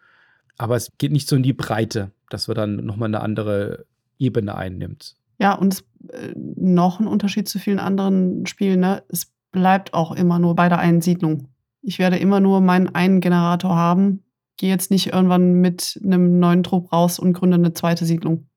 Aber 0.58 0.76
es 0.76 0.92
geht 0.98 1.14
nicht 1.14 1.30
so 1.30 1.38
in 1.38 1.44
die 1.44 1.54
Breite, 1.54 2.12
dass 2.30 2.50
man 2.50 2.56
dann 2.56 2.86
nochmal 2.86 3.08
eine 3.08 3.22
andere 3.22 3.86
Ebene 4.18 4.56
einnimmt. 4.56 5.16
Ja, 5.40 5.54
und 5.54 5.86
äh, 6.10 6.34
noch 6.36 7.00
ein 7.00 7.08
Unterschied 7.08 7.48
zu 7.48 7.60
vielen 7.60 7.80
anderen 7.80 8.46
Spielen, 8.46 8.82
ne? 8.82 9.04
es 9.08 9.32
bleibt 9.52 9.94
auch 9.94 10.12
immer 10.12 10.40
nur 10.40 10.56
bei 10.56 10.70
der 10.70 10.80
einen 10.80 11.02
Siedlung. 11.02 11.48
Ich 11.82 12.00
werde 12.00 12.18
immer 12.18 12.40
nur 12.40 12.62
meinen 12.62 12.94
einen 12.94 13.22
Generator 13.22 13.76
haben, 13.76 14.24
gehe 14.58 14.70
jetzt 14.70 14.92
nicht 14.92 15.14
irgendwann 15.14 15.54
mit 15.54 16.00
einem 16.04 16.40
neuen 16.40 16.64
Trupp 16.64 16.92
raus 16.92 17.20
und 17.20 17.34
gründe 17.34 17.56
eine 17.56 17.74
zweite 17.74 18.06
Siedlung. 18.06 18.50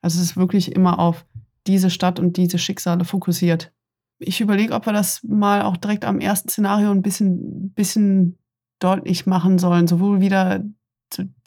Also 0.00 0.20
es 0.20 0.30
ist 0.30 0.36
wirklich 0.36 0.72
immer 0.72 0.98
auf 0.98 1.26
diese 1.66 1.90
Stadt 1.90 2.18
und 2.18 2.36
diese 2.36 2.58
Schicksale 2.58 3.04
fokussiert. 3.04 3.72
Ich 4.18 4.40
überlege, 4.40 4.74
ob 4.74 4.86
wir 4.86 4.92
das 4.92 5.22
mal 5.24 5.62
auch 5.62 5.76
direkt 5.76 6.04
am 6.04 6.20
ersten 6.20 6.48
Szenario 6.48 6.90
ein 6.90 7.02
bisschen, 7.02 7.72
bisschen 7.72 8.38
deutlich 8.78 9.26
machen 9.26 9.58
sollen. 9.58 9.86
Sowohl 9.86 10.20
wieder 10.20 10.64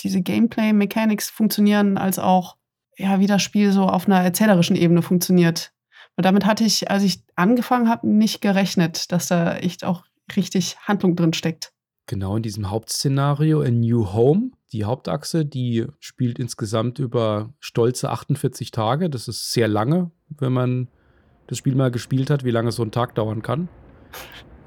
diese 0.02 0.22
Gameplay-Mechanics 0.22 1.30
funktionieren, 1.30 1.98
als 1.98 2.20
auch 2.20 2.58
ja, 2.98 3.20
wie 3.20 3.28
das 3.28 3.42
Spiel 3.42 3.72
so 3.72 3.84
auf 3.84 4.08
einer 4.08 4.22
erzählerischen 4.22 4.76
Ebene 4.76 5.02
funktioniert. 5.02 5.74
Und 6.18 6.26
damit 6.26 6.46
hatte 6.46 6.64
ich, 6.64 6.90
als 6.90 7.04
ich 7.04 7.24
angefangen 7.36 7.90
habe, 7.90 8.08
nicht 8.08 8.42
gerechnet, 8.42 9.12
dass 9.12 9.28
da 9.28 9.56
echt 9.56 9.84
auch 9.84 10.04
richtig 10.36 10.78
Handlung 10.80 11.16
drin 11.16 11.34
steckt. 11.34 11.74
Genau 12.08 12.38
in 12.38 12.44
diesem 12.44 12.70
Hauptszenario 12.70 13.62
in 13.62 13.80
New 13.80 14.14
Home, 14.14 14.52
die 14.72 14.86
Hauptachse, 14.86 15.46
die 15.46 15.86
spielt 16.00 16.38
insgesamt 16.40 17.00
über 17.00 17.54
stolze 17.60 18.12
48 18.12 18.72
Tage. 18.72 19.10
Das 19.10 19.28
ist 19.28 19.52
sehr 19.52 19.68
lange, 19.68 20.12
wenn 20.30 20.54
man 20.54 20.88
das 21.48 21.58
Spiel 21.58 21.76
mal 21.76 21.92
gespielt 21.92 22.30
hat, 22.30 22.44
wie 22.44 22.52
lange 22.52 22.72
so 22.72 22.84
ein 22.84 22.92
Tag 22.92 23.16
dauern 23.16 23.42
kann. 23.42 23.70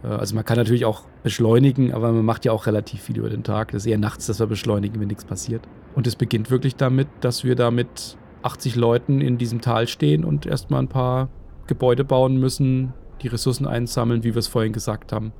Äh, 0.02 0.08
also 0.08 0.34
man 0.34 0.44
kann 0.44 0.56
natürlich 0.56 0.84
auch 0.84 1.04
beschleunigen, 1.22 1.92
aber 1.92 2.12
man 2.12 2.24
macht 2.24 2.44
ja 2.44 2.52
auch 2.52 2.66
relativ 2.66 3.02
viel 3.02 3.18
über 3.18 3.30
den 3.30 3.44
Tag. 3.44 3.72
Das 3.72 3.84
ist 3.84 3.90
eher 3.90 3.98
nachts, 3.98 4.26
dass 4.26 4.40
wir 4.40 4.46
beschleunigen, 4.46 5.00
wenn 5.00 5.08
nichts 5.08 5.24
passiert. 5.24 5.66
Und 5.94 6.06
es 6.06 6.16
beginnt 6.16 6.50
wirklich 6.50 6.76
damit, 6.76 7.08
dass 7.20 7.44
wir 7.44 7.54
da 7.54 7.70
mit 7.70 8.16
80 8.42 8.76
Leuten 8.76 9.20
in 9.20 9.38
diesem 9.38 9.60
Tal 9.60 9.86
stehen 9.86 10.24
und 10.24 10.46
erstmal 10.46 10.82
ein 10.82 10.88
paar 10.88 11.28
Gebäude 11.66 12.04
bauen 12.04 12.38
müssen, 12.38 12.92
die 13.22 13.28
Ressourcen 13.28 13.66
einsammeln, 13.66 14.22
wie 14.24 14.34
wir 14.34 14.38
es 14.38 14.46
vorhin 14.46 14.72
gesagt 14.72 15.12
haben, 15.12 15.32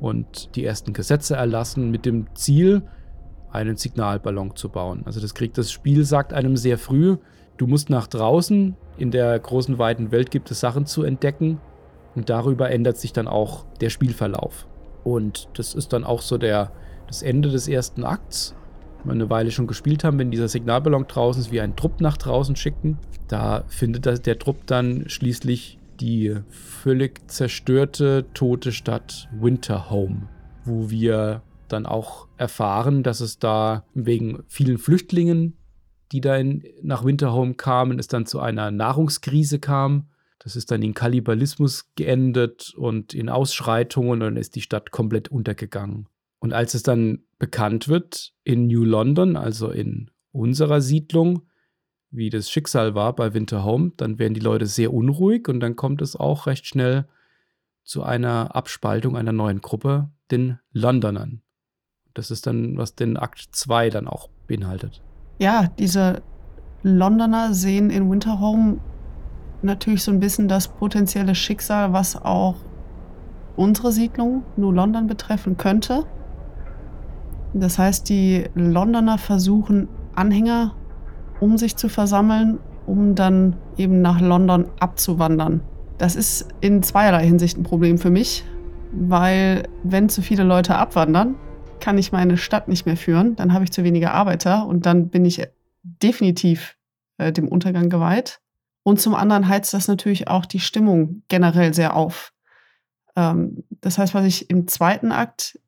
und 0.00 0.54
die 0.56 0.64
ersten 0.64 0.92
Gesetze 0.92 1.36
erlassen 1.36 1.90
mit 1.90 2.04
dem 2.04 2.26
Ziel, 2.34 2.82
einen 3.50 3.76
Signalballon 3.76 4.56
zu 4.56 4.68
bauen. 4.68 5.02
Also 5.04 5.20
das 5.20 5.34
kriegt 5.34 5.56
das 5.56 5.70
Spiel 5.70 6.04
sagt 6.04 6.32
einem 6.32 6.56
sehr 6.56 6.76
früh, 6.76 7.16
du 7.56 7.66
musst 7.66 7.88
nach 7.88 8.08
draußen, 8.08 8.76
in 8.98 9.10
der 9.10 9.38
großen 9.38 9.78
weiten 9.78 10.10
Welt 10.10 10.30
gibt 10.30 10.50
es 10.50 10.60
Sachen 10.60 10.86
zu 10.86 11.04
entdecken 11.04 11.60
und 12.16 12.30
darüber 12.30 12.70
ändert 12.70 12.96
sich 12.96 13.12
dann 13.12 13.28
auch 13.28 13.64
der 13.80 13.90
Spielverlauf. 13.90 14.66
Und 15.04 15.48
das 15.54 15.74
ist 15.74 15.92
dann 15.92 16.04
auch 16.04 16.22
so 16.22 16.38
der 16.38 16.72
das 17.06 17.22
Ende 17.22 17.50
des 17.50 17.68
ersten 17.68 18.04
Akts 18.04 18.54
eine 19.12 19.30
Weile 19.30 19.50
schon 19.50 19.66
gespielt 19.66 20.04
haben, 20.04 20.18
wenn 20.18 20.30
dieser 20.30 20.48
Signalballon 20.48 21.06
draußen 21.06 21.42
ist, 21.42 21.52
wir 21.52 21.62
einen 21.62 21.76
Trupp 21.76 22.00
nach 22.00 22.16
draußen 22.16 22.56
schicken. 22.56 22.98
Da 23.28 23.64
findet 23.68 24.26
der 24.26 24.38
Trupp 24.38 24.66
dann 24.66 25.08
schließlich 25.08 25.78
die 26.00 26.36
völlig 26.50 27.28
zerstörte, 27.30 28.26
tote 28.34 28.72
Stadt 28.72 29.28
Winterhome, 29.32 30.28
wo 30.64 30.90
wir 30.90 31.42
dann 31.68 31.86
auch 31.86 32.28
erfahren, 32.36 33.02
dass 33.02 33.20
es 33.20 33.38
da 33.38 33.84
wegen 33.94 34.42
vielen 34.48 34.78
Flüchtlingen, 34.78 35.56
die 36.12 36.20
da 36.20 36.36
in, 36.36 36.64
nach 36.82 37.04
Winterhome 37.04 37.54
kamen, 37.54 37.98
es 37.98 38.08
dann 38.08 38.26
zu 38.26 38.40
einer 38.40 38.70
Nahrungskrise 38.70 39.58
kam. 39.58 40.08
Das 40.38 40.56
ist 40.56 40.70
dann 40.70 40.82
in 40.82 40.94
Kannibalismus 40.94 41.90
geendet 41.96 42.74
und 42.76 43.14
in 43.14 43.28
Ausschreitungen 43.28 44.12
und 44.12 44.20
dann 44.20 44.36
ist 44.36 44.56
die 44.56 44.60
Stadt 44.60 44.90
komplett 44.90 45.28
untergegangen. 45.28 46.08
Und 46.38 46.52
als 46.52 46.74
es 46.74 46.82
dann 46.82 47.20
bekannt 47.44 47.88
wird 47.88 48.32
in 48.42 48.68
New 48.68 48.84
London, 48.84 49.36
also 49.36 49.68
in 49.68 50.10
unserer 50.32 50.80
Siedlung, 50.80 51.42
wie 52.10 52.30
das 52.30 52.48
Schicksal 52.48 52.94
war 52.94 53.14
bei 53.14 53.34
Winter 53.34 53.64
Home, 53.64 53.92
dann 53.98 54.18
werden 54.18 54.32
die 54.32 54.40
Leute 54.40 54.64
sehr 54.64 54.94
unruhig 54.94 55.46
und 55.46 55.60
dann 55.60 55.76
kommt 55.76 56.00
es 56.00 56.16
auch 56.16 56.46
recht 56.46 56.64
schnell 56.64 57.06
zu 57.82 58.02
einer 58.02 58.56
Abspaltung 58.56 59.14
einer 59.14 59.32
neuen 59.32 59.60
Gruppe, 59.60 60.08
den 60.30 60.58
Londonern. 60.72 61.42
Das 62.14 62.30
ist 62.30 62.46
dann, 62.46 62.78
was 62.78 62.94
den 62.94 63.18
Akt 63.18 63.48
2 63.52 63.90
dann 63.90 64.08
auch 64.08 64.30
beinhaltet. 64.46 65.02
Ja, 65.38 65.68
diese 65.78 66.22
Londoner 66.82 67.52
sehen 67.52 67.90
in 67.90 68.10
Winterhome 68.10 68.80
natürlich 69.60 70.02
so 70.02 70.10
ein 70.10 70.20
bisschen 70.20 70.48
das 70.48 70.68
potenzielle 70.68 71.34
Schicksal, 71.34 71.92
was 71.92 72.16
auch 72.16 72.56
unsere 73.54 73.92
Siedlung, 73.92 74.44
New 74.56 74.70
London, 74.70 75.08
betreffen 75.08 75.58
könnte. 75.58 76.06
Das 77.54 77.78
heißt, 77.78 78.08
die 78.08 78.44
Londoner 78.54 79.16
versuchen, 79.16 79.88
Anhänger 80.14 80.74
um 81.40 81.58
sich 81.58 81.76
zu 81.76 81.88
versammeln, 81.88 82.58
um 82.86 83.14
dann 83.14 83.56
eben 83.76 84.00
nach 84.02 84.20
London 84.20 84.66
abzuwandern. 84.80 85.62
Das 85.98 86.16
ist 86.16 86.48
in 86.60 86.82
zweierlei 86.82 87.24
Hinsicht 87.26 87.56
ein 87.56 87.62
Problem 87.62 87.98
für 87.98 88.10
mich, 88.10 88.44
weil 88.92 89.68
wenn 89.82 90.08
zu 90.08 90.22
viele 90.22 90.44
Leute 90.44 90.76
abwandern, 90.76 91.36
kann 91.80 91.98
ich 91.98 92.12
meine 92.12 92.36
Stadt 92.36 92.68
nicht 92.68 92.86
mehr 92.86 92.96
führen, 92.96 93.36
dann 93.36 93.52
habe 93.52 93.64
ich 93.64 93.72
zu 93.72 93.84
wenige 93.84 94.12
Arbeiter 94.12 94.66
und 94.66 94.86
dann 94.86 95.08
bin 95.08 95.24
ich 95.24 95.46
definitiv 95.82 96.76
äh, 97.18 97.32
dem 97.32 97.48
Untergang 97.48 97.88
geweiht. 97.88 98.40
Und 98.82 99.00
zum 99.00 99.14
anderen 99.14 99.48
heizt 99.48 99.74
das 99.74 99.88
natürlich 99.88 100.28
auch 100.28 100.46
die 100.46 100.60
Stimmung 100.60 101.22
generell 101.28 101.74
sehr 101.74 101.96
auf. 101.96 102.32
Ähm, 103.16 103.64
das 103.80 103.98
heißt, 103.98 104.14
was 104.14 104.24
ich 104.24 104.50
im 104.50 104.66
zweiten 104.66 105.12
Akt 105.12 105.58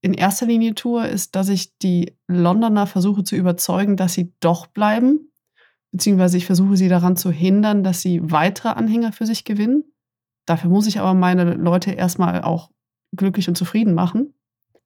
in 0.00 0.14
erster 0.14 0.46
Linie 0.46 0.74
tue, 0.74 1.06
ist, 1.06 1.34
dass 1.34 1.48
ich 1.48 1.76
die 1.78 2.16
Londoner 2.28 2.86
versuche 2.86 3.24
zu 3.24 3.36
überzeugen, 3.36 3.96
dass 3.96 4.14
sie 4.14 4.32
doch 4.40 4.66
bleiben, 4.66 5.32
beziehungsweise 5.92 6.36
ich 6.36 6.46
versuche 6.46 6.76
sie 6.76 6.88
daran 6.88 7.16
zu 7.16 7.30
hindern, 7.30 7.82
dass 7.82 8.00
sie 8.00 8.20
weitere 8.22 8.68
Anhänger 8.68 9.12
für 9.12 9.26
sich 9.26 9.44
gewinnen. 9.44 9.84
Dafür 10.46 10.70
muss 10.70 10.86
ich 10.86 11.00
aber 11.00 11.14
meine 11.14 11.54
Leute 11.54 11.90
erstmal 11.90 12.42
auch 12.42 12.70
glücklich 13.16 13.48
und 13.48 13.56
zufrieden 13.56 13.94
machen. 13.94 14.34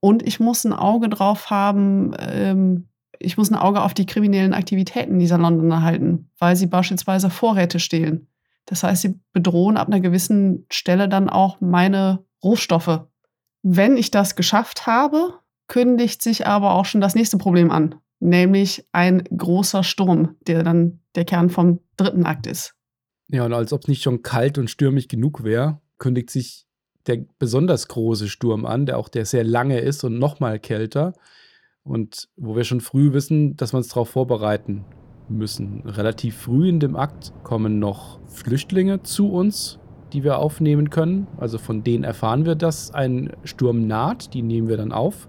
Und 0.01 0.27
ich 0.27 0.41
muss 0.41 0.65
ein 0.65 0.73
Auge 0.73 1.09
drauf 1.09 1.51
haben, 1.51 2.13
ähm, 2.19 2.89
ich 3.19 3.37
muss 3.37 3.51
ein 3.51 3.57
Auge 3.57 3.83
auf 3.83 3.95
die 3.95 4.07
kriminellen 4.07 4.55
Aktivitäten 4.55 5.19
dieser 5.19 5.39
Londoner 5.39 5.83
halten, 5.83 6.31
weil 6.39 6.57
sie 6.57 6.67
beispielsweise 6.67 7.31
Vorräte 7.31 7.79
stehlen. 7.79 8.27
Das 8.67 8.83
heißt, 8.83 9.03
sie 9.03 9.21
bedrohen 9.33 9.77
ab 9.77 9.89
einer 9.89 10.01
gewissen 10.01 10.67
Stelle 10.71 11.09
dann 11.09 11.29
auch 11.29 11.61
meine 11.61 12.25
Rohstoffe, 12.43 13.07
wenn 13.63 13.97
ich 13.97 14.11
das 14.11 14.37
geschafft 14.37 14.87
habe, 14.87 15.35
kündigt 15.69 16.23
sich 16.23 16.47
aber 16.47 16.75
auch 16.75 16.85
schon 16.85 17.01
das 17.01 17.15
nächste 17.15 17.39
Problem 17.39 17.71
an, 17.71 17.95
nämlich 18.21 18.87
ein 18.93 19.25
großer 19.25 19.85
Sturm, 19.85 20.37
der 20.47 20.63
dann 20.63 21.01
der 21.15 21.25
Kern 21.25 21.51
vom 21.51 21.81
dritten 21.97 22.27
Akt 22.27 22.47
ist. 22.47 22.75
Ja, 23.29 23.45
und 23.45 23.53
als 23.53 23.73
ob 23.73 23.83
es 23.83 23.89
nicht 23.89 24.03
schon 24.03 24.23
kalt 24.23 24.59
und 24.59 24.69
stürmig 24.69 25.09
genug 25.09 25.45
wäre, 25.45 25.81
kündigt 25.99 26.31
sich 26.31 26.67
der 27.07 27.25
besonders 27.39 27.89
große 27.89 28.29
Sturm 28.29 28.67
an, 28.67 28.87
der 28.87 28.99
auch 28.99 29.09
der 29.09 29.25
sehr 29.25 29.45
lange 29.45 29.81
ist 29.81 30.05
und 30.05 30.19
noch 30.19 30.41
mal 30.41 30.59
kälter, 30.59 31.15
und 31.85 32.29
wo 32.37 32.55
wir 32.55 32.65
schon 32.65 32.81
früh 32.81 33.13
wissen, 33.13 33.57
dass 33.57 33.73
wir 33.73 33.79
uns 33.79 33.89
darauf 33.89 34.11
vorbereiten 34.11 34.85
müssen. 35.29 35.81
Relativ 35.85 36.37
früh 36.37 36.69
in 36.69 36.81
dem 36.81 36.97
Akt 36.97 37.33
kommen 37.43 37.79
noch 37.79 38.21
Flüchtlinge 38.29 39.03
zu 39.03 39.33
uns, 39.33 39.79
die 40.13 40.25
wir 40.25 40.39
aufnehmen 40.39 40.91
können. 40.91 41.27
Also 41.39 41.59
von 41.59 41.85
denen 41.85 42.05
erfahren 42.05 42.45
wir, 42.45 42.55
dass 42.55 42.93
ein 42.93 43.31
Sturm 43.45 43.87
naht. 43.87 44.35
Die 44.35 44.43
nehmen 44.43 44.69
wir 44.69 44.77
dann 44.77 44.93
auf. 44.93 45.29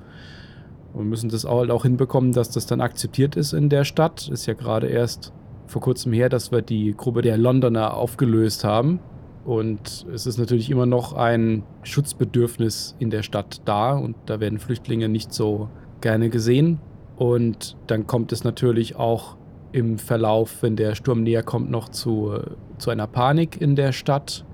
Und 0.93 1.09
müssen 1.09 1.29
das 1.29 1.45
halt 1.45 1.71
auch 1.71 1.84
hinbekommen, 1.84 2.34
dass 2.34 2.49
das 2.49 2.65
dann 2.65 2.81
akzeptiert 2.81 3.36
ist 3.36 3.53
in 3.53 3.69
der 3.69 3.84
Stadt. 3.84 4.27
Ist 4.27 4.45
ja 4.45 4.53
gerade 4.53 4.88
erst 4.88 5.34
vor 5.65 5.81
kurzem 5.81 6.13
her, 6.13 6.29
dass 6.29 6.51
wir 6.51 6.61
die 6.61 6.93
Gruppe 6.95 7.21
der 7.21 7.38
Londoner 7.38 7.95
aufgelöst 7.95 8.63
haben. 8.63 8.99
Und 9.45 10.05
es 10.13 10.25
ist 10.25 10.38
natürlich 10.38 10.69
immer 10.69 10.86
noch 10.86 11.13
ein 11.13 11.63
Schutzbedürfnis 11.84 12.95
in 12.99 13.09
der 13.09 13.23
Stadt 13.23 13.61
da 13.65 13.93
und 13.97 14.15
da 14.25 14.39
werden 14.39 14.59
Flüchtlinge 14.59 15.09
nicht 15.09 15.34
so 15.34 15.69
gerne 15.99 16.29
gesehen. 16.29 16.79
Und 17.17 17.75
dann 17.88 18.07
kommt 18.07 18.31
es 18.31 18.43
natürlich 18.43 18.95
auch 18.95 19.36
im 19.73 19.97
Verlauf, 19.97 20.61
wenn 20.61 20.75
der 20.75 20.95
Sturm 20.95 21.23
näher 21.23 21.43
kommt, 21.43 21.69
noch 21.69 21.89
zu, 21.89 22.38
zu 22.77 22.89
einer 22.89 23.07
Panik 23.07 23.59
in 23.59 23.75
der 23.75 23.91
Stadt, 23.91 24.45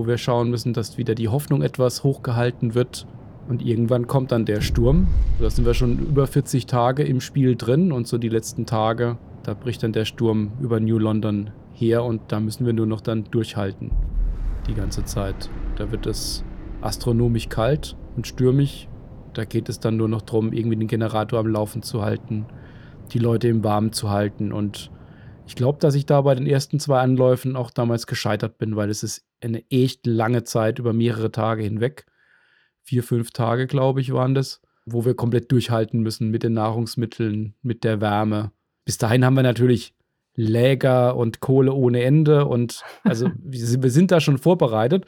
wo 0.00 0.06
wir 0.06 0.16
schauen 0.16 0.48
müssen, 0.48 0.72
dass 0.72 0.96
wieder 0.96 1.14
die 1.14 1.28
Hoffnung 1.28 1.60
etwas 1.60 2.04
hochgehalten 2.04 2.74
wird. 2.74 3.06
Und 3.50 3.60
irgendwann 3.60 4.06
kommt 4.06 4.32
dann 4.32 4.46
der 4.46 4.62
Sturm. 4.62 5.08
Da 5.38 5.50
sind 5.50 5.66
wir 5.66 5.74
schon 5.74 5.98
über 5.98 6.26
40 6.26 6.64
Tage 6.64 7.02
im 7.02 7.20
Spiel 7.20 7.54
drin 7.54 7.92
und 7.92 8.08
so 8.08 8.16
die 8.16 8.30
letzten 8.30 8.64
Tage, 8.64 9.18
da 9.42 9.52
bricht 9.52 9.82
dann 9.82 9.92
der 9.92 10.06
Sturm 10.06 10.52
über 10.58 10.80
New 10.80 10.98
London 10.98 11.50
her 11.74 12.02
und 12.02 12.22
da 12.28 12.40
müssen 12.40 12.64
wir 12.64 12.72
nur 12.72 12.86
noch 12.86 13.02
dann 13.02 13.24
durchhalten. 13.30 13.90
Die 14.68 14.74
ganze 14.74 15.04
Zeit. 15.04 15.50
Da 15.76 15.92
wird 15.92 16.06
es 16.06 16.42
astronomisch 16.80 17.50
kalt 17.50 17.94
und 18.16 18.26
stürmig. 18.26 18.88
Da 19.34 19.44
geht 19.44 19.68
es 19.68 19.80
dann 19.80 19.98
nur 19.98 20.08
noch 20.08 20.22
darum, 20.22 20.54
irgendwie 20.54 20.76
den 20.76 20.88
Generator 20.88 21.38
am 21.38 21.46
Laufen 21.46 21.82
zu 21.82 22.00
halten 22.00 22.46
die 23.12 23.18
Leute 23.18 23.48
im 23.48 23.62
Warmen 23.62 23.92
zu 23.92 24.10
halten. 24.10 24.52
Und 24.52 24.90
ich 25.50 25.56
glaube, 25.56 25.80
dass 25.80 25.96
ich 25.96 26.06
da 26.06 26.20
bei 26.20 26.36
den 26.36 26.46
ersten 26.46 26.78
zwei 26.78 27.00
Anläufen 27.00 27.56
auch 27.56 27.72
damals 27.72 28.06
gescheitert 28.06 28.56
bin, 28.58 28.76
weil 28.76 28.88
es 28.88 29.02
ist 29.02 29.26
eine 29.40 29.68
echt 29.68 30.06
lange 30.06 30.44
Zeit 30.44 30.78
über 30.78 30.92
mehrere 30.92 31.32
Tage 31.32 31.64
hinweg. 31.64 32.06
Vier, 32.82 33.02
fünf 33.02 33.32
Tage, 33.32 33.66
glaube 33.66 34.00
ich, 34.00 34.12
waren 34.12 34.36
das, 34.36 34.62
wo 34.86 35.04
wir 35.04 35.14
komplett 35.14 35.50
durchhalten 35.50 36.02
müssen 36.02 36.30
mit 36.30 36.44
den 36.44 36.52
Nahrungsmitteln, 36.52 37.56
mit 37.62 37.82
der 37.82 38.00
Wärme. 38.00 38.52
Bis 38.84 38.98
dahin 38.98 39.24
haben 39.24 39.34
wir 39.34 39.42
natürlich 39.42 39.92
Läger 40.36 41.16
und 41.16 41.40
Kohle 41.40 41.72
ohne 41.72 42.04
Ende 42.04 42.46
und 42.46 42.84
also 43.02 43.28
wir 43.36 43.90
sind 43.90 44.12
da 44.12 44.20
schon 44.20 44.38
vorbereitet, 44.38 45.04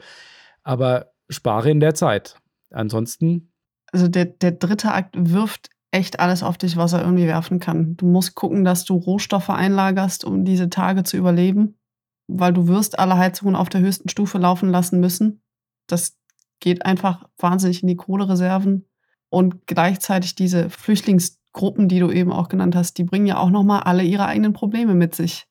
aber 0.61 1.13
spare 1.29 1.71
in 1.71 1.79
der 1.79 1.95
Zeit. 1.95 2.35
Ansonsten. 2.69 3.53
Also 3.93 4.09
der, 4.09 4.25
der 4.25 4.51
dritte 4.51 4.91
Akt 4.91 5.15
wirft 5.17 5.69
echt 5.93 6.19
alles 6.19 6.41
auf 6.43 6.57
dich, 6.57 6.75
was 6.75 6.93
er 6.93 7.01
irgendwie 7.01 7.27
werfen 7.27 7.59
kann. 7.59 7.95
Du 7.95 8.07
musst 8.07 8.35
gucken, 8.35 8.63
dass 8.63 8.83
du 8.83 8.95
Rohstoffe 8.95 9.49
einlagerst, 9.49 10.25
um 10.25 10.43
diese 10.43 10.69
Tage 10.69 11.03
zu 11.03 11.17
überleben, 11.17 11.77
weil 12.27 12.51
du 12.51 12.67
wirst 12.67 12.97
alle 12.97 13.17
Heizungen 13.17 13.55
auf 13.55 13.69
der 13.69 13.81
höchsten 13.81 14.09
Stufe 14.09 14.39
laufen 14.39 14.69
lassen 14.69 14.99
müssen. 14.99 15.43
Das 15.87 16.17
geht 16.59 16.85
einfach 16.85 17.25
wahnsinnig 17.37 17.83
in 17.83 17.87
die 17.87 17.95
Kohlereserven 17.95 18.87
und 19.29 19.67
gleichzeitig 19.67 20.35
diese 20.35 20.69
Flüchtlingsgruppen, 20.69 21.87
die 21.87 21.99
du 21.99 22.11
eben 22.11 22.31
auch 22.31 22.49
genannt 22.49 22.75
hast, 22.75 22.97
die 22.97 23.03
bringen 23.03 23.27
ja 23.27 23.37
auch 23.37 23.49
noch 23.49 23.63
mal 23.63 23.79
alle 23.79 24.03
ihre 24.03 24.25
eigenen 24.25 24.53
Probleme 24.53 24.95
mit 24.95 25.13
sich. 25.13 25.47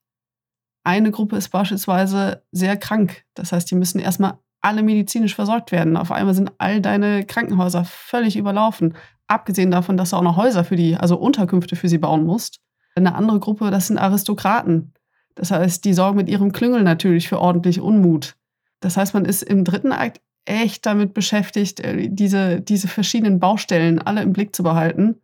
Eine 0.84 1.12
Gruppe 1.12 1.36
ist 1.36 1.51
beispielsweise 1.51 2.43
sehr 2.51 2.76
krank. 2.76 3.24
Das 3.34 3.53
heißt, 3.53 3.70
die 3.70 3.76
müssen 3.76 4.01
erstmal 4.01 4.38
alle 4.61 4.82
medizinisch 4.82 5.34
versorgt 5.34 5.70
werden. 5.72 5.97
Auf 5.97 6.11
einmal 6.11 6.34
sind 6.34 6.53
all 6.59 6.80
deine 6.80 7.24
Krankenhäuser 7.24 7.84
völlig 7.84 8.36
überlaufen. 8.36 8.95
Abgesehen 9.32 9.70
davon, 9.70 9.96
dass 9.96 10.10
du 10.10 10.16
auch 10.16 10.22
noch 10.22 10.36
Häuser 10.36 10.62
für 10.62 10.76
die, 10.76 10.94
also 10.94 11.16
Unterkünfte 11.16 11.74
für 11.74 11.88
sie 11.88 11.96
bauen 11.96 12.26
musst. 12.26 12.60
Eine 12.94 13.14
andere 13.14 13.40
Gruppe, 13.40 13.70
das 13.70 13.86
sind 13.86 13.96
Aristokraten. 13.96 14.92
Das 15.34 15.50
heißt, 15.50 15.86
die 15.86 15.94
sorgen 15.94 16.18
mit 16.18 16.28
ihrem 16.28 16.52
Klüngel 16.52 16.82
natürlich 16.82 17.30
für 17.30 17.40
ordentlich 17.40 17.80
Unmut. 17.80 18.36
Das 18.80 18.98
heißt, 18.98 19.14
man 19.14 19.24
ist 19.24 19.42
im 19.42 19.64
dritten 19.64 19.90
Akt 19.90 20.20
echt 20.44 20.84
damit 20.84 21.14
beschäftigt, 21.14 21.80
äh, 21.80 22.10
diese, 22.10 22.60
diese 22.60 22.88
verschiedenen 22.88 23.40
Baustellen 23.40 24.02
alle 24.02 24.20
im 24.20 24.34
Blick 24.34 24.54
zu 24.54 24.62
behalten. 24.62 25.16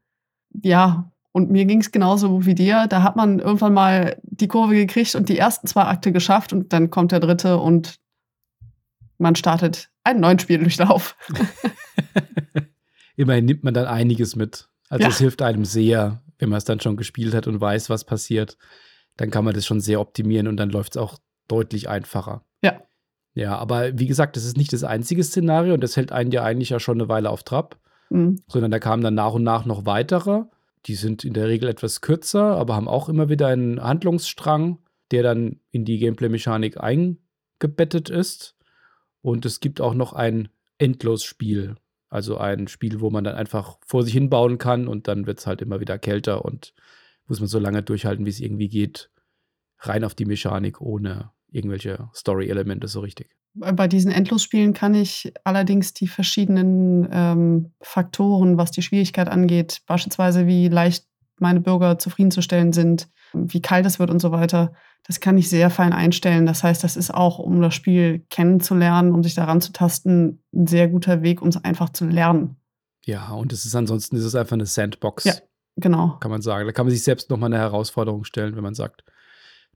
Ja, 0.62 1.12
und 1.32 1.50
mir 1.50 1.66
ging 1.66 1.82
es 1.82 1.92
genauso 1.92 2.46
wie 2.46 2.54
dir. 2.54 2.86
Da 2.86 3.02
hat 3.02 3.14
man 3.14 3.40
irgendwann 3.40 3.74
mal 3.74 4.16
die 4.22 4.48
Kurve 4.48 4.74
gekriegt 4.74 5.16
und 5.16 5.28
die 5.28 5.36
ersten 5.36 5.66
zwei 5.66 5.82
Akte 5.82 6.12
geschafft 6.12 6.54
und 6.54 6.72
dann 6.72 6.88
kommt 6.88 7.12
der 7.12 7.20
dritte 7.20 7.58
und 7.58 7.96
man 9.18 9.36
startet 9.36 9.90
einen 10.02 10.20
neuen 10.20 10.38
Spieldurchlauf. 10.38 11.14
immerhin 13.18 13.44
nimmt 13.44 13.64
man 13.64 13.74
dann 13.74 13.86
einiges 13.86 14.36
mit. 14.36 14.68
Also 14.88 15.02
ja. 15.02 15.08
es 15.10 15.18
hilft 15.18 15.42
einem 15.42 15.64
sehr, 15.64 16.22
wenn 16.38 16.48
man 16.48 16.58
es 16.58 16.64
dann 16.64 16.80
schon 16.80 16.96
gespielt 16.96 17.34
hat 17.34 17.46
und 17.46 17.60
weiß, 17.60 17.90
was 17.90 18.04
passiert. 18.04 18.56
Dann 19.16 19.30
kann 19.30 19.44
man 19.44 19.54
das 19.54 19.66
schon 19.66 19.80
sehr 19.80 20.00
optimieren 20.00 20.46
und 20.46 20.56
dann 20.56 20.70
läuft 20.70 20.92
es 20.92 21.02
auch 21.02 21.18
deutlich 21.48 21.88
einfacher. 21.88 22.44
Ja. 22.62 22.80
Ja, 23.34 23.56
aber 23.56 23.98
wie 23.98 24.06
gesagt, 24.06 24.36
das 24.36 24.44
ist 24.44 24.56
nicht 24.56 24.72
das 24.72 24.84
einzige 24.84 25.24
Szenario 25.24 25.74
und 25.74 25.82
das 25.82 25.96
hält 25.96 26.12
einen 26.12 26.30
ja 26.30 26.44
eigentlich 26.44 26.70
ja 26.70 26.78
schon 26.78 27.00
eine 27.00 27.08
Weile 27.08 27.30
auf 27.30 27.42
Trab, 27.42 27.78
mhm. 28.08 28.40
sondern 28.46 28.70
da 28.70 28.78
kamen 28.78 29.02
dann 29.02 29.14
nach 29.14 29.34
und 29.34 29.42
nach 29.42 29.64
noch 29.64 29.84
weitere. 29.84 30.44
Die 30.86 30.94
sind 30.94 31.24
in 31.24 31.34
der 31.34 31.48
Regel 31.48 31.68
etwas 31.68 32.00
kürzer, 32.00 32.56
aber 32.56 32.76
haben 32.76 32.88
auch 32.88 33.08
immer 33.08 33.28
wieder 33.28 33.48
einen 33.48 33.82
Handlungsstrang, 33.82 34.78
der 35.10 35.24
dann 35.24 35.60
in 35.72 35.84
die 35.84 35.98
Gameplay-Mechanik 35.98 36.80
eingebettet 36.80 38.10
ist. 38.10 38.56
Und 39.22 39.44
es 39.44 39.58
gibt 39.58 39.80
auch 39.80 39.94
noch 39.94 40.12
ein 40.12 40.48
Endlosspiel, 40.78 41.74
also 42.08 42.38
ein 42.38 42.68
Spiel, 42.68 43.00
wo 43.00 43.10
man 43.10 43.24
dann 43.24 43.34
einfach 43.34 43.78
vor 43.86 44.02
sich 44.02 44.12
hin 44.12 44.30
bauen 44.30 44.58
kann 44.58 44.88
und 44.88 45.08
dann 45.08 45.26
wird 45.26 45.38
es 45.38 45.46
halt 45.46 45.62
immer 45.62 45.80
wieder 45.80 45.98
kälter 45.98 46.44
und 46.44 46.74
muss 47.26 47.40
man 47.40 47.48
so 47.48 47.58
lange 47.58 47.82
durchhalten, 47.82 48.24
wie 48.24 48.30
es 48.30 48.40
irgendwie 48.40 48.68
geht. 48.68 49.10
Rein 49.80 50.04
auf 50.04 50.14
die 50.14 50.24
Mechanik, 50.24 50.80
ohne 50.80 51.30
irgendwelche 51.50 52.08
Story-Elemente 52.14 52.88
so 52.88 53.00
richtig. 53.00 53.30
Bei 53.54 53.88
diesen 53.88 54.10
Endlosspielen 54.10 54.72
kann 54.72 54.94
ich 54.94 55.32
allerdings 55.44 55.94
die 55.94 56.06
verschiedenen 56.06 57.08
ähm, 57.10 57.72
Faktoren, 57.80 58.56
was 58.56 58.70
die 58.70 58.82
Schwierigkeit 58.82 59.28
angeht, 59.28 59.82
beispielsweise 59.86 60.46
wie 60.46 60.68
leicht 60.68 61.06
meine 61.38 61.60
Bürger 61.60 61.98
zufriedenzustellen 61.98 62.72
sind, 62.72 63.08
wie 63.32 63.62
kalt 63.62 63.86
es 63.86 63.98
wird 63.98 64.10
und 64.10 64.20
so 64.20 64.32
weiter, 64.32 64.72
das 65.06 65.20
kann 65.20 65.38
ich 65.38 65.48
sehr 65.48 65.70
fein 65.70 65.92
einstellen. 65.92 66.46
Das 66.46 66.62
heißt, 66.62 66.82
das 66.84 66.96
ist 66.96 67.12
auch, 67.12 67.38
um 67.38 67.60
das 67.60 67.74
Spiel 67.74 68.24
kennenzulernen, 68.30 69.12
um 69.12 69.22
sich 69.22 69.34
daran 69.34 69.60
zu 69.60 69.72
tasten, 69.72 70.42
ein 70.52 70.66
sehr 70.66 70.88
guter 70.88 71.22
Weg, 71.22 71.40
um 71.42 71.48
es 71.48 71.62
einfach 71.64 71.90
zu 71.90 72.06
lernen. 72.06 72.56
Ja, 73.04 73.30
und 73.30 73.52
es 73.52 73.64
ist 73.64 73.74
ansonsten 73.74 74.16
ist 74.16 74.24
es 74.24 74.34
einfach 74.34 74.52
eine 74.52 74.66
Sandbox. 74.66 75.24
Ja, 75.24 75.34
genau. 75.76 76.18
Kann 76.20 76.30
man 76.30 76.42
sagen. 76.42 76.66
Da 76.66 76.72
kann 76.72 76.86
man 76.86 76.90
sich 76.90 77.02
selbst 77.02 77.30
nochmal 77.30 77.52
eine 77.52 77.62
Herausforderung 77.62 78.24
stellen, 78.24 78.54
wenn 78.54 78.62
man 78.62 78.74
sagt, 78.74 79.04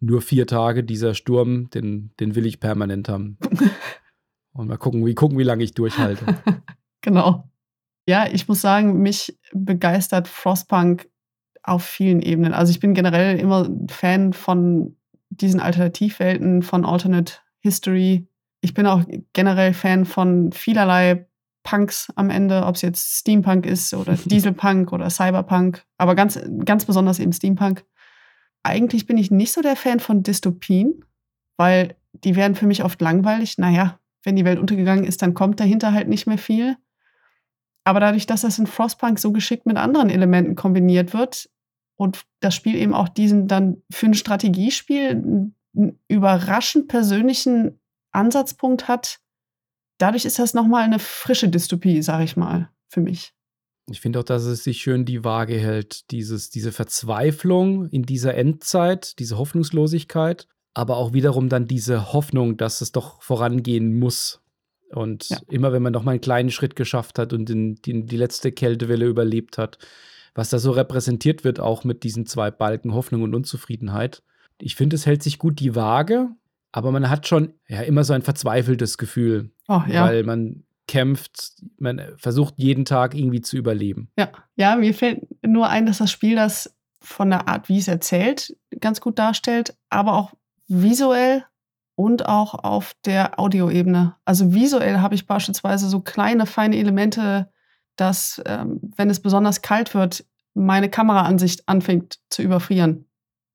nur 0.01 0.21
vier 0.21 0.47
Tage 0.47 0.85
dieser 0.85 1.15
Sturm, 1.15 1.71
den, 1.71 2.13
den 2.21 2.35
will 2.35 2.45
ich 2.45 2.61
permanent 2.61 3.09
haben. 3.09 3.39
und 4.53 4.69
mal 4.69 4.77
gucken, 4.77 5.07
wie 5.07 5.15
gucken, 5.15 5.39
wie 5.39 5.45
lange 5.45 5.65
ich 5.65 5.73
durchhalte. 5.73 6.27
genau. 7.01 7.49
Ja, 8.07 8.27
ich 8.31 8.49
muss 8.49 8.61
sagen, 8.61 9.01
mich 9.01 9.39
begeistert 9.53 10.27
Frostpunk 10.27 11.09
auf 11.63 11.85
vielen 11.85 12.23
Ebenen. 12.23 12.55
Also 12.55 12.71
ich 12.71 12.81
bin 12.81 12.95
generell 12.95 13.39
immer 13.39 13.69
Fan 13.89 14.33
von 14.33 14.97
diesen 15.31 15.61
Alternativwelten, 15.61 16.63
von 16.63 16.85
Alternate 16.85 17.35
History. 17.61 18.27
Ich 18.61 18.75
bin 18.75 18.87
auch 18.87 19.03
generell 19.33 19.73
Fan 19.73 20.05
von 20.05 20.53
vielerlei 20.53 21.27
Punks 21.63 22.13
am 22.17 22.31
Ende, 22.31 22.65
ob 22.67 22.75
es 22.75 22.83
jetzt 22.83 23.21
Steampunk 23.21 23.67
ist 23.67 23.95
oder 23.95 24.15
Dieselpunk 24.25 24.93
oder 24.93 25.09
Cyberpunk, 25.11 25.85
aber 25.97 26.15
ganz, 26.15 26.41
ganz 26.65 26.85
besonders 26.85 27.19
eben 27.19 27.33
Steampunk. 27.33 27.85
Eigentlich 28.65 29.07
bin 29.07 29.17
ich 29.17 29.31
nicht 29.31 29.53
so 29.53 29.61
der 29.61 29.77
Fan 29.77 30.01
von 30.01 30.23
Dystopien, 30.23 31.05
weil 31.57 31.97
die 32.13 32.37
werden 32.37 32.55
für 32.55 32.67
mich 32.67 32.85
oft 32.85 33.01
langweilig. 33.01 33.59
Naja, 33.59 33.99
wenn 34.23 34.37
die 34.37 34.45
Welt 34.45 34.59
untergegangen 34.59 35.05
ist, 35.05 35.23
dann 35.23 35.35
kommt 35.35 35.61
dahinter 35.61 35.93
halt 35.93 36.09
nicht 36.09 36.27
mehr 36.27 36.39
viel. 36.39 36.77
Aber 37.85 37.99
dadurch, 37.99 38.27
dass 38.27 38.43
das 38.43 38.59
in 38.59 38.67
Frostpunk 38.69 39.19
so 39.19 39.33
geschickt 39.33 39.67
mit 39.67 39.77
anderen 39.77 40.11
Elementen 40.11 40.55
kombiniert 40.55 41.15
wird 41.15 41.49
und 42.03 42.25
das 42.41 42.57
Spiel 42.57 42.75
eben 42.75 42.95
auch 42.95 43.09
diesen 43.09 43.47
dann 43.47 43.81
für 43.89 44.07
ein 44.07 44.15
Strategiespiel 44.15 45.11
einen 45.11 46.01
überraschend 46.09 46.89
persönlichen 46.89 47.81
Ansatzpunkt 48.11 48.89
hat, 48.89 49.21
dadurch 49.99 50.25
ist 50.25 50.41
das 50.41 50.53
nochmal 50.53 50.83
eine 50.83 50.99
frische 50.99 51.49
Dystopie, 51.49 52.03
sag 52.03 52.25
ich 52.25 52.37
mal, 52.37 52.71
für 52.89 53.01
mich. 53.01 53.35
Ich 53.89 54.01
finde 54.01 54.19
auch, 54.19 54.25
dass 54.25 54.43
es 54.43 54.65
sich 54.65 54.83
schön 54.83 55.05
die 55.05 55.23
Waage 55.23 55.55
hält, 55.55 56.11
dieses, 56.11 56.51
diese 56.51 56.73
Verzweiflung 56.73 57.89
in 57.89 58.03
dieser 58.03 58.35
Endzeit, 58.35 59.19
diese 59.21 59.39
Hoffnungslosigkeit, 59.39 60.49
aber 60.75 60.97
auch 60.97 61.13
wiederum 61.13 61.49
dann 61.49 61.67
diese 61.67 62.13
Hoffnung, 62.13 62.57
dass 62.57 62.81
es 62.81 62.91
doch 62.91 63.23
vorangehen 63.23 63.97
muss. 63.97 64.41
Und 64.91 65.29
ja. 65.29 65.39
immer 65.51 65.73
wenn 65.73 65.83
man 65.83 65.93
noch 65.93 66.03
mal 66.03 66.13
einen 66.13 66.21
kleinen 66.21 66.51
Schritt 66.51 66.75
geschafft 66.75 67.21
hat 67.21 67.33
und 67.33 67.49
den, 67.49 67.77
den, 67.77 68.07
die 68.07 68.17
letzte 68.17 68.51
Kältewelle 68.51 69.07
überlebt 69.07 69.57
hat, 69.57 69.79
was 70.35 70.51
da 70.51 70.59
so 70.59 70.71
repräsentiert 70.71 71.45
wird, 71.45 71.61
auch 71.61 71.85
mit 71.85 72.03
diesen 72.03 72.27
zwei 72.27 72.51
Balken 72.51 72.95
Hoffnung 72.95 73.23
und 73.23 73.35
Unzufriedenheit. 73.35 74.23
Ich 74.59 74.77
finde, 74.77 74.97
es 74.97 75.07
hält 75.07 75.23
sich 75.23 75.39
gut 75.39 75.61
die 75.61 75.75
Waage, 75.75 76.31
aber 76.73 76.91
man 76.91 77.11
hat 77.11 77.27
schon 77.27 77.55
ja 77.69 77.83
immer 77.83 78.05
so 78.05 78.13
ein 78.13 78.23
verzweifeltes 78.23 78.99
Gefühl, 78.99 79.51
oh, 79.69 79.83
ja. 79.89 80.07
weil 80.07 80.25
man 80.25 80.65
kämpft, 80.89 81.55
man 81.79 82.01
versucht 82.17 82.55
jeden 82.57 82.85
Tag 82.85 83.15
irgendwie 83.15 83.41
zu 83.41 83.57
überleben. 83.57 84.11
Ja, 84.19 84.31
ja, 84.57 84.77
mir 84.77 84.95
fällt 84.95 85.27
nur 85.45 85.69
ein, 85.69 85.87
dass 85.87 85.99
das 85.99 86.11
Spiel 86.11 86.37
das 86.37 86.75
von 87.01 87.31
der 87.31 87.49
Art, 87.49 87.69
wie 87.69 87.79
es 87.79 87.89
erzählt, 87.89 88.57
ganz 88.81 89.01
gut 89.01 89.19
darstellt, 89.19 89.77
aber 89.91 90.15
auch 90.15 90.33
visuell 90.69 91.45
und 91.95 92.27
auch 92.27 92.55
auf 92.55 92.95
der 93.05 93.39
Audioebene. 93.39 94.17
Also 94.25 94.55
visuell 94.55 94.99
habe 94.99 95.15
ich 95.15 95.27
beispielsweise 95.27 95.89
so 95.89 96.01
kleine, 96.01 96.47
feine 96.47 96.77
Elemente, 96.77 97.51
dass, 97.97 98.43
ähm, 98.47 98.81
wenn 98.97 99.11
es 99.11 99.21
besonders 99.21 99.63
kalt 99.63 99.95
wird, 99.95 100.25
meine 100.55 100.91
Kameraansicht 100.91 101.69
anfängt 101.69 102.19
zu 102.29 102.43
überfrieren. 102.43 103.07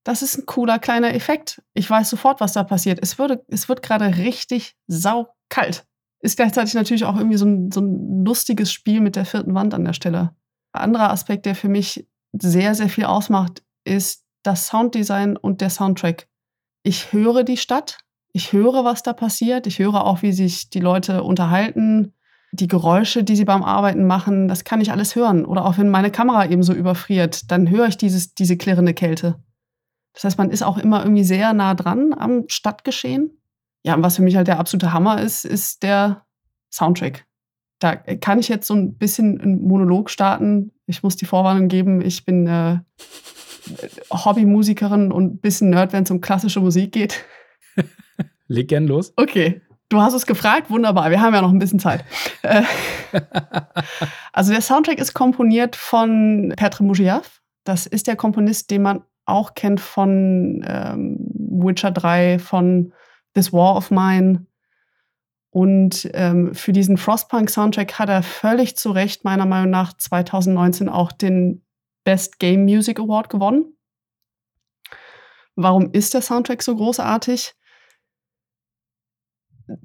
Das 0.04 0.22
ist 0.22 0.38
ein 0.38 0.46
cooler 0.46 0.80
kleiner 0.80 1.14
Effekt. 1.14 1.62
Ich 1.74 1.90
weiß 1.90 2.10
sofort, 2.10 2.40
was 2.40 2.54
da 2.54 2.64
passiert. 2.64 3.00
Es, 3.02 3.20
würde, 3.20 3.44
es 3.50 3.68
wird 3.68 3.82
gerade 3.84 4.18
richtig 4.18 4.76
saukalt. 4.88 5.86
Ist 6.20 6.38
gleichzeitig 6.38 6.74
natürlich 6.74 7.06
auch 7.06 7.18
irgendwie 7.18 7.38
so 7.38 7.46
ein, 7.46 7.72
so 7.72 7.82
ein 7.82 8.24
lustiges 8.24 8.72
Spiel 8.72 9.02
mit 9.02 9.16
der 9.16 9.26
vierten 9.26 9.54
Wand 9.54 9.74
an 9.74 9.86
der 9.86 9.94
Stelle. 9.94 10.34
Ein 10.72 10.84
anderer 10.84 11.12
Aspekt, 11.12 11.46
der 11.46 11.56
für 11.56 11.70
mich 11.70 12.08
sehr, 12.32 12.74
sehr 12.74 12.90
viel 12.90 13.06
ausmacht, 13.06 13.64
ist 13.84 14.24
das 14.44 14.68
Sounddesign 14.68 15.38
und 15.38 15.62
der 15.62 15.70
Soundtrack. 15.70 16.28
Ich 16.84 17.12
höre 17.12 17.44
die 17.44 17.58
Stadt, 17.58 18.00
ich 18.32 18.54
höre, 18.54 18.86
was 18.86 19.04
da 19.04 19.14
passiert, 19.14 19.68
ich 19.68 19.80
höre 19.80 20.06
auch, 20.06 20.22
wie 20.22 20.32
sich 20.32 20.70
die 20.70 20.80
Leute 20.80 21.24
unterhalten, 21.24 22.14
die 22.52 22.68
Geräusche, 22.68 23.24
die 23.24 23.36
sie 23.36 23.45
beim 23.45 23.64
Arbeiten 23.64 24.06
machen, 24.06 24.48
das 24.48 24.64
kann 24.64 24.82
ich 24.82 24.91
alles 24.91 25.16
hören. 25.16 25.45
Oder 25.45 25.66
auch 25.66 25.78
wenn 25.78 25.89
meine 25.89 26.12
Kamera 26.12 26.45
eben 26.45 26.64
so 26.64 26.74
überfriert, 26.74 27.52
dann 27.52 27.70
höre 27.70 27.88
ich 27.88 27.98
dieses, 27.98 28.34
diese 28.34 28.58
klirrende 28.58 28.93
Kälte. 28.93 29.36
Das 30.14 30.24
heißt, 30.24 30.38
man 30.38 30.50
ist 30.50 30.64
auch 30.64 30.78
immer 30.78 31.04
irgendwie 31.04 31.24
sehr 31.24 31.54
nah 31.54 31.76
dran 31.76 32.14
am 32.18 32.45
Stadtgeschehen. 32.48 33.41
Ja, 33.84 33.95
und 33.95 34.04
was 34.04 34.16
für 34.16 34.24
mich 34.24 34.36
halt 34.36 34.48
der 34.48 34.60
absolute 34.60 34.93
Hammer 34.93 35.22
ist, 35.22 35.45
ist 35.45 35.84
der 35.84 36.26
Soundtrack. 36.72 37.26
Da 37.80 37.95
kann 37.95 38.39
ich 38.39 38.48
jetzt 38.48 38.68
so 38.68 38.74
ein 38.74 38.98
bisschen 38.98 39.39
einen 39.39 39.62
Monolog 39.62 40.10
starten. 40.10 40.72
Ich 40.88 41.04
muss 41.04 41.16
die 41.16 41.26
Vorwarnung 41.26 41.68
geben, 41.68 42.02
ich 42.02 42.26
bin 42.26 42.48
äh, 42.48 42.80
Hobbymusikerin 44.12 45.12
und 45.12 45.26
ein 45.26 45.39
bisschen 45.39 45.70
Nerd, 45.70 45.93
wenn 45.93 46.04
es 46.04 46.12
um 46.12 46.22
klassische 46.22 46.60
Musik 46.62 46.93
geht. 46.93 47.24
Leg 48.48 48.70
gern 48.70 48.88
los. 48.88 49.14
Okay, 49.18 49.62
Du 49.90 50.02
hast 50.02 50.14
es 50.14 50.26
gefragt, 50.26 50.70
wunderbar. 50.70 51.10
Wir 51.12 51.22
haben 51.22 51.34
ja 51.34 51.42
noch 51.42 51.52
ein 51.52 51.60
bisschen 51.60 51.80
Zeit. 51.80 52.04
Äh, 52.42 52.64
also 54.34 54.52
der 54.52 54.62
Soundtrack 54.62 55.00
ist 55.00 55.14
komponiert 55.14 55.76
von 55.78 56.54
Petr 56.58 56.84
Mujiav. 56.84 57.42
Das 57.64 57.86
ist 57.86 58.08
der 58.08 58.18
Komponist, 58.18 58.70
den 58.70 58.82
man 58.82 59.04
auch 59.26 59.56
kennt 59.56 59.80
von 59.80 60.64
ähm, 60.68 61.18
Witcher 61.34 61.92
3, 61.92 62.40
von 62.40 62.94
This 63.34 63.54
War 63.54 63.78
of 63.78 63.92
Mine. 63.92 64.46
Und 65.52 66.10
ähm, 66.14 66.54
für 66.54 66.74
diesen 66.74 66.98
Frostpunk-Soundtrack 66.98 67.98
hat 67.98 68.10
er 68.10 68.24
völlig 68.24 68.76
zu 68.76 68.92
Recht, 68.92 69.24
meiner 69.24 69.46
Meinung 69.46 69.70
nach, 69.70 69.94
2019 69.94 70.90
auch 70.90 71.12
den 71.12 71.66
Best 72.04 72.40
Game 72.40 72.66
Music 72.66 73.00
Award 73.00 73.30
gewonnen. 73.30 73.78
Warum 75.56 75.92
ist 75.94 76.14
der 76.14 76.22
Soundtrack 76.22 76.62
so 76.62 76.76
großartig? 76.76 77.54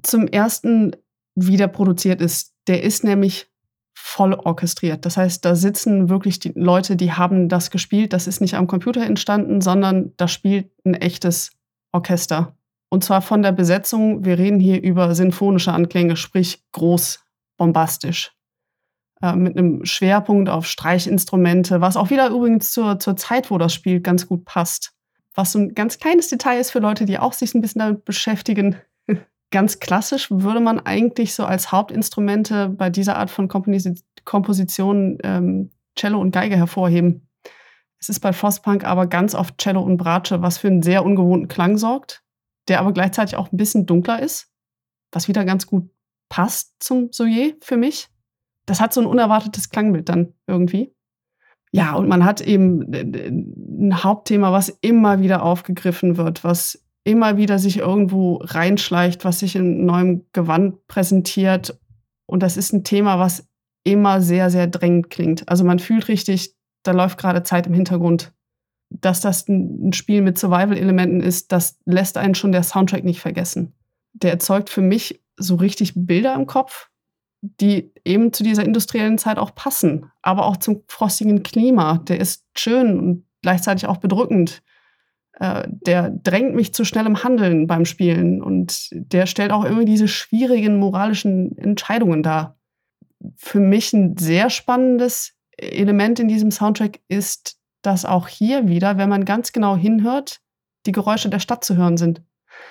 Zum 0.01 0.27
ersten 0.27 0.95
wieder 1.35 1.67
produziert 1.67 2.21
ist. 2.21 2.53
Der 2.67 2.83
ist 2.83 3.03
nämlich 3.03 3.47
voll 3.93 4.33
orchestriert. 4.33 5.05
Das 5.05 5.17
heißt, 5.17 5.43
da 5.45 5.55
sitzen 5.55 6.09
wirklich 6.09 6.39
die 6.39 6.53
Leute, 6.55 6.95
die 6.95 7.11
haben 7.13 7.49
das 7.49 7.71
gespielt. 7.71 8.13
Das 8.13 8.27
ist 8.27 8.41
nicht 8.41 8.55
am 8.55 8.67
Computer 8.67 9.01
entstanden, 9.01 9.61
sondern 9.61 10.13
da 10.17 10.27
spielt 10.27 10.71
ein 10.85 10.93
echtes 10.93 11.51
Orchester. 11.91 12.55
Und 12.89 13.03
zwar 13.03 13.21
von 13.21 13.41
der 13.41 13.51
Besetzung, 13.51 14.23
wir 14.25 14.37
reden 14.37 14.59
hier 14.59 14.81
über 14.81 15.15
sinfonische 15.15 15.71
Anklänge, 15.71 16.15
sprich 16.15 16.63
groß, 16.73 17.23
bombastisch. 17.57 18.35
Äh, 19.21 19.35
mit 19.35 19.57
einem 19.57 19.85
Schwerpunkt 19.85 20.49
auf 20.49 20.67
Streichinstrumente, 20.67 21.81
was 21.81 21.97
auch 21.97 22.09
wieder 22.09 22.29
übrigens 22.29 22.71
zur, 22.71 22.99
zur 22.99 23.15
Zeit, 23.15 23.49
wo 23.49 23.57
das 23.57 23.73
Spiel 23.73 24.01
ganz 24.01 24.27
gut 24.27 24.45
passt. 24.45 24.93
Was 25.33 25.53
so 25.53 25.59
ein 25.59 25.73
ganz 25.73 25.97
kleines 25.97 26.27
Detail 26.27 26.59
ist 26.59 26.71
für 26.71 26.79
Leute, 26.79 27.05
die 27.05 27.17
auch 27.17 27.33
sich 27.33 27.55
ein 27.55 27.61
bisschen 27.61 27.79
damit 27.79 28.05
beschäftigen. 28.05 28.75
Ganz 29.53 29.79
klassisch 29.79 30.31
würde 30.31 30.59
man 30.61 30.79
eigentlich 30.79 31.35
so 31.35 31.45
als 31.45 31.71
Hauptinstrumente 31.71 32.69
bei 32.69 32.89
dieser 32.89 33.17
Art 33.17 33.29
von 33.29 33.47
Kompos 33.47 33.87
Komposition 34.25 35.19
ähm, 35.23 35.69
Cello 35.95 36.19
und 36.19 36.31
Geige 36.31 36.57
hervorheben. 36.57 37.29
Es 37.99 38.09
ist 38.09 38.19
bei 38.19 38.33
Frostpunk 38.33 38.83
aber 38.83 39.05
ganz 39.05 39.35
oft 39.35 39.59
Cello 39.59 39.81
und 39.81 39.97
Bratsche, 39.97 40.41
was 40.41 40.57
für 40.57 40.69
einen 40.69 40.81
sehr 40.81 41.05
ungewohnten 41.05 41.49
Klang 41.49 41.77
sorgt, 41.77 42.23
der 42.67 42.79
aber 42.79 42.93
gleichzeitig 42.93 43.35
auch 43.35 43.51
ein 43.51 43.57
bisschen 43.57 43.85
dunkler 43.85 44.23
ist, 44.23 44.51
was 45.11 45.27
wieder 45.27 45.45
ganz 45.45 45.67
gut 45.67 45.87
passt 46.29 46.73
zum 46.79 47.09
Soyer 47.11 47.51
für 47.61 47.77
mich. 47.77 48.07
Das 48.65 48.81
hat 48.81 48.91
so 48.91 49.01
ein 49.01 49.07
unerwartetes 49.07 49.69
Klangbild 49.69 50.09
dann 50.09 50.33
irgendwie. 50.47 50.95
Ja, 51.71 51.93
und 51.93 52.07
man 52.07 52.25
hat 52.25 52.41
eben 52.41 52.91
äh, 52.91 53.29
ein 53.29 54.03
Hauptthema, 54.03 54.51
was 54.51 54.69
immer 54.81 55.19
wieder 55.19 55.43
aufgegriffen 55.43 56.17
wird, 56.17 56.43
was 56.43 56.83
immer 57.03 57.37
wieder 57.37 57.59
sich 57.59 57.77
irgendwo 57.77 58.37
reinschleicht, 58.41 59.25
was 59.25 59.39
sich 59.39 59.55
in 59.55 59.85
neuem 59.85 60.25
Gewand 60.33 60.87
präsentiert. 60.87 61.79
Und 62.25 62.43
das 62.43 62.57
ist 62.57 62.73
ein 62.73 62.83
Thema, 62.83 63.19
was 63.19 63.47
immer 63.83 64.21
sehr, 64.21 64.49
sehr 64.49 64.67
drängend 64.67 65.09
klingt. 65.09 65.47
Also 65.49 65.63
man 65.63 65.79
fühlt 65.79 66.07
richtig, 66.07 66.55
da 66.83 66.91
läuft 66.91 67.17
gerade 67.17 67.43
Zeit 67.43 67.67
im 67.67 67.73
Hintergrund. 67.73 68.33
Dass 68.89 69.21
das 69.21 69.47
ein 69.47 69.91
Spiel 69.93 70.21
mit 70.21 70.37
Survival-Elementen 70.37 71.19
ist, 71.19 71.51
das 71.51 71.79
lässt 71.85 72.17
einen 72.17 72.35
schon 72.35 72.51
der 72.51 72.63
Soundtrack 72.63 73.03
nicht 73.03 73.19
vergessen. 73.19 73.73
Der 74.13 74.31
erzeugt 74.31 74.69
für 74.69 74.81
mich 74.81 75.21
so 75.35 75.55
richtig 75.55 75.93
Bilder 75.95 76.35
im 76.35 76.45
Kopf, 76.45 76.89
die 77.41 77.91
eben 78.05 78.31
zu 78.31 78.43
dieser 78.43 78.63
industriellen 78.63 79.17
Zeit 79.17 79.37
auch 79.37 79.55
passen, 79.55 80.11
aber 80.21 80.45
auch 80.45 80.57
zum 80.57 80.83
frostigen 80.87 81.43
Klima. 81.43 81.97
Der 81.97 82.19
ist 82.19 82.45
schön 82.55 82.99
und 82.99 83.25
gleichzeitig 83.41 83.87
auch 83.87 83.97
bedrückend. 83.97 84.61
Äh, 85.39 85.63
der 85.67 86.09
drängt 86.11 86.55
mich 86.55 86.73
zu 86.73 86.85
schnellem 86.85 87.23
Handeln 87.23 87.67
beim 87.67 87.85
Spielen 87.85 88.41
und 88.41 88.89
der 88.91 89.25
stellt 89.25 89.51
auch 89.51 89.65
immer 89.65 89.85
diese 89.85 90.07
schwierigen 90.07 90.77
moralischen 90.77 91.57
Entscheidungen 91.57 92.23
dar. 92.23 92.57
Für 93.35 93.59
mich 93.59 93.93
ein 93.93 94.17
sehr 94.17 94.49
spannendes 94.49 95.33
Element 95.57 96.19
in 96.19 96.27
diesem 96.27 96.51
Soundtrack 96.51 96.99
ist, 97.07 97.57
dass 97.81 98.05
auch 98.05 98.27
hier 98.27 98.67
wieder, 98.67 98.97
wenn 98.97 99.09
man 99.09 99.25
ganz 99.25 99.51
genau 99.51 99.75
hinhört, 99.75 100.39
die 100.85 100.91
Geräusche 100.91 101.29
der 101.29 101.39
Stadt 101.39 101.63
zu 101.63 101.75
hören 101.75 101.97
sind. 101.97 102.21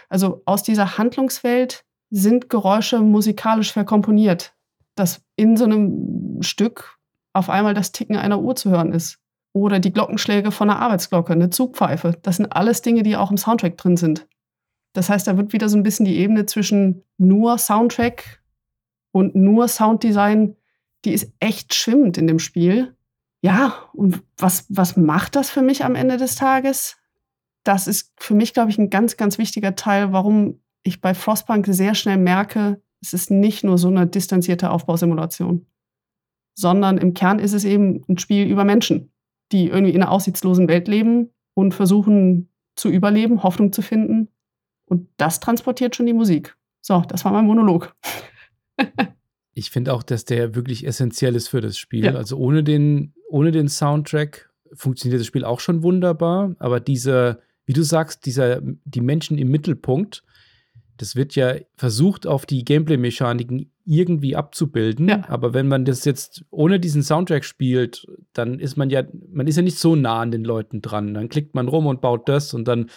Also 0.08 0.42
aus 0.44 0.62
dieser 0.62 0.98
Handlungswelt 0.98 1.84
sind 2.10 2.48
Geräusche 2.48 3.00
musikalisch 3.00 3.72
verkomponiert, 3.72 4.54
dass 4.94 5.24
in 5.36 5.56
so 5.56 5.64
einem 5.64 6.42
Stück 6.42 6.98
auf 7.32 7.48
einmal 7.48 7.74
das 7.74 7.92
Ticken 7.92 8.16
einer 8.16 8.40
Uhr 8.40 8.54
zu 8.54 8.70
hören 8.70 8.92
ist 8.92 9.21
oder 9.53 9.80
die 9.80 9.92
Glockenschläge 9.92 10.50
von 10.50 10.70
einer 10.70 10.80
Arbeitsglocke, 10.80 11.32
eine 11.32 11.50
Zugpfeife. 11.50 12.18
Das 12.22 12.36
sind 12.36 12.46
alles 12.46 12.82
Dinge, 12.82 13.03
die 13.03 13.16
auch 13.16 13.30
im 13.30 13.36
Soundtrack 13.36 13.76
drin 13.76 13.96
sind. 13.96 14.26
Das 14.94 15.09
heißt, 15.09 15.26
da 15.26 15.36
wird 15.36 15.53
wieder 15.53 15.68
so 15.68 15.76
ein 15.76 15.82
bisschen 15.82 16.07
die 16.07 16.16
Ebene 16.16 16.46
zwischen 16.46 17.05
nur 17.18 17.59
Soundtrack 17.59 18.42
und 19.12 19.34
nur 19.34 19.68
Sounddesign, 19.68 20.57
die 21.05 21.12
ist 21.12 21.32
echt 21.40 21.74
schwimmend 21.74 22.18
in 22.18 22.26
dem 22.26 22.38
Spiel. 22.38 22.96
Ja, 23.42 23.74
und 23.92 24.22
was, 24.38 24.66
was 24.68 24.96
macht 24.96 25.36
das 25.36 25.50
für 25.50 25.62
mich 25.62 25.84
am 25.84 25.94
Ende 25.94 26.16
des 26.16 26.36
Tages? 26.36 26.96
Das 27.64 27.86
ist 27.86 28.12
für 28.18 28.34
mich, 28.34 28.55
glaube 28.55 28.70
ich, 28.70 28.78
ein 28.78 28.90
ganz, 28.90 29.16
ganz 29.16 29.38
wichtiger 29.38 29.74
Teil, 29.74 30.12
warum 30.12 30.61
ich 30.82 31.00
bei 31.00 31.14
Frostpunk 31.14 31.66
sehr 31.68 31.94
schnell 31.94 32.18
merke, 32.18 32.80
es 33.00 33.12
ist 33.12 33.30
nicht 33.30 33.64
nur 33.64 33.78
so 33.78 33.88
eine 33.88 34.07
distanzierte 34.07 34.70
Aufbausimulation, 34.70 35.66
sondern 36.55 36.98
im 36.98 37.14
Kern 37.14 37.38
ist 37.38 37.53
es 37.53 37.64
eben 37.64 38.05
ein 38.09 38.18
Spiel 38.18 38.46
über 38.46 38.64
Menschen 38.64 39.11
die 39.53 39.68
irgendwie 39.68 39.92
in 39.92 40.03
einer 40.03 40.11
aussichtslosen 40.11 40.68
Welt 40.68 40.88
leben 40.88 41.30
und 41.55 41.74
versuchen 41.74 42.48
zu 42.74 42.88
überleben, 42.88 43.42
Hoffnung 43.42 43.72
zu 43.72 43.82
finden. 43.82 44.28
Und 44.86 45.09
das 45.16 45.40
transportiert 45.40 45.94
schon 45.94 46.07
die 46.07 46.12
Musik. 46.12 46.57
So, 46.80 47.03
das 47.07 47.24
war 47.24 47.32
mein 47.32 47.46
Monolog. 47.46 47.94
ich 49.55 49.70
finde 49.70 49.92
auch, 49.92 50.03
dass 50.03 50.24
der 50.24 50.55
wirklich 50.55 50.86
essentiell 50.86 51.36
ist 51.36 51.48
für 51.48 51.61
das 51.61 51.78
Spiel. 51.78 52.07
Ja. 52.07 52.14
Also 52.14 52.36
ohne 52.36 52.64
den, 52.64 53.14
ohne 53.28 53.53
den 53.53 53.68
Soundtrack 53.68 54.50
funktioniert 54.72 55.20
das 55.20 55.26
Spiel 55.26 55.44
auch 55.44 55.61
schon 55.61 55.82
wunderbar. 55.82 56.55
Aber 56.59 56.80
dieser, 56.80 57.40
wie 57.66 57.72
du 57.72 57.82
sagst, 57.82 58.26
dieser, 58.26 58.61
die 58.62 59.00
Menschen 59.00 59.38
im 59.38 59.48
Mittelpunkt, 59.48 60.24
das 60.97 61.16
wird 61.16 61.34
ja 61.34 61.55
versucht, 61.74 62.26
auf 62.26 62.47
die 62.47 62.64
Gameplay-Mechaniken 62.64 63.72
irgendwie 63.84 64.36
abzubilden. 64.36 65.09
Ja. 65.09 65.24
Aber 65.28 65.55
wenn 65.55 65.68
man 65.68 65.84
das 65.84 66.05
jetzt 66.05 66.45
ohne 66.51 66.78
diesen 66.78 67.03
Soundtrack 67.03 67.45
spielt, 67.45 68.07
dann 68.32 68.59
ist 68.59 68.76
man 68.76 68.90
ja, 68.90 69.03
man 69.30 69.47
ist 69.47 69.57
ja 69.57 69.62
nicht 69.62 69.78
so 69.78 69.97
nah 69.97 70.20
an 70.20 70.30
den 70.30 70.45
Leuten 70.45 70.82
dran. 70.82 71.14
Dann 71.14 71.28
klickt 71.28 71.55
man 71.55 71.68
rum 71.68 71.86
und 71.86 72.01
baut 72.01 72.28
das 72.28 72.55
und 72.55 72.68
dann 72.68 72.90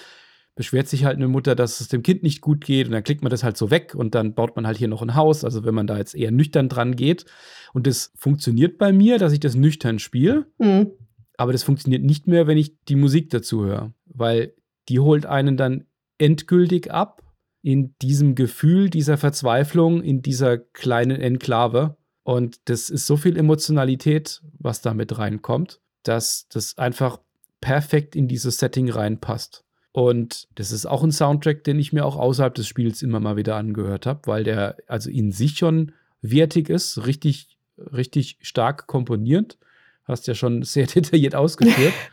beschwert 0.56 0.88
sich 0.88 1.04
halt 1.04 1.18
eine 1.18 1.28
Mutter, 1.28 1.54
dass 1.54 1.82
es 1.82 1.90
dem 1.90 2.02
Kind 2.02 2.24
nicht 2.24 2.42
gut 2.42 2.64
geht 2.64 2.88
und 2.88 2.94
dann 2.94 3.04
klickt 3.04 3.24
man 3.24 3.30
das 3.30 3.44
halt 3.44 3.58
so 3.58 3.72
weg 3.72 3.94
und 3.94 4.16
dann 4.16 4.34
baut 4.34 4.56
man 4.56 4.66
halt 4.66 4.78
hier 4.78 4.88
noch 4.88 5.02
ein 5.02 5.16
Haus. 5.16 5.44
Also 5.44 5.66
wenn 5.66 5.76
man 5.76 5.88
da 5.88 5.98
jetzt 5.98 6.16
eher 6.16 6.32
nüchtern 6.32 6.70
dran 6.70 6.96
geht 6.96 7.26
und 7.74 7.88
das 7.88 8.14
funktioniert 8.16 8.78
bei 8.78 8.94
mir, 8.94 9.18
dass 9.18 9.34
ich 9.34 9.42
das 9.42 9.56
nüchtern 9.56 10.00
spiele, 10.00 10.46
mhm. 10.58 10.92
aber 11.36 11.52
das 11.52 11.64
funktioniert 11.64 12.04
nicht 12.04 12.28
mehr, 12.28 12.48
wenn 12.48 12.58
ich 12.58 12.78
die 12.86 12.96
Musik 12.96 13.30
dazu 13.32 13.66
höre, 13.66 13.94
weil 14.06 14.54
die 14.88 15.00
holt 15.00 15.26
einen 15.26 15.58
dann 15.58 15.86
endgültig 16.18 16.92
ab 16.92 17.22
in 17.66 17.96
diesem 18.00 18.36
Gefühl 18.36 18.92
dieser 18.92 19.18
Verzweiflung, 19.18 20.04
in 20.04 20.22
dieser 20.22 20.60
kleinen 20.60 21.20
Enklave. 21.20 21.98
Und 22.22 22.60
das 22.66 22.92
ist 22.92 23.08
so 23.08 23.18
viel 23.18 23.36
Emotionalität, 23.38 24.44
was 24.60 24.82
da 24.82 24.94
mit 24.94 25.18
reinkommt, 25.18 25.82
dass 26.04 26.48
das 26.50 26.78
einfach 26.78 27.20
perfekt 27.62 28.16
in 28.16 28.28
dieses 28.28 28.58
Setting 28.60 28.92
reinpasst. 28.92 29.64
Und 29.92 30.48
das 30.54 30.72
ist 30.72 30.86
auch 30.86 31.04
ein 31.04 31.12
Soundtrack, 31.12 31.64
den 31.64 31.80
ich 31.80 31.92
mir 31.92 32.06
auch 32.06 32.18
außerhalb 32.18 32.54
des 32.54 32.68
Spiels 32.68 33.02
immer 33.02 33.20
mal 33.20 33.36
wieder 33.36 33.56
angehört 33.56 34.06
habe, 34.06 34.22
weil 34.26 34.44
der 34.44 34.78
also 34.86 35.10
in 35.10 35.32
sich 35.32 35.58
schon 35.58 35.92
wertig 36.22 36.70
ist, 36.70 37.08
richtig, 37.08 37.58
richtig 37.80 38.38
stark 38.42 38.86
komponiert. 38.86 39.58
Hast 40.04 40.28
ja 40.28 40.36
schon 40.36 40.62
sehr 40.62 40.86
detailliert 40.96 41.34
ausgeführt. 41.34 41.94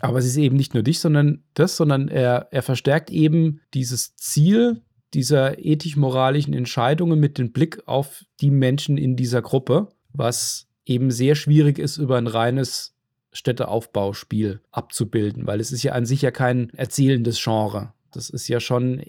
Aber 0.00 0.18
es 0.18 0.26
ist 0.26 0.36
eben 0.36 0.56
nicht 0.56 0.74
nur 0.74 0.82
dich, 0.82 1.00
sondern 1.00 1.44
das, 1.54 1.76
sondern 1.76 2.08
er, 2.08 2.48
er 2.50 2.62
verstärkt 2.62 3.10
eben 3.10 3.60
dieses 3.72 4.14
Ziel 4.16 4.82
dieser 5.14 5.64
ethisch-moralischen 5.64 6.52
Entscheidungen 6.52 7.18
mit 7.18 7.38
dem 7.38 7.52
Blick 7.52 7.82
auf 7.86 8.24
die 8.40 8.50
Menschen 8.50 8.98
in 8.98 9.16
dieser 9.16 9.40
Gruppe, 9.40 9.88
was 10.12 10.66
eben 10.84 11.10
sehr 11.10 11.34
schwierig 11.34 11.78
ist 11.78 11.96
über 11.96 12.18
ein 12.18 12.26
reines 12.26 12.94
Städteaufbauspiel 13.32 14.60
abzubilden, 14.70 15.46
weil 15.46 15.60
es 15.60 15.72
ist 15.72 15.82
ja 15.82 15.92
an 15.92 16.06
sich 16.06 16.22
ja 16.22 16.30
kein 16.30 16.70
erzählendes 16.70 17.42
Genre. 17.42 17.92
Das 18.12 18.30
ist 18.30 18.48
ja 18.48 18.60
schon 18.60 19.02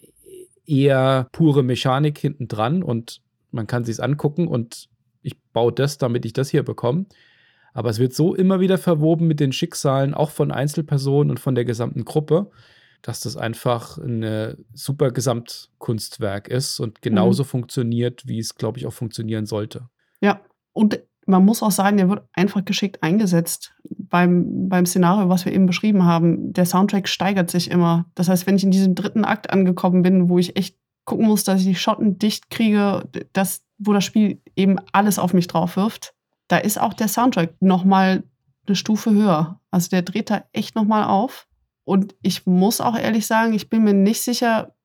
eher 0.66 1.28
pure 1.32 1.64
Mechanik 1.64 2.18
hinten 2.18 2.48
dran 2.48 2.84
und 2.84 3.22
man 3.52 3.68
kann 3.68 3.86
sich 3.86 4.04
angucken 4.04 4.48
und 4.48 4.90
ich 5.22 5.42
baue 5.54 5.72
das, 5.72 5.98
damit 5.98 6.26
ich 6.26 6.34
das 6.34 6.50
hier 6.50 6.64
bekomme. 6.64 7.06
Aber 7.78 7.92
es 7.92 8.00
wird 8.00 8.16
so 8.16 8.34
immer 8.34 8.60
wieder 8.60 8.80
verwoben 8.80 9.28
mit 9.28 9.40
den 9.40 9.52
Schicksalen, 9.52 10.16
auch 10.16 10.32
von 10.32 10.52
Einzelpersonen 10.52 11.30
und 11.30 11.40
von 11.40 11.54
der 11.54 11.64
gesamten 11.64 12.06
Gruppe, 12.06 12.50
dass 13.04 13.20
das 13.20 13.38
einfach 13.38 14.00
ein 14.00 14.58
super 14.74 15.12
Gesamtkunstwerk 15.12 16.48
ist 16.48 16.80
und 16.80 17.04
genauso 17.04 17.44
mhm. 17.44 17.48
funktioniert, 17.48 18.24
wie 18.26 18.40
es, 18.40 18.56
glaube 18.56 18.80
ich, 18.80 18.88
auch 18.88 18.94
funktionieren 18.94 19.46
sollte. 19.46 19.90
Ja, 20.22 20.42
und 20.74 21.00
man 21.28 21.46
muss 21.46 21.62
auch 21.62 21.70
sagen, 21.70 21.98
der 21.98 22.10
wird 22.10 22.28
einfach 22.34 22.66
geschickt 22.66 23.04
eingesetzt. 23.04 23.76
Beim, 23.88 24.70
beim 24.70 24.88
Szenario, 24.88 25.30
was 25.30 25.46
wir 25.46 25.54
eben 25.54 25.68
beschrieben 25.68 26.04
haben, 26.04 26.54
der 26.54 26.66
Soundtrack 26.66 27.08
steigert 27.08 27.52
sich 27.52 27.70
immer. 27.70 28.08
Das 28.16 28.28
heißt, 28.28 28.48
wenn 28.48 28.56
ich 28.56 28.64
in 28.64 28.72
diesem 28.72 28.96
dritten 28.96 29.24
Akt 29.24 29.52
angekommen 29.52 30.02
bin, 30.02 30.30
wo 30.30 30.40
ich 30.40 30.56
echt 30.56 30.80
gucken 31.06 31.28
muss, 31.28 31.44
dass 31.44 31.60
ich 31.60 31.68
die 31.68 31.76
Schotten 31.76 32.18
dicht 32.18 32.50
kriege, 32.50 33.08
das, 33.34 33.64
wo 33.78 33.94
das 33.94 34.04
Spiel 34.04 34.42
eben 34.56 34.78
alles 34.94 35.20
auf 35.20 35.36
mich 35.36 35.46
drauf 35.46 35.78
wirft, 35.78 36.16
da 36.48 36.58
ist 36.58 36.80
auch 36.80 36.93
der 36.93 37.08
Soundtrack 37.08 37.62
noch 37.62 37.84
mal 37.84 38.24
eine 38.66 38.76
Stufe 38.76 39.12
höher. 39.12 39.60
Also 39.72 39.89
der 39.89 40.02
dreht 40.02 40.30
da 40.30 40.43
echt 40.54 40.76
noch 40.76 40.86
mal 40.86 41.06
auf. 41.06 41.48
Und 41.84 42.16
ich 42.22 42.45
muss 42.45 42.82
auch 42.82 42.98
ehrlich 42.98 43.28
sagen, 43.28 43.54
ich 43.54 43.70
bin 43.70 43.84
mir 43.84 43.93
nicht 43.93 44.22
sicher, 44.22 44.76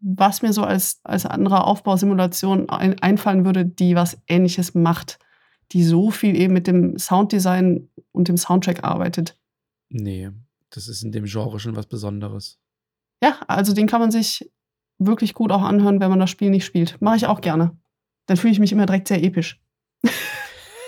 was 0.00 0.42
mir 0.42 0.52
so 0.52 0.62
als, 0.62 1.00
als 1.02 1.26
andere 1.26 1.64
Aufbausimulation 1.64 2.68
ein, 2.68 2.98
einfallen 3.00 3.44
würde, 3.44 3.64
die 3.64 3.96
was 3.96 4.18
Ähnliches 4.28 4.74
macht 4.74 5.18
die 5.72 5.84
so 5.84 6.10
viel 6.10 6.36
eben 6.36 6.52
mit 6.52 6.66
dem 6.66 6.98
Sounddesign 6.98 7.88
und 8.12 8.28
dem 8.28 8.36
Soundtrack 8.36 8.84
arbeitet. 8.84 9.36
Nee, 9.88 10.30
das 10.70 10.88
ist 10.88 11.02
in 11.02 11.12
dem 11.12 11.24
Genre 11.24 11.58
schon 11.58 11.76
was 11.76 11.86
Besonderes. 11.86 12.58
Ja, 13.22 13.40
also 13.48 13.72
den 13.72 13.86
kann 13.86 14.00
man 14.00 14.10
sich 14.10 14.50
wirklich 14.98 15.34
gut 15.34 15.50
auch 15.50 15.62
anhören, 15.62 16.00
wenn 16.00 16.10
man 16.10 16.20
das 16.20 16.30
Spiel 16.30 16.50
nicht 16.50 16.64
spielt. 16.64 17.00
Mache 17.00 17.16
ich 17.16 17.26
auch 17.26 17.40
gerne. 17.40 17.76
Dann 18.26 18.36
fühle 18.36 18.52
ich 18.52 18.60
mich 18.60 18.72
immer 18.72 18.86
direkt 18.86 19.08
sehr 19.08 19.22
episch. 19.22 19.60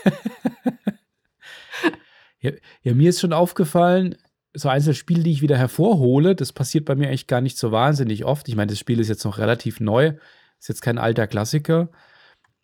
ja, 2.41 2.53
ja, 2.83 2.95
mir 2.95 3.11
ist 3.11 3.21
schon 3.21 3.33
aufgefallen, 3.33 4.17
so 4.55 4.69
einzelne 4.69 4.95
Spiele, 4.95 5.23
die 5.23 5.33
ich 5.33 5.43
wieder 5.43 5.59
hervorhole, 5.59 6.35
das 6.35 6.53
passiert 6.53 6.87
bei 6.87 6.95
mir 6.95 7.09
eigentlich 7.09 7.27
gar 7.27 7.41
nicht 7.41 7.59
so 7.59 7.73
wahnsinnig 7.73 8.25
oft. 8.25 8.49
Ich 8.49 8.57
meine, 8.57 8.71
das 8.71 8.79
Spiel 8.79 9.01
ist 9.01 9.09
jetzt 9.09 9.25
noch 9.25 9.39
relativ 9.39 9.81
neu, 9.81 10.15
ist 10.59 10.69
jetzt 10.69 10.83
kein 10.83 10.99
alter 10.99 11.27
Klassiker. 11.27 11.91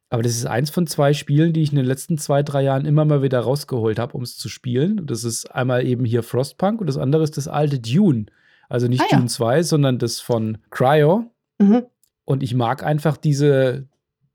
Aber 0.09 0.23
das 0.23 0.33
ist 0.33 0.47
eins 0.47 0.71
von 0.71 0.87
zwei 0.87 1.15
Spielen, 1.15 1.55
die 1.55 1.63
ich 1.63 1.71
in 1.71 1.77
den 1.77 1.87
letzten 1.87 2.19
zwei, 2.19 2.43
drei 2.43 2.63
Jahren 2.63 2.85
immer 2.85 3.05
mal 3.05 3.23
wieder 3.23 3.41
rausgeholt 3.41 3.99
habe, 3.99 4.15
um 4.15 4.23
es 4.23 4.37
zu 4.37 4.49
spielen. 4.49 5.07
Das 5.07 5.25
ist 5.25 5.47
einmal 5.47 5.87
eben 5.87 6.05
hier 6.05 6.23
Frostpunk 6.23 6.81
und 6.81 6.87
das 6.87 6.99
andere 6.99 7.25
ist 7.25 7.39
das 7.39 7.49
alte 7.49 7.79
Dune. 7.79 8.27
Also 8.69 8.89
nicht 8.89 9.03
ah, 9.03 9.07
ja. 9.11 9.17
Dune 9.17 9.29
2, 9.29 9.63
sondern 9.63 9.99
das 9.99 10.21
von 10.21 10.59
Cryo. 10.71 11.31
Mhm. 11.59 11.85
Und 12.25 12.43
ich 12.43 12.55
mag 12.55 12.83
einfach 12.83 13.17
diese, 13.17 13.89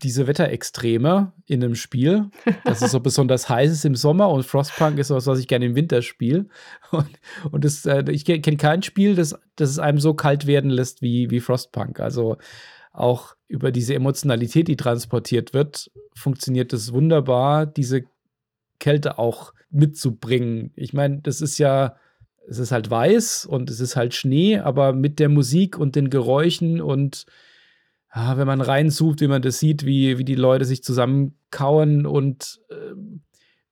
diese 0.03 0.27
Wetterextreme 0.27 1.33
in 1.45 1.63
einem 1.63 1.75
Spiel, 1.75 2.29
dass 2.63 2.81
es 2.81 2.91
so 2.91 2.99
besonders 3.01 3.49
heiß 3.49 3.71
ist 3.71 3.85
im 3.85 3.95
Sommer 3.95 4.29
und 4.29 4.45
Frostpunk 4.45 4.99
ist 4.99 5.09
was, 5.09 5.25
was 5.25 5.39
ich 5.39 5.47
gerne 5.47 5.65
im 5.65 5.75
Winter 5.75 6.01
spiele. 6.01 6.47
Und, 6.91 7.09
und 7.51 7.65
das, 7.65 7.85
äh, 7.85 8.03
ich 8.11 8.25
kenne 8.25 8.57
kein 8.57 8.83
Spiel, 8.83 9.15
das, 9.15 9.35
das 9.55 9.71
es 9.71 9.79
einem 9.79 9.99
so 9.99 10.13
kalt 10.13 10.47
werden 10.47 10.69
lässt 10.69 11.01
wie, 11.01 11.29
wie 11.31 11.39
Frostpunk. 11.39 11.99
Also 11.99 12.37
auch 12.93 13.35
über 13.47 13.71
diese 13.71 13.93
Emotionalität, 13.93 14.67
die 14.67 14.75
transportiert 14.75 15.53
wird, 15.53 15.91
funktioniert 16.15 16.73
es 16.73 16.93
wunderbar, 16.93 17.65
diese 17.65 18.03
Kälte 18.79 19.17
auch 19.17 19.53
mitzubringen. 19.69 20.71
Ich 20.75 20.93
meine, 20.93 21.21
das 21.21 21.41
ist 21.41 21.57
ja, 21.57 21.95
es 22.47 22.59
ist 22.59 22.71
halt 22.71 22.89
weiß 22.89 23.45
und 23.45 23.69
es 23.69 23.79
ist 23.79 23.95
halt 23.95 24.13
Schnee, 24.13 24.59
aber 24.59 24.93
mit 24.93 25.19
der 25.19 25.29
Musik 25.29 25.77
und 25.77 25.95
den 25.95 26.09
Geräuschen 26.09 26.81
und 26.81 27.25
ja, 28.17 28.35
wenn 28.37 28.47
man 28.47 28.61
reinsucht, 28.61 29.21
wie 29.21 29.27
man 29.27 29.43
das 29.43 29.59
sieht, 29.59 29.85
wie, 29.85 30.17
wie 30.17 30.25
die 30.25 30.35
Leute 30.35 30.65
sich 30.65 30.83
zusammenkauen 30.83 32.07
und 32.07 32.59
äh, 32.69 32.95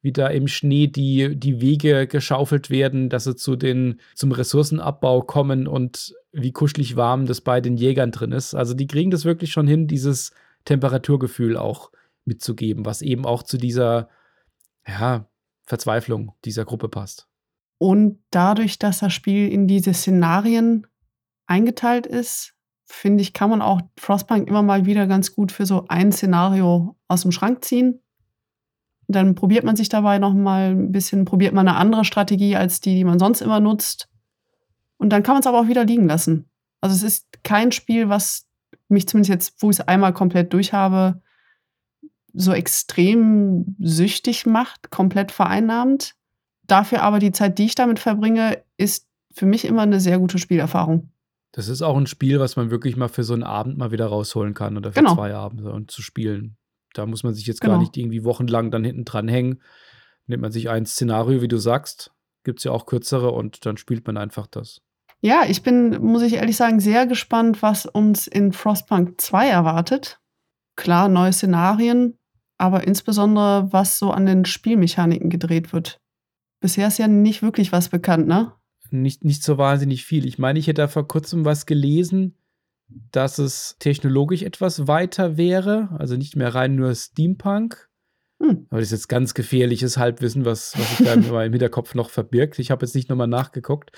wie 0.02 0.12
da 0.12 0.28
im 0.28 0.48
Schnee 0.48 0.86
die, 0.86 1.36
die 1.36 1.62
Wege 1.62 2.06
geschaufelt 2.06 2.70
werden, 2.70 3.10
dass 3.10 3.24
sie 3.24 3.36
zu 3.36 3.56
den, 3.56 4.00
zum 4.14 4.32
Ressourcenabbau 4.32 5.24
kommen 5.24 5.68
und 5.68 6.14
wie 6.32 6.52
kuschelig 6.52 6.96
warm 6.96 7.26
das 7.26 7.42
bei 7.42 7.60
den 7.60 7.76
Jägern 7.76 8.12
drin 8.12 8.32
ist. 8.32 8.54
Also 8.54 8.76
die 8.76 8.86
kriegen 8.86 9.10
das 9.10 9.26
wirklich 9.26 9.52
schon 9.52 9.66
hin, 9.66 9.88
dieses 9.88 10.32
Temperaturgefühl 10.66 11.58
auch 11.58 11.92
mitzugeben, 12.24 12.86
was 12.86 13.02
eben 13.02 13.26
auch 13.26 13.42
zu 13.42 13.58
dieser 13.58 14.10
ja, 14.88 15.28
Verzweiflung 15.64 16.34
dieser 16.46 16.66
Gruppe 16.66 16.88
passt. 16.88 17.28
Und 17.80 18.20
dadurch, 18.30 18.78
dass 18.78 19.00
das 19.00 19.12
Spiel 19.12 19.52
in 19.52 19.68
diese 19.68 19.96
Szenarien 19.96 20.86
eingeteilt 21.48 22.06
ist, 22.06 22.55
finde 22.86 23.22
ich, 23.22 23.34
kann 23.34 23.50
man 23.50 23.62
auch 23.62 23.82
Frostpunk 23.98 24.48
immer 24.48 24.62
mal 24.62 24.86
wieder 24.86 25.08
ganz 25.08 25.34
gut 25.34 25.52
für 25.52 25.66
so 25.66 25.86
ein 25.88 26.12
Szenario 26.12 26.96
aus 27.08 27.24
dem 27.24 27.32
Schrank 27.32 27.64
ziehen 27.66 28.02
dann 29.08 29.36
probiert 29.36 29.64
man 29.64 29.76
sich 29.76 29.90
dabei 29.90 30.20
noch 30.20 30.34
mal 30.34 30.72
ein 30.72 30.92
bisschen, 30.92 31.26
probiert 31.26 31.54
man 31.54 31.68
eine 31.68 31.78
andere 31.78 32.06
Strategie 32.06 32.56
als 32.56 32.82
die, 32.82 32.96
die 32.96 33.04
man 33.04 33.20
sonst 33.20 33.42
immer 33.42 33.60
nutzt. 33.60 34.10
Und 34.98 35.10
dann 35.10 35.24
kann 35.24 35.36
man 35.36 35.42
es 35.42 35.48
aber 35.48 35.60
auch 35.60 35.68
wieder 35.68 35.86
liegen 35.86 36.08
lassen. 36.08 36.50
Also 36.82 36.96
es 36.96 37.04
ist 37.04 37.28
kein 37.44 37.72
Spiel, 37.72 38.10
was 38.10 38.48
mich 38.88 39.08
zumindest 39.08 39.30
jetzt, 39.30 39.56
wo 39.62 39.70
ich 39.70 39.80
es 39.80 39.88
einmal 39.88 40.14
komplett 40.14 40.54
durch 40.54 40.74
habe, 40.74 41.22
so 42.34 42.54
extrem 42.54 43.76
süchtig 43.80 44.46
macht, 44.46 44.92
komplett 44.92 45.32
vereinnahmt. 45.32 46.16
Dafür 46.64 47.04
aber 47.04 47.20
die 47.20 47.32
Zeit, 47.32 47.58
die 47.60 47.66
ich 47.66 47.76
damit 47.76 48.00
verbringe, 48.00 48.64
ist 48.78 49.08
für 49.34 49.46
mich 49.46 49.66
immer 49.66 49.84
eine 49.84 50.00
sehr 50.00 50.20
gute 50.20 50.40
Spielerfahrung. 50.40 51.12
Das 51.56 51.70
ist 51.70 51.82
auch 51.82 51.96
ein 51.96 52.06
Spiel, 52.06 52.42
was 52.42 52.58
man 52.58 52.70
wirklich 52.70 52.98
mal 52.98 53.08
für 53.08 53.24
so 53.24 53.34
einen 53.34 53.44
Abend 53.44 53.78
mal 53.78 53.90
wieder 53.90 54.08
rausholen 54.08 54.54
kann 54.54 54.76
oder 54.76 54.92
für 54.92 55.00
genau. 55.00 55.16
zwei 55.16 55.34
Abende 55.34 55.72
und 55.72 55.90
zu 55.90 56.02
spielen. 56.02 56.58
Da 56.94 57.06
muss 57.06 57.24
man 57.24 57.34
sich 57.34 57.48
jetzt 57.48 57.62
genau. 57.62 57.76
gar 57.76 57.80
nicht 57.80 57.96
irgendwie 57.96 58.26
wochenlang 58.26 58.72
dann 58.72 58.84
hinten 58.84 59.06
dran 59.06 59.30
hängen. 59.30 59.62
Nimmt 60.28 60.42
man 60.42 60.52
sich 60.52 60.70
ein 60.70 60.86
Szenario, 60.86 61.42
wie 61.42 61.48
du 61.48 61.56
sagst, 61.56 62.12
gibt 62.44 62.60
es 62.60 62.66
ja 62.66 62.72
auch 62.72 62.86
kürzere 62.86 63.32
und 63.32 63.66
dann 63.66 63.78
spielt 63.78 64.06
man 64.06 64.18
einfach 64.18 64.48
das. 64.48 64.82
Ja, 65.22 65.44
ich 65.48 65.64
bin, 65.64 66.02
muss 66.02 66.24
ich 66.24 66.34
ehrlich 66.34 66.58
sagen, 66.58 66.82
sehr 66.82 67.08
gespannt, 67.08 67.62
was 67.62 67.86
uns 67.86 68.28
in 68.28 68.52
Frostpunk 68.52 69.22
2 69.22 69.48
erwartet. 69.48 70.20
Klar, 70.76 71.08
neue 71.08 71.32
Szenarien, 71.32 72.18
aber 72.58 72.86
insbesondere, 72.86 73.72
was 73.72 73.98
so 73.98 74.12
an 74.12 74.26
den 74.26 74.44
Spielmechaniken 74.44 75.30
gedreht 75.30 75.72
wird. 75.72 76.02
Bisher 76.60 76.90
ist 76.90 76.98
ja 76.98 77.08
nicht 77.08 77.42
wirklich 77.42 77.72
was 77.72 77.88
bekannt, 77.88 78.28
ne? 78.28 78.52
Nicht, 78.92 79.24
nicht 79.26 79.44
so 79.44 79.58
wahnsinnig 79.58 80.06
viel. 80.06 80.26
Ich 80.26 80.38
meine, 80.38 80.60
ich 80.60 80.68
hätte 80.68 80.82
da 80.82 80.88
vor 80.88 81.08
kurzem 81.08 81.46
was 81.46 81.66
gelesen, 81.66 82.36
dass 83.12 83.40
es 83.40 83.78
technologisch 83.80 84.44
etwas 84.44 84.88
weiter 84.88 85.38
wäre, 85.38 85.90
also 85.98 86.16
nicht 86.18 86.36
mehr 86.36 86.54
rein 86.54 86.76
nur 86.76 86.94
Steampunk. 86.94 87.90
Hm. 88.40 88.68
Aber 88.70 88.80
das 88.80 88.90
ist 88.90 89.00
jetzt 89.00 89.08
ganz 89.08 89.34
gefährliches 89.34 89.98
Halbwissen, 89.98 90.46
was, 90.46 90.78
was 90.78 90.98
sich 90.98 91.06
da 91.06 91.16
meinem 91.32 91.54
Hinterkopf 91.54 91.96
noch 91.96 92.10
verbirgt. 92.10 92.60
Ich 92.60 92.70
habe 92.70 92.86
jetzt 92.86 92.96
nicht 92.96 93.10
nochmal 93.10 93.28
nachgeguckt. 93.28 93.92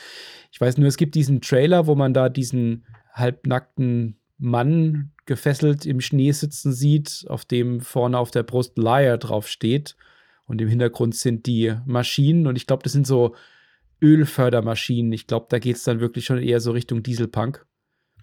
Ich 0.51 0.61
weiß 0.61 0.77
nur, 0.77 0.87
es 0.87 0.97
gibt 0.97 1.15
diesen 1.15 1.41
Trailer, 1.41 1.87
wo 1.87 1.95
man 1.95 2.13
da 2.13 2.29
diesen 2.29 2.85
halbnackten 3.13 4.19
Mann 4.37 5.11
gefesselt 5.25 5.85
im 5.85 5.99
Schnee 5.99 6.31
sitzen 6.31 6.71
sieht, 6.71 7.25
auf 7.27 7.45
dem 7.45 7.81
vorne 7.81 8.17
auf 8.19 8.31
der 8.31 8.43
Brust 8.43 8.77
Liar 8.77 9.17
drauf 9.17 9.47
steht. 9.47 9.95
Und 10.45 10.61
im 10.61 10.69
Hintergrund 10.69 11.15
sind 11.15 11.45
die 11.47 11.73
Maschinen. 11.85 12.47
Und 12.47 12.55
ich 12.55 12.67
glaube, 12.67 12.83
das 12.83 12.93
sind 12.93 13.07
so 13.07 13.35
Ölfördermaschinen. 14.01 15.11
Ich 15.11 15.27
glaube, 15.27 15.47
da 15.49 15.59
geht 15.59 15.75
es 15.77 15.83
dann 15.83 15.99
wirklich 15.99 16.25
schon 16.25 16.39
eher 16.39 16.59
so 16.59 16.71
Richtung 16.71 17.03
Dieselpunk. 17.03 17.65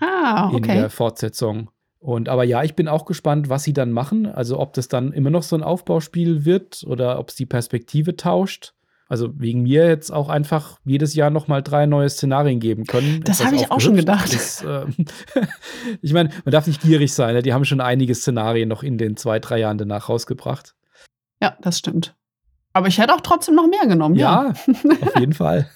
Ah, 0.01 0.49
okay. 0.49 0.57
In 0.57 0.63
der 0.63 0.91
Fortsetzung. 0.91 1.71
Und 1.99 2.29
aber 2.29 2.45
ja, 2.45 2.63
ich 2.63 2.75
bin 2.75 2.87
auch 2.87 3.07
gespannt, 3.07 3.49
was 3.49 3.63
sie 3.63 3.73
dann 3.73 3.91
machen. 3.91 4.27
Also 4.27 4.59
ob 4.59 4.75
das 4.75 4.89
dann 4.89 5.13
immer 5.13 5.31
noch 5.31 5.43
so 5.43 5.57
ein 5.57 5.63
Aufbauspiel 5.63 6.45
wird 6.45 6.85
oder 6.87 7.19
ob 7.19 7.31
es 7.31 7.35
die 7.35 7.47
Perspektive 7.47 8.15
tauscht. 8.17 8.75
also 9.09 9.31
wegen 9.39 9.63
mir 9.63 9.87
jetzt 9.87 10.11
auch 10.11 10.29
einfach 10.29 10.79
jedes 10.85 11.15
Jahr 11.15 11.31
nochmal 11.31 11.63
drei 11.63 11.87
neue 11.87 12.09
Szenarien 12.11 12.61
geben 12.61 12.85
können. 12.85 13.23
Das 13.25 13.45
habe 13.45 13.57
ich 13.57 13.71
auch 13.71 13.81
schon 13.81 13.97
gedacht. 13.97 14.35
Das, 14.35 14.63
äh, 14.63 14.87
ich 16.03 16.13
meine, 16.13 16.31
man 16.45 16.53
darf 16.53 16.67
nicht 16.67 16.83
gierig 16.83 17.13
sein. 17.13 17.35
Ne? 17.35 17.43
Die 17.43 17.53
haben 17.53 17.65
schon 17.65 17.81
einige 17.81 18.15
Szenarien 18.15 18.69
noch 18.69 18.83
in 18.83 18.99
den 18.99 19.17
zwei, 19.17 19.39
drei 19.39 19.59
Jahren 19.61 19.79
danach 19.79 20.09
rausgebracht. 20.09 20.75
Ja, 21.41 21.57
das 21.63 21.79
stimmt. 21.79 22.15
Aber 22.75 22.89
ich 22.89 22.99
hätte 22.99 23.15
auch 23.15 23.21
trotzdem 23.21 23.55
noch 23.55 23.69
mehr 23.69 23.87
genommen. 23.87 24.17
Ja, 24.17 24.53
ja. 24.67 24.75
auf 25.01 25.19
jeden 25.19 25.33
Fall. 25.33 25.71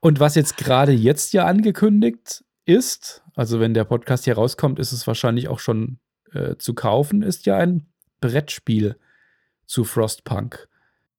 Und 0.00 0.20
was 0.20 0.36
jetzt 0.36 0.56
gerade 0.56 0.92
jetzt 0.92 1.32
ja 1.32 1.44
angekündigt 1.44 2.44
ist, 2.64 3.22
also 3.34 3.58
wenn 3.58 3.74
der 3.74 3.84
Podcast 3.84 4.24
hier 4.24 4.36
rauskommt, 4.36 4.78
ist 4.78 4.92
es 4.92 5.06
wahrscheinlich 5.08 5.48
auch 5.48 5.58
schon 5.58 5.98
äh, 6.32 6.56
zu 6.56 6.72
kaufen, 6.72 7.22
ist 7.22 7.46
ja 7.46 7.56
ein 7.56 7.88
Brettspiel 8.20 8.96
zu 9.66 9.84
Frostpunk. 9.84 10.68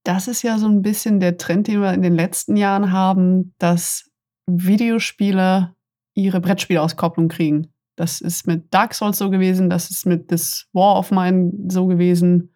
Das 0.03 0.29
ist 0.29 0.43
ja 0.43 0.57
so 0.57 0.67
ein 0.67 0.81
bisschen 0.81 1.19
der 1.19 1.37
Trend, 1.37 1.67
den 1.67 1.81
wir 1.81 1.93
in 1.93 2.01
den 2.01 2.15
letzten 2.15 2.55
Jahren 2.55 2.93
haben, 2.93 3.53
dass 3.57 4.09
Videospiele 4.47 5.75
ihre 6.13 6.39
Brettspielauskopplung 6.39 7.27
kriegen. 7.27 7.73
Das 7.97 8.21
ist 8.21 8.47
mit 8.47 8.73
Dark 8.73 8.93
Souls 8.93 9.17
so 9.17 9.29
gewesen, 9.29 9.69
das 9.69 9.89
ist 9.89 10.05
mit 10.05 10.29
This 10.29 10.67
War 10.71 10.97
of 10.97 11.11
Mine 11.11 11.51
so 11.67 11.85
gewesen 11.85 12.53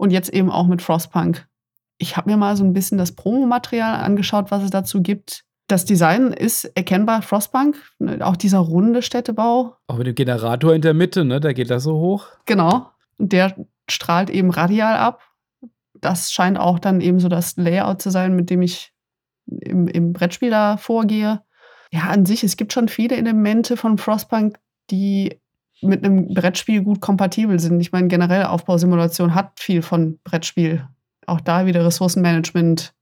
und 0.00 0.10
jetzt 0.10 0.32
eben 0.32 0.50
auch 0.50 0.66
mit 0.66 0.80
Frostpunk. 0.80 1.46
Ich 1.98 2.16
habe 2.16 2.30
mir 2.30 2.38
mal 2.38 2.56
so 2.56 2.64
ein 2.64 2.72
bisschen 2.72 2.96
das 2.96 3.12
Promomaterial 3.12 3.96
angeschaut, 3.96 4.50
was 4.50 4.62
es 4.62 4.70
dazu 4.70 5.02
gibt. 5.02 5.44
Das 5.68 5.84
Design 5.84 6.32
ist 6.32 6.64
erkennbar 6.74 7.20
Frostpunk, 7.20 7.76
ne, 7.98 8.26
auch 8.26 8.36
dieser 8.36 8.60
runde 8.60 9.02
Städtebau. 9.02 9.76
Auch 9.86 9.98
mit 9.98 10.06
dem 10.06 10.14
Generator 10.14 10.74
in 10.74 10.80
der 10.80 10.94
Mitte, 10.94 11.26
ne? 11.26 11.38
Da 11.38 11.52
geht 11.52 11.68
das 11.68 11.82
so 11.82 11.98
hoch. 11.98 12.28
Genau. 12.46 12.88
Der 13.18 13.54
strahlt 13.90 14.30
eben 14.30 14.50
radial 14.50 14.96
ab. 14.96 15.20
Das 15.92 16.32
scheint 16.32 16.58
auch 16.58 16.78
dann 16.78 17.02
eben 17.02 17.20
so 17.20 17.28
das 17.28 17.58
Layout 17.58 18.00
zu 18.00 18.08
sein, 18.10 18.34
mit 18.34 18.48
dem 18.48 18.62
ich 18.62 18.94
im, 19.46 19.86
im 19.86 20.14
Brettspiel 20.14 20.50
da 20.50 20.78
vorgehe. 20.78 21.42
Ja, 21.92 22.04
an 22.08 22.24
sich, 22.24 22.42
es 22.42 22.56
gibt 22.56 22.72
schon 22.72 22.88
viele 22.88 23.16
Elemente 23.16 23.76
von 23.76 23.98
Frostpunk, 23.98 24.58
die 24.90 25.38
mit 25.82 26.04
einem 26.04 26.34
Brettspiel 26.34 26.82
gut 26.82 27.00
kompatibel 27.00 27.58
sind. 27.58 27.80
Ich 27.80 27.92
meine, 27.92 28.08
generell 28.08 28.44
Aufbausimulation 28.44 29.34
hat 29.34 29.58
viel 29.58 29.82
von 29.82 30.18
Brettspiel. 30.24 30.86
Auch 31.26 31.40
da 31.40 31.66
wieder 31.66 31.84
Ressourcenmanagement, 31.84 32.94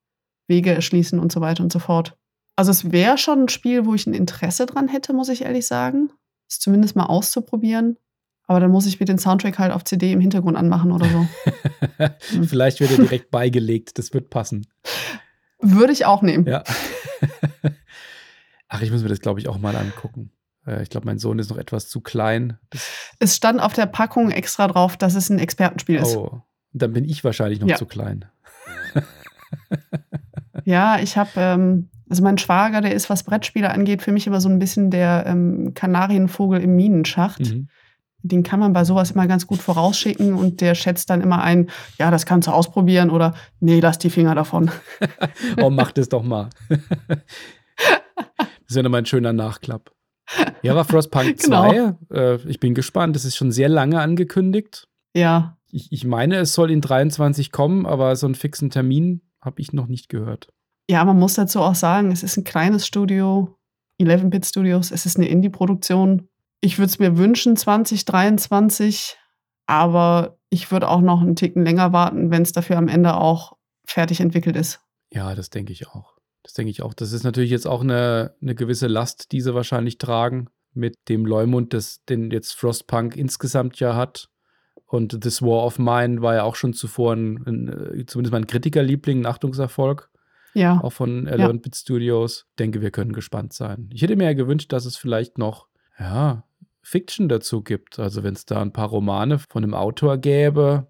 Wege 0.46 0.74
erschließen 0.74 1.18
und 1.18 1.32
so 1.32 1.40
weiter 1.40 1.62
und 1.62 1.72
so 1.72 1.78
fort. 1.78 2.16
Also 2.56 2.70
es 2.70 2.90
wäre 2.90 3.18
schon 3.18 3.44
ein 3.44 3.48
Spiel, 3.48 3.86
wo 3.86 3.94
ich 3.94 4.06
ein 4.06 4.14
Interesse 4.14 4.66
dran 4.66 4.88
hätte, 4.88 5.12
muss 5.12 5.28
ich 5.28 5.42
ehrlich 5.42 5.66
sagen. 5.66 6.10
Es 6.48 6.58
zumindest 6.58 6.96
mal 6.96 7.06
auszuprobieren. 7.06 7.96
Aber 8.48 8.60
dann 8.60 8.70
muss 8.70 8.86
ich 8.86 8.98
mir 8.98 9.06
den 9.06 9.18
Soundtrack 9.18 9.58
halt 9.58 9.72
auf 9.72 9.84
CD 9.84 10.10
im 10.10 10.20
Hintergrund 10.20 10.56
anmachen 10.56 10.90
oder 10.90 11.06
so. 11.06 11.28
Vielleicht 12.46 12.80
wird 12.80 12.90
er 12.92 12.96
direkt 12.96 13.30
beigelegt. 13.30 13.98
Das 13.98 14.14
wird 14.14 14.30
passen. 14.30 14.66
Würde 15.60 15.92
ich 15.92 16.06
auch 16.06 16.22
nehmen. 16.22 16.46
Ja. 16.46 16.64
Ach, 18.68 18.80
ich 18.80 18.90
muss 18.90 19.02
mir 19.02 19.08
das, 19.08 19.20
glaube 19.20 19.40
ich, 19.40 19.48
auch 19.48 19.58
mal 19.58 19.76
angucken. 19.76 20.30
Äh, 20.68 20.82
ich 20.82 20.90
glaube, 20.90 21.06
mein 21.06 21.18
Sohn 21.18 21.38
ist 21.38 21.50
noch 21.50 21.58
etwas 21.58 21.88
zu 21.88 22.00
klein. 22.00 22.58
Es 23.18 23.36
stand 23.36 23.60
auf 23.60 23.72
der 23.72 23.86
Packung 23.86 24.30
extra 24.30 24.68
drauf, 24.68 24.96
dass 24.96 25.14
es 25.14 25.30
ein 25.30 25.38
Expertenspiel 25.38 25.96
ist. 25.96 26.16
Oh, 26.16 26.42
dann 26.72 26.92
bin 26.92 27.04
ich 27.04 27.24
wahrscheinlich 27.24 27.60
noch 27.60 27.68
ja. 27.68 27.76
zu 27.76 27.86
klein. 27.86 28.26
ja, 30.64 30.98
ich 31.00 31.16
habe, 31.16 31.30
ähm, 31.36 31.88
also 32.08 32.22
mein 32.22 32.38
Schwager, 32.38 32.80
der 32.80 32.92
ist, 32.92 33.10
was 33.10 33.24
Brettspiele 33.24 33.70
angeht, 33.70 34.02
für 34.02 34.12
mich 34.12 34.26
immer 34.26 34.40
so 34.40 34.48
ein 34.48 34.58
bisschen 34.58 34.90
der 34.90 35.24
ähm, 35.26 35.72
Kanarienvogel 35.74 36.60
im 36.60 36.76
Minenschacht. 36.76 37.40
Mhm. 37.40 37.68
Den 38.22 38.42
kann 38.42 38.58
man 38.58 38.72
bei 38.72 38.84
sowas 38.84 39.12
immer 39.12 39.28
ganz 39.28 39.46
gut 39.46 39.60
vorausschicken 39.60 40.34
und 40.34 40.60
der 40.60 40.74
schätzt 40.74 41.08
dann 41.08 41.20
immer 41.20 41.40
ein, 41.40 41.70
ja, 41.98 42.10
das 42.10 42.26
kannst 42.26 42.48
du 42.48 42.52
ausprobieren 42.52 43.10
oder 43.10 43.34
nee, 43.60 43.78
lass 43.78 43.98
die 43.98 44.10
Finger 44.10 44.34
davon. 44.34 44.72
oh, 45.62 45.70
mach 45.70 45.92
das 45.92 46.08
doch 46.08 46.24
mal. 46.24 46.50
das 46.68 47.18
ist 48.66 48.76
ja 48.76 48.82
nochmal 48.82 49.02
ein 49.02 49.06
schöner 49.06 49.32
Nachklapp. 49.32 49.92
Ja, 50.62 50.74
war 50.74 50.84
Frostpunk 50.84 51.40
2. 51.40 51.70
Genau. 51.72 51.98
Äh, 52.10 52.36
ich 52.48 52.60
bin 52.60 52.74
gespannt. 52.74 53.16
Das 53.16 53.24
ist 53.24 53.36
schon 53.36 53.52
sehr 53.52 53.68
lange 53.68 54.00
angekündigt. 54.00 54.88
Ja. 55.14 55.56
Ich, 55.70 55.92
ich 55.92 56.04
meine, 56.04 56.36
es 56.36 56.52
soll 56.52 56.70
in 56.70 56.80
23 56.80 57.52
kommen, 57.52 57.86
aber 57.86 58.16
so 58.16 58.26
einen 58.26 58.34
fixen 58.34 58.70
Termin 58.70 59.22
habe 59.40 59.60
ich 59.60 59.72
noch 59.72 59.86
nicht 59.86 60.08
gehört. 60.08 60.48
Ja, 60.90 61.04
man 61.04 61.18
muss 61.18 61.34
dazu 61.34 61.60
auch 61.60 61.74
sagen, 61.74 62.10
es 62.10 62.22
ist 62.22 62.36
ein 62.38 62.44
kleines 62.44 62.86
Studio, 62.86 63.58
11-Bit 64.00 64.46
Studios, 64.46 64.90
es 64.90 65.04
ist 65.04 65.16
eine 65.16 65.28
Indie-Produktion. 65.28 66.28
Ich 66.60 66.78
würde 66.78 66.88
es 66.88 66.98
mir 66.98 67.18
wünschen, 67.18 67.56
2023, 67.56 69.16
aber 69.66 70.38
ich 70.50 70.70
würde 70.72 70.88
auch 70.88 71.02
noch 71.02 71.20
einen 71.20 71.36
Ticken 71.36 71.64
länger 71.64 71.92
warten, 71.92 72.30
wenn 72.30 72.42
es 72.42 72.52
dafür 72.52 72.78
am 72.78 72.88
Ende 72.88 73.14
auch 73.14 73.56
fertig 73.84 74.20
entwickelt 74.20 74.56
ist. 74.56 74.80
Ja, 75.12 75.34
das 75.34 75.50
denke 75.50 75.72
ich 75.72 75.88
auch. 75.88 76.17
Das 76.48 76.54
denke 76.54 76.70
ich 76.70 76.80
auch. 76.80 76.94
Das 76.94 77.12
ist 77.12 77.24
natürlich 77.24 77.50
jetzt 77.50 77.66
auch 77.66 77.82
eine, 77.82 78.34
eine 78.40 78.54
gewisse 78.54 78.86
Last, 78.86 79.32
die 79.32 79.42
sie 79.42 79.54
wahrscheinlich 79.54 79.98
tragen 79.98 80.48
mit 80.72 80.96
dem 81.10 81.26
Leumund, 81.26 81.74
das, 81.74 82.02
den 82.06 82.30
jetzt 82.30 82.54
Frostpunk 82.54 83.16
insgesamt 83.16 83.78
ja 83.80 83.94
hat. 83.94 84.30
Und 84.86 85.20
This 85.20 85.42
War 85.42 85.62
of 85.66 85.78
Mine 85.78 86.22
war 86.22 86.36
ja 86.36 86.44
auch 86.44 86.54
schon 86.54 86.72
zuvor 86.72 87.12
ein, 87.12 87.44
ein 87.46 87.68
äh, 87.68 88.06
zumindest 88.06 88.32
mal 88.32 88.38
ein 88.38 88.46
Kritikerliebling, 88.46 89.20
ein 89.20 89.26
Achtungserfolg. 89.26 90.08
Ja. 90.54 90.80
Auch 90.82 90.94
von 90.94 91.28
11-Bit 91.28 91.76
ja. 91.76 91.80
Studios. 91.80 92.46
Ich 92.48 92.56
denke, 92.56 92.80
wir 92.80 92.92
können 92.92 93.12
gespannt 93.12 93.52
sein. 93.52 93.90
Ich 93.92 94.00
hätte 94.00 94.16
mir 94.16 94.24
ja 94.24 94.32
gewünscht, 94.32 94.72
dass 94.72 94.86
es 94.86 94.96
vielleicht 94.96 95.36
noch, 95.36 95.68
ja, 95.98 96.44
Fiction 96.80 97.28
dazu 97.28 97.62
gibt. 97.62 97.98
Also 97.98 98.22
wenn 98.22 98.32
es 98.32 98.46
da 98.46 98.62
ein 98.62 98.72
paar 98.72 98.88
Romane 98.88 99.38
von 99.38 99.64
einem 99.64 99.74
Autor 99.74 100.16
gäbe, 100.16 100.86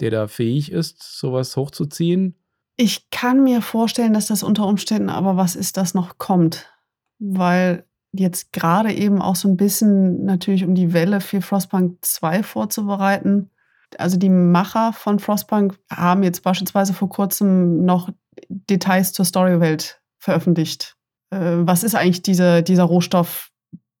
der 0.00 0.10
da 0.10 0.26
fähig 0.26 0.72
ist, 0.72 1.02
sowas 1.02 1.54
hochzuziehen, 1.54 2.36
ich 2.76 3.10
kann 3.10 3.42
mir 3.42 3.62
vorstellen, 3.62 4.14
dass 4.14 4.26
das 4.26 4.42
unter 4.42 4.66
Umständen 4.66 5.10
aber 5.10 5.36
was 5.36 5.56
ist, 5.56 5.76
das 5.76 5.94
noch 5.94 6.18
kommt. 6.18 6.70
Weil 7.18 7.84
jetzt 8.12 8.52
gerade 8.52 8.92
eben 8.92 9.22
auch 9.22 9.36
so 9.36 9.48
ein 9.48 9.56
bisschen 9.56 10.24
natürlich 10.24 10.64
um 10.64 10.74
die 10.74 10.92
Welle 10.92 11.20
für 11.20 11.40
Frostpunk 11.40 11.98
2 12.02 12.42
vorzubereiten. 12.42 13.50
Also 13.98 14.16
die 14.16 14.28
Macher 14.28 14.92
von 14.92 15.18
Frostpunk 15.18 15.78
haben 15.90 16.22
jetzt 16.22 16.42
beispielsweise 16.42 16.94
vor 16.94 17.08
kurzem 17.08 17.84
noch 17.84 18.10
Details 18.48 19.12
zur 19.12 19.24
Storywelt 19.24 20.00
veröffentlicht. 20.18 20.96
Äh, 21.30 21.58
was 21.60 21.82
ist 21.84 21.94
eigentlich 21.94 22.22
diese, 22.22 22.62
dieser 22.62 22.84
Rohstoff 22.84 23.50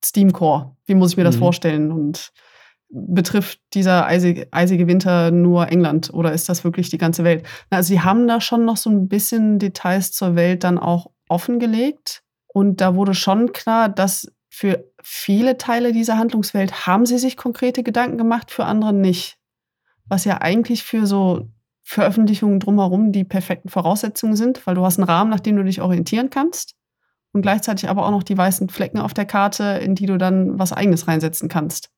Steamcore? 0.04 0.76
Wie 0.86 0.94
muss 0.94 1.12
ich 1.12 1.16
mir 1.16 1.24
das 1.24 1.36
mhm. 1.36 1.40
vorstellen? 1.40 1.92
Und 1.92 2.32
betrifft 2.92 3.60
dieser 3.72 4.06
eisige, 4.06 4.48
eisige 4.52 4.86
Winter 4.86 5.30
nur 5.30 5.68
England 5.72 6.12
oder 6.12 6.32
ist 6.32 6.48
das 6.48 6.62
wirklich 6.62 6.90
die 6.90 6.98
ganze 6.98 7.24
Welt? 7.24 7.44
Also 7.70 7.88
sie 7.88 8.00
haben 8.00 8.28
da 8.28 8.40
schon 8.40 8.64
noch 8.64 8.76
so 8.76 8.90
ein 8.90 9.08
bisschen 9.08 9.58
Details 9.58 10.12
zur 10.12 10.36
Welt 10.36 10.62
dann 10.62 10.78
auch 10.78 11.10
offengelegt 11.28 12.22
und 12.48 12.80
da 12.82 12.94
wurde 12.94 13.14
schon 13.14 13.52
klar, 13.52 13.88
dass 13.88 14.30
für 14.50 14.84
viele 15.02 15.56
Teile 15.56 15.92
dieser 15.92 16.18
Handlungswelt 16.18 16.86
haben 16.86 17.06
sie 17.06 17.16
sich 17.16 17.38
konkrete 17.38 17.82
Gedanken 17.82 18.18
gemacht, 18.18 18.50
für 18.50 18.66
andere 18.66 18.92
nicht. 18.92 19.38
Was 20.04 20.26
ja 20.26 20.42
eigentlich 20.42 20.82
für 20.82 21.06
so 21.06 21.48
Veröffentlichungen 21.82 22.60
drumherum 22.60 23.12
die 23.12 23.24
perfekten 23.24 23.70
Voraussetzungen 23.70 24.36
sind, 24.36 24.66
weil 24.66 24.74
du 24.74 24.84
hast 24.84 24.98
einen 24.98 25.08
Rahmen, 25.08 25.30
nach 25.30 25.40
dem 25.40 25.56
du 25.56 25.64
dich 25.64 25.80
orientieren 25.80 26.28
kannst 26.28 26.74
und 27.32 27.40
gleichzeitig 27.40 27.88
aber 27.88 28.06
auch 28.06 28.10
noch 28.10 28.22
die 28.22 28.36
weißen 28.36 28.68
Flecken 28.68 28.98
auf 28.98 29.14
der 29.14 29.24
Karte, 29.24 29.80
in 29.82 29.94
die 29.94 30.06
du 30.06 30.18
dann 30.18 30.58
was 30.58 30.74
eigenes 30.74 31.08
reinsetzen 31.08 31.48
kannst. 31.48 31.90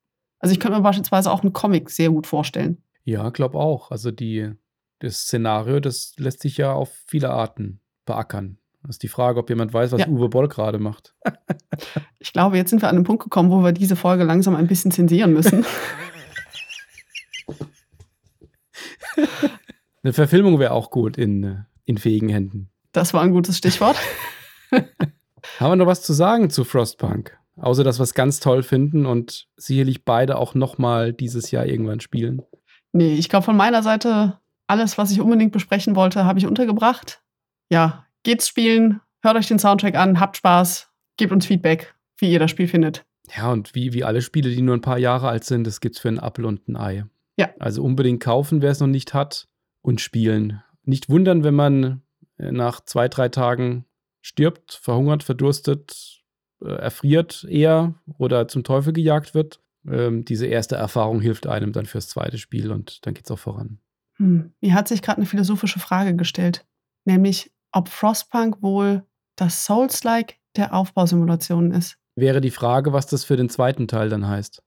Also 0.45 0.53
ich 0.53 0.61
könnte 0.61 0.77
mir 0.77 0.83
beispielsweise 0.83 1.33
auch 1.33 1.41
einen 1.41 1.55
Comic 1.55 1.89
sehr 1.89 2.11
gut 2.11 2.27
vorstellen. 2.27 2.83
Ja, 3.05 3.31
glaube 3.31 3.57
auch. 3.57 3.91
Also 3.91 4.11
die, 4.11 4.51
das 4.99 5.21
Szenario, 5.21 5.81
das 5.81 6.13
lässt 6.19 6.43
sich 6.43 6.59
ja 6.59 6.75
auf 6.75 6.93
viele 7.07 7.31
Arten 7.31 7.81
beackern. 8.05 8.59
Das 8.83 8.97
ist 8.97 9.03
die 9.03 9.09
Frage, 9.09 9.41
ob 9.41 9.49
jemand 9.49 9.73
weiß, 9.73 9.93
was 9.93 10.01
ja. 10.03 10.07
Uwe 10.07 10.29
Boll 10.29 10.49
gerade 10.49 10.79
macht. 10.79 11.15
ich 12.19 12.35
glaube, 12.35 12.59
jetzt 12.59 12.69
sind 12.69 12.83
wir 12.83 12.91
an 12.91 12.97
einem 12.97 13.07
Punkt 13.07 13.23
gekommen, 13.23 13.51
wo 13.51 13.65
wir 13.65 13.73
diese 13.73 13.97
Folge 13.97 14.25
langsam 14.25 14.55
ein 14.55 14.67
bisschen 14.67 14.91
zensieren 14.91 15.33
müssen. 15.33 15.65
Eine 20.03 20.13
Verfilmung 20.13 20.59
wäre 20.59 20.73
auch 20.73 20.91
gut 20.91 21.17
in, 21.17 21.65
in 21.87 21.97
fähigen 21.97 22.29
Händen. 22.29 22.69
Das 22.93 23.15
war 23.15 23.23
ein 23.23 23.33
gutes 23.33 23.57
Stichwort. 23.57 23.97
Haben 24.71 25.71
wir 25.71 25.77
noch 25.77 25.87
was 25.87 26.03
zu 26.03 26.13
sagen 26.13 26.51
zu 26.51 26.65
Frostpunk? 26.65 27.35
Außer, 27.57 27.85
dass 27.85 27.99
wir 27.99 28.05
es 28.05 28.15
ganz 28.15 28.41
toll 28.41 28.63
finden 28.63 29.07
und 29.07 29.47
sicherlich 29.57 30.05
beide 30.05 30.39
auch 30.39 30.55
nochmal 30.55 31.13
dieses 31.13 31.51
Jahr 31.51 31.67
irgendwann 31.67 32.01
spielen. 32.01 32.43
Nee, 32.93 33.15
ich 33.15 33.29
glaube, 33.29 33.45
von 33.45 33.57
meiner 33.57 33.83
Seite, 33.83 34.39
alles, 34.67 34.99
was 34.99 35.11
ich 35.11 35.21
unbedingt 35.21 35.53
besprechen 35.53 35.95
wollte, 35.95 36.25
habe 36.25 36.39
ich 36.39 36.47
untergebracht. 36.47 37.23
Ja, 37.71 38.07
geht's 38.23 38.49
spielen, 38.49 39.01
hört 39.23 39.37
euch 39.37 39.47
den 39.47 39.59
Soundtrack 39.59 39.95
an, 39.95 40.21
habt 40.21 40.37
Spaß, 40.37 40.91
gebt 41.17 41.33
uns 41.33 41.47
Feedback, 41.47 41.95
wie 42.19 42.33
ihr 42.33 42.39
das 42.39 42.51
Spiel 42.51 42.69
findet. 42.69 43.05
Ja, 43.37 43.51
und 43.51 43.75
wie, 43.75 43.93
wie 43.93 44.05
alle 44.05 44.21
Spiele, 44.23 44.51
die 44.51 44.63
nur 44.63 44.77
ein 44.77 44.83
paar 44.83 44.99
Jahre 44.99 45.29
alt 45.29 45.45
sind, 45.45 45.67
das 45.67 45.81
gibt's 45.81 45.99
für 45.99 46.09
einen 46.09 46.21
Apfel 46.21 46.45
und 46.45 46.69
ein 46.69 46.77
Ei. 46.77 47.05
Ja. 47.37 47.51
Also 47.59 47.83
unbedingt 47.83 48.23
kaufen, 48.23 48.63
wer 48.63 48.71
es 48.71 48.81
noch 48.81 48.87
nicht 48.87 49.15
hat, 49.15 49.49
und 49.83 50.01
spielen. 50.01 50.63
Nicht 50.85 51.09
wundern, 51.09 51.45
wenn 51.45 51.55
man 51.55 52.03
äh, 52.39 52.51
nach 52.51 52.81
zwei, 52.81 53.09
drei 53.09 53.29
Tagen 53.29 53.85
stirbt, 54.23 54.79
verhungert, 54.83 55.23
verdurstet, 55.23 56.24
erfriert 56.65 57.47
eher 57.49 57.95
oder 58.19 58.49
zum 58.49 58.65
Teufel 58.65 58.93
gejagt 58.93 59.35
wird. 59.35 59.61
Ähm, 59.89 60.25
diese 60.25 60.47
erste 60.47 60.77
Erfahrung 60.77 61.21
hilft 61.21 61.47
einem 61.47 61.73
dann 61.73 61.87
fürs 61.87 62.09
zweite 62.09 62.39
Spiel 62.39 62.73
und 62.73 63.07
dann 63.07 63.15
geht 63.15 63.25
es 63.25 63.31
auch 63.31 63.39
voran. 63.39 63.79
Hm. 64.17 64.53
Mir 64.61 64.75
hat 64.75 64.89
sich 64.89 65.03
gerade 65.03 65.19
eine 65.19 65.27
philosophische 65.27 65.81
Frage 65.81 66.15
gestellt, 66.17 66.65
nämlich 67.05 67.53
ob 67.73 67.89
Frostpunk 67.89 68.63
wohl 68.63 69.03
das 69.37 69.65
Souls-like 69.65 70.39
der 70.57 70.75
Aufbausimulationen 70.75 71.73
ist. 71.73 71.97
Wäre 72.17 72.41
die 72.41 72.53
Frage, 72.53 72.93
was 72.93 73.07
das 73.07 73.25
für 73.25 73.37
den 73.37 73.49
zweiten 73.49 73.89
Teil 73.89 74.09
dann 74.09 74.29
heißt. 74.29 74.63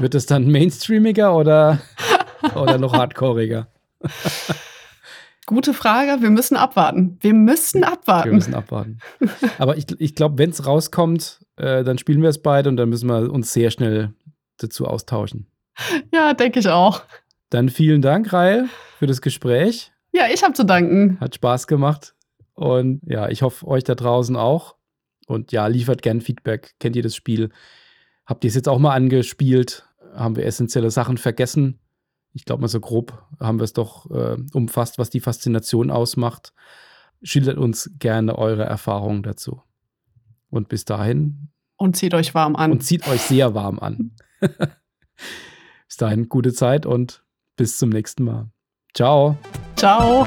Wird 0.00 0.14
es 0.14 0.26
dann 0.26 0.48
mainstreamiger 0.50 1.36
oder, 1.36 1.80
oder 2.54 2.78
noch 2.78 2.92
hardcoreiger? 2.92 3.68
Gute 5.46 5.74
Frage. 5.74 6.22
Wir 6.22 6.30
müssen 6.30 6.56
abwarten. 6.56 7.18
Wir 7.20 7.34
müssen 7.34 7.82
abwarten. 7.82 8.30
Wir 8.30 8.34
müssen 8.34 8.54
abwarten. 8.54 8.98
Aber 9.58 9.76
ich, 9.76 9.86
ich 9.98 10.14
glaube, 10.14 10.38
wenn 10.38 10.50
es 10.50 10.66
rauskommt, 10.66 11.40
äh, 11.56 11.82
dann 11.82 11.98
spielen 11.98 12.22
wir 12.22 12.28
es 12.28 12.42
beide 12.42 12.68
und 12.68 12.76
dann 12.76 12.88
müssen 12.88 13.08
wir 13.08 13.32
uns 13.32 13.52
sehr 13.52 13.70
schnell 13.70 14.12
dazu 14.58 14.86
austauschen. 14.86 15.46
Ja, 16.12 16.34
denke 16.34 16.60
ich 16.60 16.68
auch. 16.68 17.02
Dann 17.48 17.68
vielen 17.68 18.02
Dank, 18.02 18.32
Rael, 18.32 18.68
für 18.98 19.06
das 19.06 19.22
Gespräch. 19.22 19.92
Ja, 20.12 20.24
ich 20.32 20.42
habe 20.42 20.52
zu 20.52 20.64
danken. 20.64 21.18
Hat 21.20 21.34
Spaß 21.34 21.66
gemacht. 21.66 22.14
Und 22.54 23.00
ja, 23.06 23.28
ich 23.28 23.42
hoffe, 23.42 23.66
euch 23.66 23.84
da 23.84 23.94
draußen 23.94 24.36
auch. 24.36 24.76
Und 25.26 25.52
ja, 25.52 25.66
liefert 25.66 26.02
gern 26.02 26.20
Feedback. 26.20 26.74
Kennt 26.80 26.96
ihr 26.96 27.02
das 27.02 27.16
Spiel? 27.16 27.50
Habt 28.26 28.44
ihr 28.44 28.48
es 28.48 28.54
jetzt 28.54 28.68
auch 28.68 28.78
mal 28.78 28.94
angespielt? 28.94 29.84
Haben 30.14 30.36
wir 30.36 30.44
essentielle 30.44 30.90
Sachen 30.90 31.16
vergessen? 31.16 31.78
Ich 32.32 32.44
glaube 32.44 32.62
mal 32.62 32.68
so 32.68 32.80
grob 32.80 33.24
haben 33.40 33.58
wir 33.58 33.64
es 33.64 33.72
doch 33.72 34.10
äh, 34.10 34.36
umfasst, 34.52 34.98
was 34.98 35.10
die 35.10 35.20
Faszination 35.20 35.90
ausmacht. 35.90 36.52
Schildert 37.22 37.58
uns 37.58 37.90
gerne 37.98 38.38
eure 38.38 38.64
Erfahrungen 38.64 39.22
dazu. 39.22 39.62
Und 40.48 40.68
bis 40.68 40.84
dahin. 40.84 41.48
Und 41.76 41.96
zieht 41.96 42.14
euch 42.14 42.34
warm 42.34 42.56
an. 42.56 42.72
Und 42.72 42.82
zieht 42.82 43.06
euch 43.08 43.20
sehr 43.22 43.54
warm 43.54 43.78
an. 43.78 44.12
bis 44.40 45.96
dahin, 45.96 46.28
gute 46.28 46.52
Zeit 46.52 46.86
und 46.86 47.24
bis 47.56 47.78
zum 47.78 47.90
nächsten 47.90 48.24
Mal. 48.24 48.50
Ciao. 48.94 49.36
Ciao. 49.76 50.26